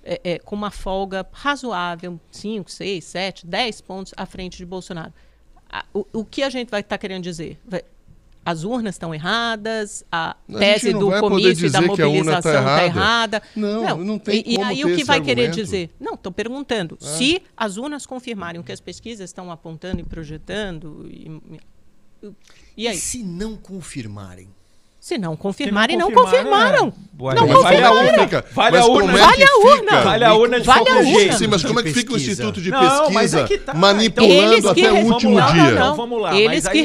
é, 0.02 0.20
é, 0.24 0.38
com 0.38 0.54
uma 0.54 0.70
folga 0.70 1.26
razoável, 1.32 2.20
5, 2.30 2.70
6, 2.70 3.04
7, 3.04 3.46
10 3.46 3.80
pontos 3.80 4.12
à 4.16 4.26
frente 4.26 4.56
de 4.58 4.66
Bolsonaro. 4.66 5.12
A- 5.70 5.84
o, 5.94 6.06
o 6.12 6.24
que 6.24 6.42
a 6.42 6.50
gente 6.50 6.70
vai 6.70 6.80
estar 6.80 6.98
querendo 6.98 7.22
dizer? 7.24 7.58
Vai- 7.66 7.82
as 8.44 8.64
urnas 8.64 8.94
estão 8.94 9.14
erradas, 9.14 10.04
a 10.12 10.30
A 10.52 10.58
tese 10.58 10.92
não 10.92 11.00
do 11.00 11.20
comício 11.20 11.66
e 11.66 11.70
da 11.70 11.80
urna 11.80 11.88
mobilização 12.06 12.42
tá 12.42 12.58
está 12.60 12.84
errada. 12.84 13.36
errada. 13.38 13.42
Não, 13.56 14.04
não 14.04 14.18
tem 14.18 14.42
e, 14.46 14.56
e 14.56 14.60
aí 14.60 14.76
ter 14.78 14.84
o 14.84 14.96
que 14.96 15.04
vai 15.04 15.20
querer 15.20 15.46
argumento. 15.46 15.64
dizer? 15.64 15.90
Não, 15.98 16.14
estou 16.14 16.30
perguntando. 16.30 16.98
Se 17.00 17.40
as 17.56 17.76
urnas 17.76 18.04
confirmarem 18.04 18.60
o 18.60 18.64
que 18.64 18.72
as 18.72 18.80
pesquisas 18.80 19.30
estão 19.30 19.50
apontando 19.50 20.00
e 20.00 20.04
projetando, 20.04 21.08
e, 21.10 21.40
e 22.76 22.88
aí? 22.88 22.96
Se 22.96 23.22
não 23.22 23.56
confirmarem. 23.56 24.48
Se 25.00 25.18
não 25.18 25.32
Se 25.34 25.38
confirmarem, 25.38 25.96
não 25.96 26.10
confirmarem, 26.10 26.90
confirmaram. 26.90 26.94
É. 27.30 27.34
Não 27.34 27.46
mas 27.48 27.62
vale 27.62 27.82
a 27.82 27.92
urna. 27.92 28.44
Vale 28.52 28.76
a 28.76 28.80
Mas 28.80 28.88
urna. 28.88 29.00
como 29.06 29.18
é 29.18 29.20
Vale 29.22 29.36
que 29.36 29.42
a 29.44 29.56
urna. 29.56 29.76
fica? 29.90 30.00
Vale 30.02 30.24
a 30.24 30.34
urna 30.34 30.60
de 30.60 30.66
Vale 30.66 30.80
a 30.80 30.84
qualquer 30.84 31.00
urna. 31.04 31.18
jeito. 31.20 31.38
Sim, 31.38 31.46
mas 31.46 31.64
como 31.64 31.80
é 31.80 31.82
que 31.82 31.92
fica 31.92 32.10
o 32.10 32.14
pesquisa. 32.14 32.32
Instituto 32.42 32.60
de 32.60 32.70
Não, 32.70 32.80
Pesquisa 32.80 33.10
mas 33.12 33.34
é 33.34 33.44
que 33.44 33.58
tá. 33.58 33.74
manipulando 33.74 34.74
que 34.74 34.86
até 34.86 34.92
o 34.92 35.06
último 35.06 35.40
dia? 35.40 35.62
Não, 35.70 35.70
não. 35.88 35.96
Vamos 35.96 36.22
lá, 36.22 36.36
Eles 36.36 36.66
que 36.68 36.82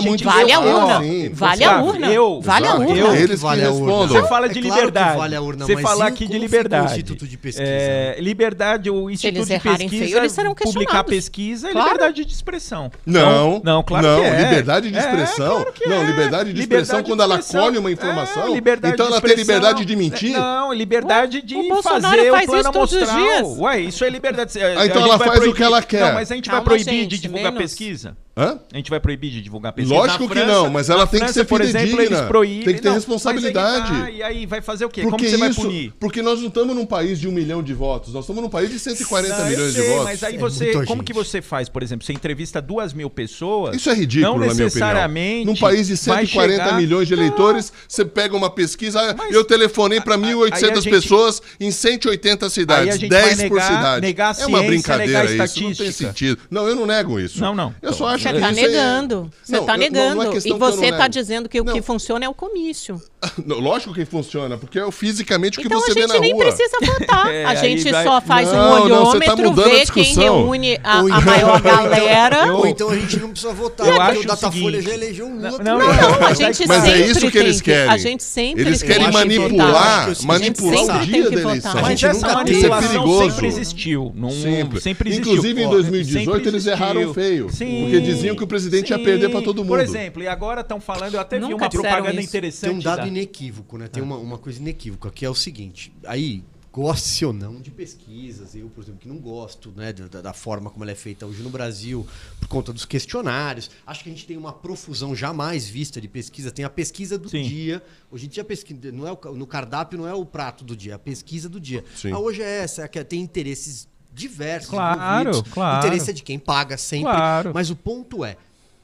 gente 0.00 0.24
vale 0.24 0.52
a 0.52 0.60
urna. 0.60 1.00
Sim, 1.00 1.30
vale 1.32 1.64
a 1.64 1.80
urna. 1.82 2.06
eu- 2.12 2.40
vale 2.42 2.66
a 2.66 2.74
urna. 2.74 3.16
Eles 3.16 3.30
que 3.30 3.36
vale 3.36 3.64
a 3.64 3.70
urna. 3.70 3.86
respondam. 3.86 4.08
Você 4.22 4.28
fala 4.28 4.48
de 4.48 4.58
É 4.58 4.62
liberdade. 4.62 5.18
Você 5.58 5.76
fala 5.78 6.06
aqui 6.06 6.26
de 6.26 6.38
liberdade. 6.38 6.86
Instituto 6.86 7.26
de 7.26 7.36
Pesquisa? 7.36 7.64
É, 7.68 8.16
liberdade, 8.20 8.90
o 8.90 9.10
Instituto 9.10 9.36
eles 9.38 9.48
de 9.48 9.58
Pesquisa 9.60 9.88
feio, 10.04 10.18
eles 10.18 10.32
serão 10.32 10.54
publicar 10.54 11.04
pesquisa 11.04 11.68
é 11.68 11.72
liberdade 11.72 12.24
de 12.24 12.32
expressão. 12.32 12.90
Não, 13.04 13.20
Então, 13.56 13.62
não, 13.64 13.82
claro 13.82 14.06
não, 14.06 14.20
que 14.20 14.26
é. 14.26 14.42
liberdade 14.44 14.90
de 14.90 14.96
É, 14.96 15.00
expressão. 15.00 15.66
não, 15.86 15.96
é. 16.02 16.04
liberdade 16.04 16.52
de 16.52 16.60
expressão 16.60 16.98
Liberdade 16.98 17.08
quando 17.08 17.22
ela 17.22 17.42
colhe 17.42 17.78
uma 17.78 17.90
informação. 17.90 18.44
É, 18.48 18.54
liberdade 18.54 18.94
então 18.94 19.06
ela 19.06 19.20
tem 19.20 19.30
expressão. 19.30 19.51
Liberdade 19.54 19.84
de 19.84 19.96
mentir? 19.96 20.32
Não, 20.32 20.72
liberdade 20.72 21.42
de 21.42 21.56
o 21.56 21.82
fazer 21.82 22.30
faz 22.30 22.44
o 22.44 22.50
plano 22.50 22.60
isso 22.62 22.72
todos 22.72 22.92
os 22.92 23.08
amostral. 23.08 23.24
dias. 23.42 23.58
Ué, 23.58 23.80
isso 23.80 24.04
é 24.04 24.10
liberdade. 24.10 24.58
Ah, 24.62 24.86
então 24.86 25.02
ela 25.02 25.18
faz 25.18 25.46
o 25.46 25.52
que 25.52 25.62
ela 25.62 25.82
quer. 25.82 26.00
Não, 26.00 26.14
mas 26.14 26.30
a 26.30 26.34
gente 26.34 26.46
vai 26.46 26.56
Calma, 26.56 26.64
proibir 26.64 26.84
gente, 26.84 27.08
de 27.08 27.18
divulgar 27.18 27.52
menos. 27.52 27.58
pesquisa? 27.70 28.16
Hã? 28.34 28.58
A 28.72 28.76
gente 28.78 28.88
vai 28.88 28.98
proibir 28.98 29.30
de 29.30 29.42
divulgar 29.42 29.72
pesquisa. 29.74 29.94
Lógico 29.94 30.22
Na 30.24 30.28
que 30.28 30.34
França- 30.40 30.52
não, 30.52 30.70
mas 30.70 30.88
ela 30.88 31.06
tem 31.06 31.20
que 31.20 31.26
França, 31.26 31.32
ser 31.40 31.44
por 31.44 31.60
exemplo, 31.60 31.88
fidedigna. 31.90 32.16
eles 32.16 32.28
proíbem. 32.28 32.64
Tem 32.64 32.74
que 32.74 32.80
ter 32.80 32.88
Não, 32.88 32.94
responsabilidade. 32.94 33.92
mas 33.92 34.00
aí 34.04 34.04
tá, 34.04 34.10
e 34.10 34.22
aí 34.22 34.46
vai 34.46 34.62
fazer 34.62 34.84
o 34.86 34.88
quê? 34.88 35.02
Porque 35.02 35.16
Como 35.18 35.30
você 35.30 35.36
vai 35.36 35.50
isso, 35.50 35.60
punir? 35.60 35.92
porque 36.00 36.22
nós 36.22 36.40
não 36.40 36.48
estamos 36.48 36.74
num 36.74 36.86
país 36.86 37.20
de 37.20 37.28
um 37.28 37.32
milhão 37.32 37.62
de 37.62 37.74
votos, 37.74 38.14
nós 38.14 38.24
estamos 38.24 38.42
num 38.42 38.48
país 38.48 38.70
de 38.70 38.78
140 38.78 39.36
Não, 39.38 39.46
milhões 39.50 39.72
sei, 39.74 39.82
de 39.82 39.88
votos. 39.88 40.04
Mas 40.04 40.22
aí 40.24 40.34
É 40.36 40.38
você, 40.38 40.64
muita 40.64 40.86
como 40.86 41.02
gente. 41.02 41.06
que 41.08 41.12
você 41.12 41.42
faz, 41.42 41.68
por 41.68 41.82
exemplo, 41.82 42.06
você 42.06 42.12
entrevista 42.14 42.62
duas 42.62 42.94
mil 42.94 43.10
pessoas? 43.10 43.76
Isso 43.76 43.90
é 43.90 43.94
ridículo, 43.94 44.32
não 44.32 44.32
na 44.32 44.38
minha 44.38 44.52
opinião. 44.52 44.66
necessariamente. 44.66 45.44
Num 45.46 45.56
país 45.56 45.86
de 45.88 45.94
vai 45.94 46.24
140 46.26 46.64
chegar- 46.64 46.76
milhões 46.78 47.08
de 47.08 47.12
eleitores, 47.14 47.70
você 47.86 48.02
pega 48.04 48.34
uma 48.34 48.48
pesquisa, 48.48 48.98
ah, 49.00 49.14
Mas- 49.16 49.34
eu 49.34 49.44
telefonei 49.44 50.00
para 50.00 50.14
aí 50.14 50.22
a 50.22 50.26
1.800 50.26 50.84
gente- 50.84 50.90
pessoas 50.94 51.42
em 51.60 51.70
180 51.70 52.46
Aí 52.46 52.50
cidades, 52.50 52.94
a 52.94 52.96
gente 52.96 53.10
10 53.10 53.36
vai 53.36 53.48
por 53.48 53.54
negar- 53.56 53.66
cidade. 53.76 54.00
negar 54.06 54.24
a 54.24 54.28
é 54.42 54.46
uma 54.46 54.58
ciência, 54.58 54.66
brincadeira 54.68 55.24
negar 55.24 55.42
a 55.42 55.44
isso, 55.44 55.62
não 55.62 55.74
tem 55.74 55.92
sentido. 55.92 56.38
Não, 56.50 56.66
eu 56.66 56.74
não 56.74 56.86
nego 56.86 57.20
isso. 57.20 57.38
Não, 57.38 57.54
não. 57.54 57.74
Eu 57.82 57.92
só 57.92 58.06
acho 58.08 58.21
Você 58.22 58.28
está 58.36 58.50
isso 58.50 58.60
é- 58.60 58.62
negando. 58.68 59.30
Você 59.42 59.56
está 59.58 59.62
eu- 59.62 59.66
não- 59.66 59.76
negando. 59.76 60.14
não 60.24 60.32
é 60.32 60.36
e 60.44 60.52
você 60.52 60.86
está 60.86 61.08
dizendo 61.08 61.48
que 61.48 61.60
o 61.60 61.64
Não. 61.64 61.72
que 61.74 61.82
funciona 61.82 62.24
é 62.24 62.28
o 62.28 62.34
comício. 62.34 63.00
Não, 63.46 63.60
Lógico 63.60 63.94
que 63.94 64.04
funciona, 64.04 64.58
porque 64.58 64.78
é 64.80 64.84
o 64.84 64.90
fisicamente 64.90 65.58
o 65.58 65.60
que 65.62 65.68
Então 65.68 65.80
você 65.80 65.92
a 65.92 65.94
vê 65.94 66.00
gente 66.02 66.12
na 66.12 66.18
nem 66.18 66.32
rua. 66.32 66.44
precisa 66.44 66.76
votar. 66.84 67.28
É, 67.32 67.44
a 67.44 67.54
gente 67.54 67.88
vai- 67.90 68.04
só 68.04 68.20
faz 68.20 68.50
Não, 68.52 68.58
um 68.58 68.62
tá 68.76 68.82
olhômetro, 68.82 69.48
a 69.50 69.52
vê 69.64 69.86
quem 69.86 70.14
reúne 70.14 70.78
a, 70.82 70.98
a 70.98 71.20
maior 71.20 71.50
ou 71.52 71.58
então- 71.58 71.88
galera. 71.88 72.52
Ou 72.56 72.66
então 72.66 72.88
a 72.90 72.96
gente 72.96 73.20
não 73.20 73.30
precisa 73.30 73.52
votar, 73.52 73.86
Eu 73.86 73.92
porque 73.94 74.10
acho 74.10 74.20
o 74.20 74.22
o 74.22 74.26
Datafolha 74.26 74.82
seguinte- 74.82 74.84
já 74.88 74.94
elegeu 74.94 75.26
um 75.26 75.34
Lula. 75.36 75.50
Não, 75.50 75.58
não, 75.58 75.78
Não, 75.78 75.86
não, 75.94 76.14
a 76.14 76.20
Mas 76.20 76.38
gente 76.38 76.66
Mas 76.66 76.82
sempre 76.82 77.02
é 77.02 77.06
isso 77.06 77.30
que 77.30 77.38
eles 77.38 77.60
querem. 77.60 77.90
A 77.92 77.96
gente 77.96 78.22
sempre 78.24 78.62
Eles 78.62 78.82
querem 78.82 79.06
que 79.06 79.12
manipular, 79.12 80.08
manipular 80.24 80.34
a 80.34 80.38
gente 80.38 80.60
o 80.60 80.70
sempre 80.76 81.06
dia 81.06 81.12
tem 81.12 81.22
da 81.22 81.28
que 81.30 81.36
votar. 81.36 81.50
eleição. 81.52 81.74
Mas 81.74 81.86
gente 82.00 82.06
essa 82.06 82.32
manipulação 82.34 83.22
é 83.22 83.30
sempre 83.30 83.46
existiu. 83.46 84.12
Não, 84.16 84.30
Sempre. 84.30 84.80
Inclusive 85.16 85.62
em 85.62 85.66
Ó, 85.66 85.70
2018 85.70 86.32
sempre 86.32 86.48
eles 86.48 86.66
erraram 86.66 87.14
feio, 87.14 87.48
Sim, 87.50 87.82
porque 87.82 88.00
diziam 88.14 88.36
que 88.36 88.44
o 88.44 88.46
presidente 88.46 88.90
ia 88.90 88.98
perder 88.98 89.30
pra 89.30 89.40
todo 89.42 89.64
Por 89.64 89.78
mundo. 89.78 89.80
exemplo, 89.80 90.22
e 90.22 90.28
agora 90.28 90.60
estão 90.62 90.80
falando, 90.80 91.14
eu 91.14 91.20
até 91.20 91.36
vi 91.36 91.42
Nunca 91.42 91.56
uma 91.64 91.68
disseram 91.68 91.88
propaganda 91.90 92.20
isso. 92.20 92.28
interessante. 92.28 92.70
Tem 92.70 92.78
um 92.78 92.82
dado 92.82 93.00
da- 93.02 93.06
inequívoco, 93.08 93.78
né? 93.78 93.88
Tem 93.88 94.02
uma, 94.02 94.16
uma 94.16 94.38
coisa 94.38 94.60
inequívoca, 94.60 95.10
que 95.10 95.24
é 95.24 95.30
o 95.30 95.34
seguinte. 95.34 95.92
Aí, 96.04 96.42
goste 96.72 97.22
ou 97.26 97.34
não 97.34 97.60
de 97.60 97.70
pesquisas, 97.70 98.54
eu, 98.54 98.66
por 98.70 98.82
exemplo, 98.82 98.98
que 99.00 99.06
não 99.06 99.18
gosto 99.18 99.70
né, 99.76 99.92
da, 99.92 100.22
da 100.22 100.32
forma 100.32 100.70
como 100.70 100.82
ela 100.84 100.90
é 100.92 100.94
feita 100.94 101.26
hoje 101.26 101.42
no 101.42 101.50
Brasil, 101.50 102.06
por 102.40 102.48
conta 102.48 102.72
dos 102.72 102.86
questionários. 102.86 103.70
Acho 103.86 104.02
que 104.02 104.08
a 104.08 104.12
gente 104.12 104.26
tem 104.26 104.38
uma 104.38 104.54
profusão 104.54 105.14
jamais 105.14 105.68
vista 105.68 106.00
de 106.00 106.08
pesquisa. 106.08 106.50
Tem 106.50 106.64
a 106.64 106.70
pesquisa 106.70 107.18
do 107.18 107.28
Sim. 107.28 107.42
dia. 107.42 107.82
Hoje 108.10 108.24
em 108.24 108.28
dia, 108.30 108.42
pesquisa, 108.42 108.90
não 108.90 109.06
é 109.06 109.12
o, 109.12 109.34
no 109.34 109.46
cardápio 109.46 109.98
não 109.98 110.08
é 110.08 110.14
o 110.14 110.24
prato 110.24 110.64
do 110.64 110.74
dia, 110.74 110.92
é 110.92 110.94
a 110.94 110.98
pesquisa 110.98 111.46
do 111.46 111.60
dia. 111.60 111.84
Sim. 111.94 112.10
Ah, 112.10 112.18
hoje 112.18 112.40
é 112.42 112.60
essa, 112.62 112.82
é 112.84 112.88
que 112.88 113.04
tem 113.04 113.20
interesses 113.20 113.86
diversos. 114.12 114.70
Claro, 114.70 115.28
envolvidos. 115.30 115.52
claro. 115.52 115.76
O 115.76 115.86
interesse 115.86 116.10
é 116.10 116.12
de 116.12 116.22
quem 116.22 116.38
paga 116.38 116.76
sempre. 116.76 117.10
Claro. 117.10 117.50
Mas 117.54 117.70
o 117.70 117.76
ponto 117.76 118.24
é, 118.24 118.36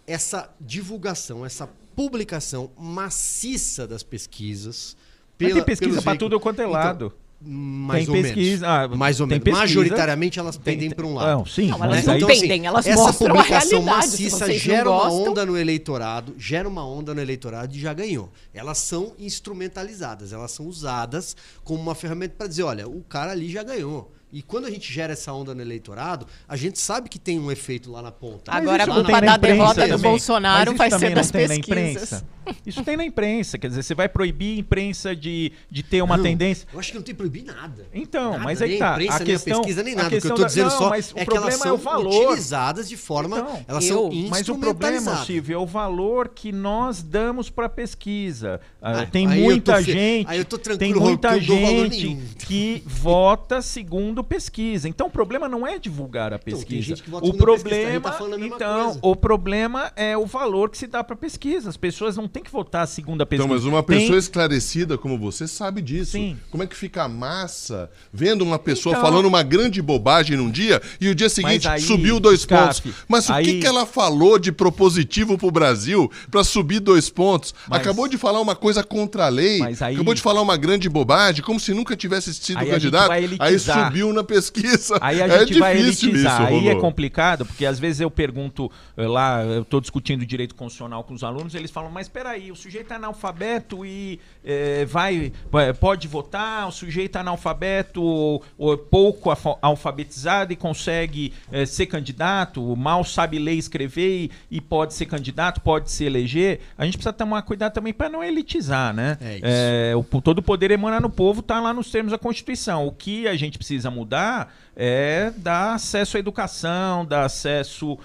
essa 0.06 0.48
divulgação, 0.60 1.44
essa 1.44 1.68
publicação 1.94 2.70
maciça 2.78 3.86
das 3.86 4.02
pesquisas. 4.02 4.96
Mas 5.40 5.48
pela- 5.48 5.54
tem 5.54 5.64
pesquisa 5.64 5.92
veículos- 6.00 6.18
tudo 6.18 6.40
quanto 6.40 6.60
é 6.60 6.64
Então, 6.64 6.72
lado. 6.72 7.12
mais 7.40 8.06
Tem 8.06 8.16
ou 8.16 8.22
pesquisa- 8.22 8.66
menos. 8.66 8.92
ah, 8.92 8.96
mais 8.96 9.20
ou 9.20 9.26
tem 9.28 9.34
menos. 9.36 9.44
pesquisa- 9.44 9.60
Majoritariamente 9.60 10.38
elas 10.40 10.56
pendem 10.56 10.90
para 10.90 11.06
um 11.06 11.14
lado. 11.14 11.38
Não, 11.38 11.46
sim. 11.46 11.68
Não, 11.68 11.78
mas 11.78 11.88
elas 11.92 11.98
né? 12.06 12.06
não 12.12 12.16
Então, 12.16 12.28
pendem, 12.28 12.50
assim, 12.52 12.66
elas 12.66 12.86
essa 12.86 13.00
mostram 13.02 13.26
a 13.28 13.30
publicação 13.34 13.82
maciça 13.82 14.52
gera 14.52 14.90
uma 14.90 15.12
onda 15.12 15.46
no 15.46 15.56
eleitorado, 15.56 16.34
gera 16.38 16.68
uma 16.68 16.84
onda 16.84 17.14
no 17.14 17.20
eleitorado 17.20 17.76
e 17.76 17.78
já 17.78 17.92
ganhou. 17.92 18.32
Elas 18.52 18.78
são 18.78 19.12
instrumentalizadas, 19.18 20.32
elas 20.32 20.50
são 20.50 20.66
usadas 20.66 21.36
como 21.62 21.80
uma 21.80 21.94
ferramenta 21.94 22.34
para 22.36 22.46
dizer, 22.48 22.62
olha, 22.64 22.88
o 22.88 23.02
cara 23.02 23.32
ali 23.32 23.48
já 23.50 23.62
ganhou. 23.62 24.12
E 24.30 24.42
quando 24.42 24.66
a 24.66 24.70
gente 24.70 24.92
gera 24.92 25.14
essa 25.14 25.32
onda 25.32 25.54
no 25.54 25.62
eleitorado, 25.62 26.26
a 26.46 26.56
gente 26.56 26.78
sabe 26.78 27.08
que 27.08 27.18
tem 27.18 27.38
um 27.38 27.50
efeito 27.50 27.90
lá 27.90 28.02
na 28.02 28.12
ponta. 28.12 28.52
Agora, 28.52 28.82
isso 28.82 28.90
a 28.90 28.94
não 28.94 29.02
culpa 29.02 29.20
tem 29.20 29.28
na 29.28 29.36
da 29.36 29.48
derrota 29.48 29.88
do. 29.88 29.98
Bolsonaro 29.98 30.74
vai 30.74 30.90
ser 30.90 31.14
das 31.14 31.30
pesquisas. 31.30 32.24
Isso 32.66 32.82
tem 32.84 32.96
na 32.96 33.04
imprensa, 33.04 33.58
quer 33.58 33.68
dizer, 33.68 33.82
você 33.82 33.94
vai 33.94 34.08
proibir 34.08 34.56
a 34.56 34.60
imprensa 34.60 35.14
de, 35.16 35.52
de 35.70 35.82
ter 35.82 36.02
uma 36.02 36.16
Não, 36.16 36.24
tendência. 36.24 36.66
Eu 36.72 36.78
acho 36.80 36.90
que 36.90 36.96
não 36.96 37.02
tem 37.02 37.14
que 37.14 37.18
proibir 37.18 37.44
nada. 37.44 37.86
Então, 37.92 38.32
Nada, 38.32 38.44
mas 38.44 38.62
aí 38.62 38.70
nem 38.70 38.78
tá. 38.78 38.90
a 38.90 38.92
imprensa, 38.94 39.14
a 39.14 39.18
nem 39.18 39.26
questão, 39.26 39.52
a 39.54 39.56
pesquisa, 39.62 39.82
nem 39.82 39.94
nada. 39.94 40.08
O 40.08 40.10
que 40.20 40.26
eu 40.26 40.34
tô 40.34 40.42
da- 40.42 40.46
dizendo 40.46 40.70
não, 40.70 40.78
só 40.78 40.88
mas 40.90 41.08
é 41.08 41.10
o 41.10 41.14
que 41.14 41.20
elas 41.20 41.28
problema 41.34 41.58
são 41.58 41.68
é 41.68 41.72
o 41.72 41.76
valor. 41.78 42.26
utilizadas 42.28 42.88
de 42.88 42.96
forma. 42.96 43.38
Então, 43.38 43.64
elas 43.68 43.84
eu- 43.86 43.94
são 44.10 44.10
Mas 44.28 44.48
o 44.48 44.54
problema. 44.56 45.24
Silvio, 45.24 45.54
é 45.54 45.58
o 45.58 45.66
valor 45.66 46.28
que 46.28 46.52
nós 46.52 47.02
damos 47.02 47.50
para 47.50 47.68
pesquisa. 47.68 48.60
Ah, 48.80 49.00
Ah, 49.02 49.06
tem 49.06 49.26
muita 49.26 49.74
tô 49.76 49.82
gente, 49.82 50.28
aí 50.28 50.38
eu 50.38 50.44
tô 50.44 50.56
tem 50.58 50.76
tranquilo, 50.78 51.00
muita 51.00 51.38
dou 51.38 51.60
valor 51.60 51.90
gente 51.92 52.16
que 52.46 52.82
vota 52.86 53.60
segundo 53.62 54.22
pesquisa. 54.24 54.88
Então 54.88 55.06
o 55.06 55.10
problema 55.10 55.48
não 55.48 55.66
é 55.66 55.78
divulgar 55.78 56.32
a 56.32 56.36
Então, 56.36 56.44
tem 56.44 56.54
pesquisa. 56.54 56.82
gente 56.82 57.02
que 57.02 57.10
vota 57.10 57.24
o 57.26 57.30
pesquisa, 57.32 57.44
problema, 57.44 58.00
tá 58.00 58.12
falando 58.12 58.34
a 58.34 58.38
mesma 58.38 58.56
então, 58.56 58.84
coisa. 58.84 58.98
o 59.02 59.16
problema 59.16 59.92
é 59.96 60.16
o 60.16 60.26
valor 60.26 60.70
que 60.70 60.78
se 60.78 60.86
dá 60.86 61.02
para 61.04 61.16
pesquisa. 61.16 61.68
As 61.68 61.76
pessoas 61.76 62.16
não 62.16 62.26
têm 62.28 62.37
que 62.42 62.50
votar 62.50 62.82
a 62.82 62.86
pesquisa. 62.86 63.34
Então, 63.34 63.48
mas 63.48 63.64
uma 63.64 63.82
Tem- 63.82 64.00
pessoa 64.00 64.18
esclarecida 64.18 64.96
como 64.98 65.18
você 65.18 65.46
sabe 65.46 65.80
disso. 65.82 66.12
Sim. 66.12 66.36
Como 66.50 66.62
é 66.62 66.66
que 66.66 66.76
fica 66.76 67.04
a 67.04 67.08
massa 67.08 67.90
vendo 68.12 68.42
uma 68.42 68.58
pessoa 68.58 68.94
Então- 68.94 69.02
falando 69.04 69.26
uma 69.26 69.42
grande 69.42 69.80
bobagem 69.82 70.36
num 70.36 70.50
dia 70.50 70.80
e 71.00 71.08
o 71.08 71.14
dia 71.14 71.28
seguinte 71.28 71.66
aí, 71.68 71.80
subiu 71.80 72.18
dois 72.20 72.44
pontos? 72.46 72.82
Mas 73.06 73.28
o 73.28 73.32
aí- 73.32 73.44
que, 73.44 73.60
que 73.60 73.66
ela 73.66 73.86
falou 73.86 74.38
de 74.38 74.50
propositivo 74.52 75.36
pro 75.38 75.50
Brasil 75.50 76.10
para 76.30 76.42
subir 76.44 76.80
dois 76.80 77.08
pontos? 77.10 77.54
Mas- 77.68 77.80
Acabou 77.80 78.08
de 78.08 78.18
falar 78.18 78.40
uma 78.40 78.54
coisa 78.56 78.82
contra 78.84 79.26
a 79.26 79.28
lei, 79.28 79.62
aí- 79.62 79.94
acabou 79.94 80.14
de 80.14 80.20
falar 80.22 80.40
uma 80.42 80.56
grande 80.56 80.88
bobagem, 80.88 81.42
como 81.42 81.58
se 81.60 81.72
nunca 81.72 81.96
tivesse 81.96 82.32
sido 82.34 82.58
Aí 82.58 82.70
candidato. 82.70 83.08
vai 83.08 83.28
Aí 83.38 83.58
subiu 83.58 84.12
na 84.12 84.22
pesquisa. 84.24 84.98
Aí 85.00 85.20
a 85.22 85.26
é 85.26 85.38
gente 85.46 85.58
vai 85.58 85.76
difícil 85.76 86.08
elitizar. 86.10 86.42
isso, 86.52 86.54
Aí 86.54 86.68
é 86.68 86.74
complicado, 86.74 87.44
porque 87.46 87.64
às 87.66 87.78
vezes 87.78 88.00
eu 88.00 88.10
pergunto 88.10 88.70
eh, 88.96 89.06
lá, 89.06 89.42
eu 89.44 89.62
estou 89.62 89.80
discutindo 89.80 90.24
direito 90.26 90.54
constitucional 90.54 91.04
com 91.04 91.14
os 91.14 91.22
alunos, 91.24 91.54
eles 91.54 91.70
falam, 91.70 91.90
mas 91.90 92.08
peraí. 92.08 92.27
Peraí, 92.28 92.52
o 92.52 92.56
sujeito 92.56 92.92
é 92.92 92.96
analfabeto 92.96 93.86
e 93.86 94.20
é, 94.44 94.84
vai, 94.84 95.32
pode 95.80 96.06
votar, 96.06 96.68
o 96.68 96.70
sujeito 96.70 97.16
é 97.16 97.20
analfabeto 97.20 98.02
ou, 98.02 98.44
ou 98.58 98.76
pouco 98.76 99.30
alfabetizado 99.62 100.52
e 100.52 100.56
consegue 100.56 101.32
é, 101.50 101.64
ser 101.64 101.86
candidato, 101.86 102.76
mal 102.76 103.02
sabe 103.02 103.38
ler 103.38 103.54
e 103.54 103.58
escrever 103.58 104.24
e, 104.24 104.30
e, 104.50 104.60
pode 104.60 104.92
ser 104.92 105.06
candidato, 105.06 105.62
pode 105.62 105.90
se 105.90 106.04
eleger. 106.04 106.60
A 106.76 106.84
gente 106.84 106.98
precisa 106.98 107.12
tomar 107.12 107.40
cuidado 107.42 107.72
também 107.72 107.94
para 107.94 108.10
não 108.10 108.22
elitizar, 108.22 108.92
né? 108.92 109.16
É 109.20 109.36
isso. 109.36 109.44
É, 109.44 109.96
o, 109.96 110.20
todo 110.20 110.38
o 110.38 110.42
poder 110.42 110.70
emanar 110.70 111.00
no 111.00 111.10
povo 111.10 111.40
está 111.40 111.60
lá 111.60 111.72
nos 111.72 111.90
termos 111.90 112.12
da 112.12 112.18
Constituição. 112.18 112.86
O 112.86 112.92
que 112.92 113.26
a 113.26 113.36
gente 113.36 113.56
precisa 113.56 113.90
mudar 113.90 114.52
é 114.80 115.32
dar 115.36 115.74
acesso 115.74 116.16
à 116.16 116.20
educação, 116.20 117.04
dar 117.04 117.24
acesso 117.24 117.94
uh, 117.94 117.98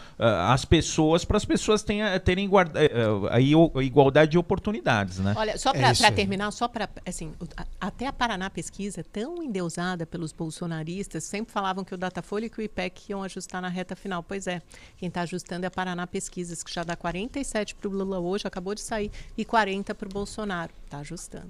às 0.49 0.65
pessoas, 0.65 1.23
para 1.23 1.37
as 1.37 1.45
pessoas 1.45 1.83
tenha, 1.83 2.19
terem 2.19 2.49
guarda, 2.49 2.79
uh, 2.79 3.27
a 3.27 3.39
igualdade 3.39 4.31
de 4.31 4.39
oportunidades, 4.39 5.19
né? 5.19 5.35
Olha, 5.37 5.55
só 5.55 5.71
para 5.71 5.89
é 5.89 6.11
terminar, 6.11 6.49
só 6.49 6.67
para, 6.67 6.89
assim, 7.05 7.31
até 7.79 8.07
a 8.07 8.13
Paraná 8.13 8.49
Pesquisa, 8.49 9.03
tão 9.03 9.43
endeusada 9.43 10.03
pelos 10.07 10.31
bolsonaristas, 10.31 11.23
sempre 11.25 11.53
falavam 11.53 11.83
que 11.83 11.93
o 11.93 11.97
Datafolha 11.97 12.47
e 12.47 12.49
que 12.49 12.57
o 12.59 12.63
IPEC 12.63 13.11
iam 13.11 13.21
ajustar 13.21 13.61
na 13.61 13.69
reta 13.69 13.95
final. 13.95 14.23
Pois 14.23 14.47
é, 14.47 14.59
quem 14.97 15.09
está 15.09 15.21
ajustando 15.21 15.65
é 15.65 15.67
a 15.67 15.71
Paraná 15.71 16.07
Pesquisas, 16.07 16.63
que 16.63 16.73
já 16.73 16.83
dá 16.83 16.95
47 16.95 17.75
para 17.75 17.87
o 17.87 17.91
Lula 17.91 18.17
hoje, 18.17 18.47
acabou 18.47 18.73
de 18.73 18.81
sair, 18.81 19.11
e 19.37 19.45
40 19.45 19.93
para 19.93 20.07
o 20.07 20.11
Bolsonaro. 20.11 20.71
Está 20.85 20.97
ajustando. 20.99 21.49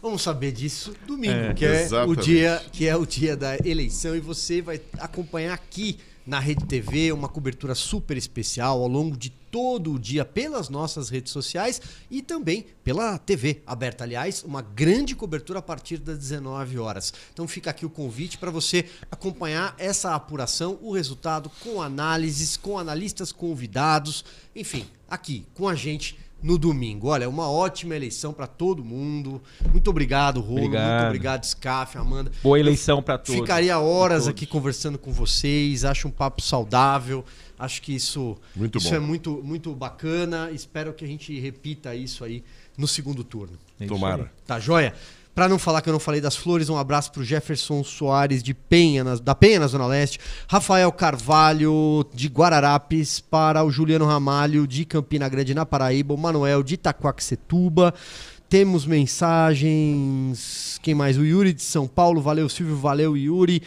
Vamos 0.00 0.22
saber 0.22 0.52
disso 0.52 0.94
domingo, 1.06 1.34
é, 1.34 1.54
que, 1.54 1.64
é 1.66 1.86
o 2.06 2.16
dia, 2.16 2.62
que 2.72 2.88
é 2.88 2.96
o 2.96 3.04
dia 3.04 3.36
da 3.36 3.56
eleição, 3.56 4.16
e 4.16 4.20
você 4.20 4.53
você 4.54 4.62
vai 4.62 4.80
acompanhar 4.98 5.54
aqui 5.54 5.98
na 6.24 6.38
Rede 6.38 6.64
TV 6.64 7.12
uma 7.12 7.28
cobertura 7.28 7.74
super 7.74 8.16
especial 8.16 8.80
ao 8.80 8.88
longo 8.88 9.16
de 9.16 9.30
todo 9.30 9.92
o 9.92 9.98
dia 9.98 10.24
pelas 10.24 10.68
nossas 10.68 11.08
redes 11.08 11.32
sociais 11.32 11.80
e 12.10 12.22
também 12.22 12.66
pela 12.82 13.18
TV 13.18 13.62
aberta. 13.66 14.04
Aliás, 14.04 14.42
uma 14.44 14.62
grande 14.62 15.14
cobertura 15.14 15.58
a 15.58 15.62
partir 15.62 15.98
das 15.98 16.18
19 16.18 16.78
horas. 16.78 17.12
Então 17.32 17.48
fica 17.48 17.70
aqui 17.70 17.84
o 17.84 17.90
convite 17.90 18.38
para 18.38 18.50
você 18.50 18.86
acompanhar 19.10 19.74
essa 19.76 20.14
apuração, 20.14 20.78
o 20.80 20.92
resultado 20.92 21.50
com 21.60 21.82
análises, 21.82 22.56
com 22.56 22.78
analistas 22.78 23.32
convidados, 23.32 24.24
enfim, 24.54 24.86
aqui 25.08 25.44
com 25.54 25.68
a 25.68 25.74
gente 25.74 26.16
no 26.44 26.58
domingo. 26.58 27.08
Olha, 27.08 27.26
uma 27.26 27.50
ótima 27.50 27.96
eleição 27.96 28.30
para 28.34 28.46
todo 28.46 28.84
mundo. 28.84 29.42
Muito 29.72 29.88
obrigado, 29.88 30.42
Rolo. 30.42 30.58
Obrigado. 30.58 30.90
Muito 30.90 31.06
obrigado, 31.06 31.44
Scaf, 31.44 31.96
Amanda. 31.96 32.30
Boa 32.42 32.60
eleição 32.60 33.02
para 33.02 33.16
todos. 33.16 33.40
Ficaria 33.40 33.78
horas 33.78 34.28
aqui 34.28 34.44
conversando 34.44 34.98
com 34.98 35.10
vocês. 35.10 35.86
Acho 35.86 36.06
um 36.06 36.10
papo 36.10 36.42
saudável. 36.42 37.24
Acho 37.58 37.80
que 37.80 37.94
isso, 37.94 38.36
muito 38.54 38.76
isso 38.76 38.94
é 38.94 38.98
muito, 38.98 39.40
muito 39.42 39.74
bacana. 39.74 40.50
Espero 40.50 40.92
que 40.92 41.02
a 41.02 41.08
gente 41.08 41.38
repita 41.40 41.94
isso 41.94 42.22
aí 42.22 42.44
no 42.76 42.86
segundo 42.86 43.24
turno. 43.24 43.56
É 43.80 43.86
Tomara. 43.86 44.30
Tá 44.46 44.60
joia? 44.60 44.92
Para 45.34 45.48
não 45.48 45.58
falar 45.58 45.82
que 45.82 45.88
eu 45.88 45.92
não 45.92 45.98
falei 45.98 46.20
das 46.20 46.36
flores, 46.36 46.68
um 46.68 46.76
abraço 46.76 47.10
para 47.10 47.20
o 47.20 47.24
Jefferson 47.24 47.82
Soares 47.82 48.40
de 48.40 48.54
Penha, 48.54 49.02
na, 49.02 49.16
da 49.16 49.34
Penha, 49.34 49.58
na 49.58 49.66
Zona 49.66 49.84
Leste. 49.84 50.20
Rafael 50.46 50.92
Carvalho 50.92 52.06
de 52.14 52.28
Guararapes. 52.28 53.18
Para 53.18 53.64
o 53.64 53.70
Juliano 53.70 54.06
Ramalho 54.06 54.64
de 54.64 54.84
Campina 54.84 55.28
Grande, 55.28 55.52
na 55.52 55.66
Paraíba. 55.66 56.14
O 56.14 56.16
Manuel 56.16 56.62
de 56.62 56.74
Itaquaquecetuba. 56.74 57.92
Temos 58.48 58.86
mensagens. 58.86 60.78
Quem 60.80 60.94
mais? 60.94 61.18
O 61.18 61.24
Yuri 61.24 61.52
de 61.52 61.62
São 61.62 61.88
Paulo. 61.88 62.20
Valeu, 62.20 62.48
Silvio. 62.48 62.76
Valeu, 62.76 63.16
Yuri. 63.16 63.60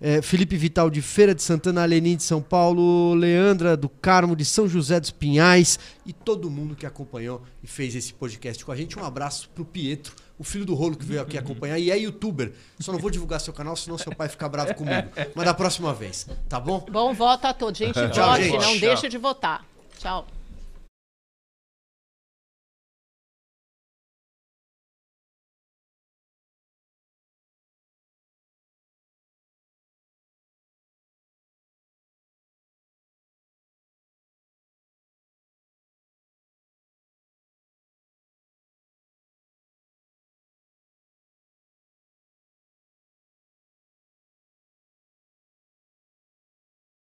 É, 0.00 0.20
Felipe 0.20 0.56
Vital 0.56 0.90
de 0.90 1.00
Feira 1.00 1.32
de 1.32 1.44
Santana, 1.44 1.84
Lenin 1.84 2.16
de 2.16 2.24
São 2.24 2.42
Paulo, 2.42 3.14
Leandra 3.14 3.76
do 3.76 3.88
Carmo 3.88 4.34
de 4.34 4.44
São 4.44 4.68
José 4.68 4.98
dos 4.98 5.12
Pinhais 5.12 5.78
e 6.04 6.12
todo 6.12 6.50
mundo 6.50 6.74
que 6.74 6.84
acompanhou 6.84 7.42
e 7.62 7.68
fez 7.68 7.94
esse 7.94 8.12
podcast 8.12 8.64
com 8.64 8.72
a 8.72 8.76
gente. 8.76 8.98
Um 8.98 9.04
abraço 9.04 9.48
pro 9.54 9.64
Pietro 9.64 10.12
o 10.38 10.44
filho 10.44 10.64
do 10.64 10.74
rolo 10.74 10.96
que 10.96 11.04
veio 11.04 11.20
aqui 11.20 11.38
acompanhar 11.38 11.78
e 11.78 11.90
é 11.90 11.98
youtuber. 11.98 12.52
Só 12.80 12.92
não 12.92 12.98
vou 12.98 13.10
divulgar 13.10 13.40
seu 13.40 13.52
canal, 13.52 13.76
senão 13.76 13.96
seu 13.96 14.14
pai 14.14 14.28
fica 14.28 14.48
bravo 14.48 14.74
comigo. 14.74 15.08
Mas 15.34 15.44
da 15.44 15.54
próxima 15.54 15.92
vez, 15.94 16.26
tá 16.48 16.58
bom? 16.58 16.84
Bom 16.90 17.14
voto 17.14 17.46
a 17.46 17.54
todos. 17.54 17.78
Gente, 17.78 17.94
vote, 17.94 18.58
não 18.58 18.78
deixe 18.78 19.08
de 19.08 19.18
votar. 19.18 19.64
Tchau. 19.98 20.26